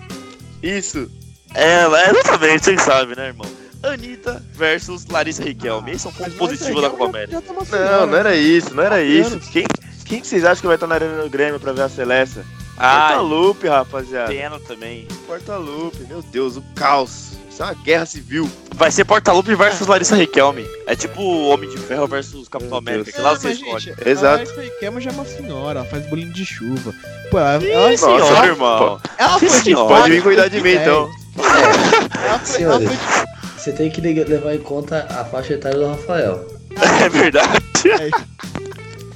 Isso. 0.63 1.11
Ela, 1.55 2.01
é, 2.01 2.11
exatamente, 2.11 2.65
vocês 2.65 2.83
sabem, 2.83 3.17
né, 3.17 3.29
irmão? 3.29 3.47
Anitta 3.83 4.45
versus 4.53 5.07
Larissa 5.07 5.43
Riquelme. 5.43 5.93
Esse 5.93 6.07
é 6.07 6.11
um 6.11 6.13
ponto 6.13 6.31
positivo 6.33 6.81
da 6.81 6.91
Copa 6.91 7.07
América. 7.07 7.43
Não, 7.43 8.07
não 8.07 8.17
era 8.17 8.37
isso, 8.37 8.75
não 8.75 8.83
era 8.83 9.03
isso. 9.03 9.41
Quem, 9.51 9.67
quem 10.05 10.21
que 10.21 10.27
vocês 10.27 10.45
acham 10.45 10.61
que 10.61 10.67
vai 10.67 10.77
estar 10.77 10.87
na 10.87 10.97
Arena 10.97 11.23
do 11.23 11.31
Grêmio 11.31 11.59
pra 11.59 11.73
ver 11.73 11.83
a 11.83 11.89
Celeste? 11.89 12.41
Ah, 12.83 13.09
Porta-Lupe, 13.09 13.69
rapaziada. 13.69 14.33
Pena 14.33 14.59
também. 14.61 15.07
Porta-Lupe, 15.27 16.05
meu 16.09 16.23
Deus, 16.23 16.57
o 16.57 16.63
caos. 16.75 17.33
Isso 17.51 17.63
é 17.63 17.67
uma 17.67 17.75
guerra 17.75 18.07
civil. 18.07 18.51
Vai 18.75 18.91
ser 18.91 19.05
Porta-Lupe 19.05 19.55
versus 19.55 19.87
Larissa 19.87 20.17
Riquelme. 20.17 20.67
É 20.87 20.97
tipo 20.97 21.23
Homem 21.23 21.69
de 21.69 21.77
Ferro 21.77 22.07
versus 22.07 22.49
Capitão 22.49 22.81
Meu 22.81 22.93
América, 22.93 23.13
que 23.13 23.21
lá 23.21 23.35
você 23.35 23.51
escolhe. 23.51 23.95
Exato. 24.05 24.51
A 24.51 24.55
Larissa 24.55 25.01
já 25.01 25.11
é 25.11 25.13
uma 25.13 25.25
senhora, 25.27 25.81
ela 25.81 25.89
faz 25.89 26.07
bolinho 26.07 26.33
de 26.33 26.45
chuva. 26.47 26.95
Pô, 27.31 27.39
ela, 27.39 27.63
ela, 27.63 27.91
Nossa, 27.91 28.07
Nossa, 28.07 28.47
irmão. 28.47 29.01
ela 29.19 29.39
foi 29.39 29.49
de 29.49 29.55
senhora. 29.57 29.95
Pode 29.95 30.11
vir 30.11 30.23
cuidar 30.23 30.49
de 30.49 30.61
mim, 30.63 30.71
então. 30.73 31.11
Ela 31.37 31.51
foi, 31.51 32.29
ela 32.29 32.39
Senhores, 32.45 32.89
foi 32.89 33.31
você 33.61 33.73
tem 33.73 33.91
que 33.91 34.01
levar 34.01 34.55
em 34.55 34.59
conta 34.59 35.07
a 35.11 35.23
faixa 35.23 35.53
etária 35.53 35.79
do 35.79 35.87
Rafael. 35.87 36.47
É 37.05 37.09
verdade. 37.11 37.61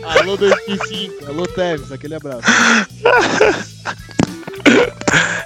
Alô 0.04 0.36
2005, 0.36 1.26
alô 1.26 1.46
Tevez, 1.46 1.90
aquele 1.90 2.14
abraço. 2.14 2.42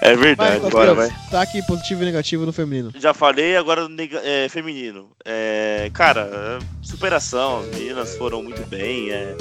É 0.00 0.14
Vai, 0.14 0.16
verdade. 0.16 0.70
Bora, 0.70 0.94
vai. 0.94 1.10
Tá 1.30 1.42
aqui 1.42 1.62
positivo 1.66 2.02
e 2.02 2.06
negativo 2.06 2.46
no 2.46 2.52
feminino. 2.52 2.92
Já 2.98 3.12
falei, 3.12 3.56
agora 3.56 3.86
é, 4.22 4.48
feminino. 4.48 5.10
É, 5.24 5.90
cara, 5.92 6.58
superação, 6.82 7.60
as 7.60 7.66
meninas 7.66 8.16
foram 8.16 8.42
muito 8.42 8.64
bem. 8.68 9.10
é, 9.10 9.36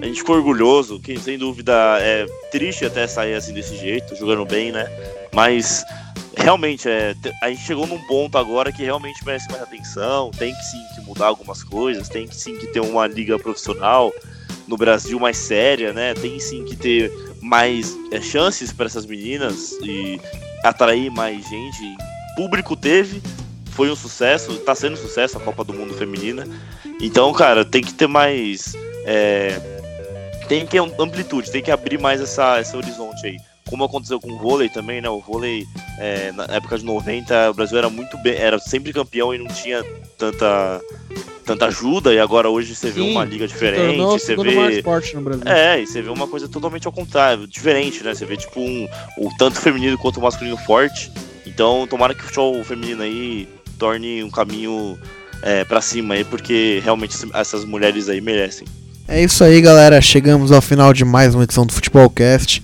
a 0.00 0.06
gente 0.06 0.20
ficou 0.20 0.36
orgulhoso, 0.36 0.98
que 1.00 1.18
sem 1.18 1.38
dúvida 1.38 1.72
é 2.00 2.26
triste 2.50 2.84
até 2.84 3.06
sair 3.06 3.34
assim 3.34 3.52
desse 3.52 3.76
jeito, 3.76 4.16
jogando 4.16 4.44
bem, 4.44 4.72
né? 4.72 4.86
Mas 5.32 5.84
realmente 6.36 6.88
é, 6.88 7.14
a 7.42 7.48
gente 7.50 7.62
chegou 7.62 7.86
num 7.86 8.00
ponto 8.06 8.38
agora 8.38 8.72
que 8.72 8.82
realmente 8.82 9.24
merece 9.24 9.50
mais 9.50 9.62
atenção. 9.62 10.30
Tem 10.30 10.54
que 10.54 10.62
sim 10.64 10.82
que 10.94 11.00
mudar 11.02 11.26
algumas 11.26 11.62
coisas, 11.62 12.08
tem 12.08 12.26
que 12.26 12.34
sim 12.34 12.56
que 12.56 12.66
ter 12.68 12.80
uma 12.80 13.06
liga 13.06 13.38
profissional 13.38 14.12
no 14.68 14.76
Brasil 14.76 15.18
mais 15.18 15.36
séria, 15.36 15.92
né? 15.92 16.14
Tem 16.14 16.38
sim 16.38 16.64
que 16.64 16.76
ter 16.76 17.10
mais 17.40 17.96
é, 18.12 18.20
chances 18.20 18.72
para 18.72 18.86
essas 18.86 19.06
meninas 19.06 19.72
e 19.82 20.20
atrair 20.62 21.10
mais 21.10 21.48
gente. 21.48 21.96
Público 22.36 22.76
teve, 22.76 23.22
foi 23.70 23.90
um 23.90 23.96
sucesso, 23.96 24.56
tá 24.58 24.74
sendo 24.74 24.92
um 24.92 24.96
sucesso 24.96 25.38
a 25.38 25.40
Copa 25.40 25.64
do 25.64 25.72
Mundo 25.72 25.94
Feminina. 25.94 26.46
Então, 27.00 27.32
cara, 27.32 27.64
tem 27.64 27.82
que 27.82 27.94
ter 27.94 28.06
mais. 28.06 28.76
é, 29.04 29.58
tem 30.48 30.66
que 30.66 30.78
amplitude, 30.78 31.50
tem 31.50 31.62
que 31.62 31.70
abrir 31.70 31.98
mais 31.98 32.20
essa, 32.20 32.60
esse 32.60 32.76
horizonte 32.76 33.26
aí. 33.26 33.36
Como 33.68 33.84
aconteceu 33.84 34.18
com 34.18 34.32
o 34.32 34.38
vôlei 34.38 34.68
também, 34.70 35.00
né? 35.00 35.08
O 35.10 35.20
vôlei, 35.20 35.64
é, 35.98 36.32
na 36.32 36.44
época 36.44 36.78
de 36.78 36.84
90, 36.84 37.50
o 37.50 37.54
Brasil 37.54 37.76
era 37.76 37.90
muito 37.90 38.16
bem, 38.18 38.34
era 38.34 38.58
sempre 38.58 38.92
campeão 38.92 39.34
e 39.34 39.38
não 39.38 39.46
tinha 39.46 39.84
tanta, 40.16 40.80
tanta 41.48 41.66
ajuda. 41.66 42.12
E 42.12 42.18
agora 42.18 42.50
hoje 42.50 42.74
você 42.74 42.90
vê 42.90 43.00
Sim, 43.00 43.10
uma 43.10 43.24
liga 43.24 43.48
diferente, 43.48 43.96
tornou 43.96 44.18
você 44.18 44.36
maior 44.36 44.68
vê. 44.68 44.76
esporte 44.76 45.16
no 45.16 45.22
Brasil. 45.22 45.42
É, 45.46 45.80
e 45.80 45.86
você 45.86 46.02
vê 46.02 46.10
uma 46.10 46.28
coisa 46.28 46.46
totalmente 46.46 46.86
ao 46.86 46.92
contrário, 46.92 47.46
diferente, 47.46 48.04
né? 48.04 48.14
Você 48.14 48.26
vê 48.26 48.36
tipo 48.36 48.60
um, 48.60 48.86
o 49.16 49.30
tanto 49.38 49.58
feminino 49.58 49.96
quanto 49.96 50.18
o 50.18 50.22
masculino 50.22 50.56
forte. 50.58 51.10
Então, 51.46 51.86
tomara 51.88 52.14
que 52.14 52.20
o 52.20 52.24
futebol 52.24 52.62
feminino 52.62 53.02
aí 53.02 53.48
torne 53.78 54.22
um 54.22 54.30
caminho 54.30 54.98
é, 55.42 55.64
para 55.64 55.80
cima 55.80 56.14
aí, 56.14 56.24
porque 56.24 56.80
realmente 56.84 57.16
essas 57.32 57.64
mulheres 57.64 58.08
aí 58.08 58.20
merecem. 58.20 58.68
É 59.06 59.22
isso 59.22 59.42
aí, 59.42 59.60
galera. 59.62 60.00
Chegamos 60.02 60.52
ao 60.52 60.60
final 60.60 60.92
de 60.92 61.04
mais 61.04 61.34
uma 61.34 61.44
edição 61.44 61.64
do 61.64 61.72
Futebolcast. 61.72 62.62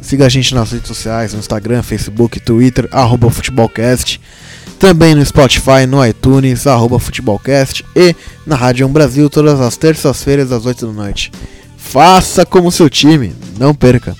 Siga 0.00 0.26
a 0.26 0.28
gente 0.28 0.54
nas 0.54 0.72
redes 0.72 0.88
sociais, 0.88 1.34
no 1.34 1.38
Instagram, 1.38 1.82
Facebook, 1.82 2.40
Twitter, 2.40 2.88
arroba 2.90 3.30
Futebolcast. 3.30 4.18
Também 4.82 5.14
no 5.14 5.24
Spotify, 5.24 5.86
no 5.86 6.04
iTunes, 6.04 6.66
arroba 6.66 6.98
Futebolcast. 6.98 7.84
E 7.94 8.16
na 8.44 8.56
Rádio 8.56 8.84
1 8.88 8.92
Brasil, 8.92 9.30
todas 9.30 9.60
as 9.60 9.76
terças-feiras, 9.76 10.50
às 10.50 10.66
8 10.66 10.88
da 10.88 10.92
noite. 10.92 11.30
Faça 11.76 12.44
como 12.44 12.72
seu 12.72 12.90
time, 12.90 13.32
não 13.56 13.76
perca. 13.76 14.16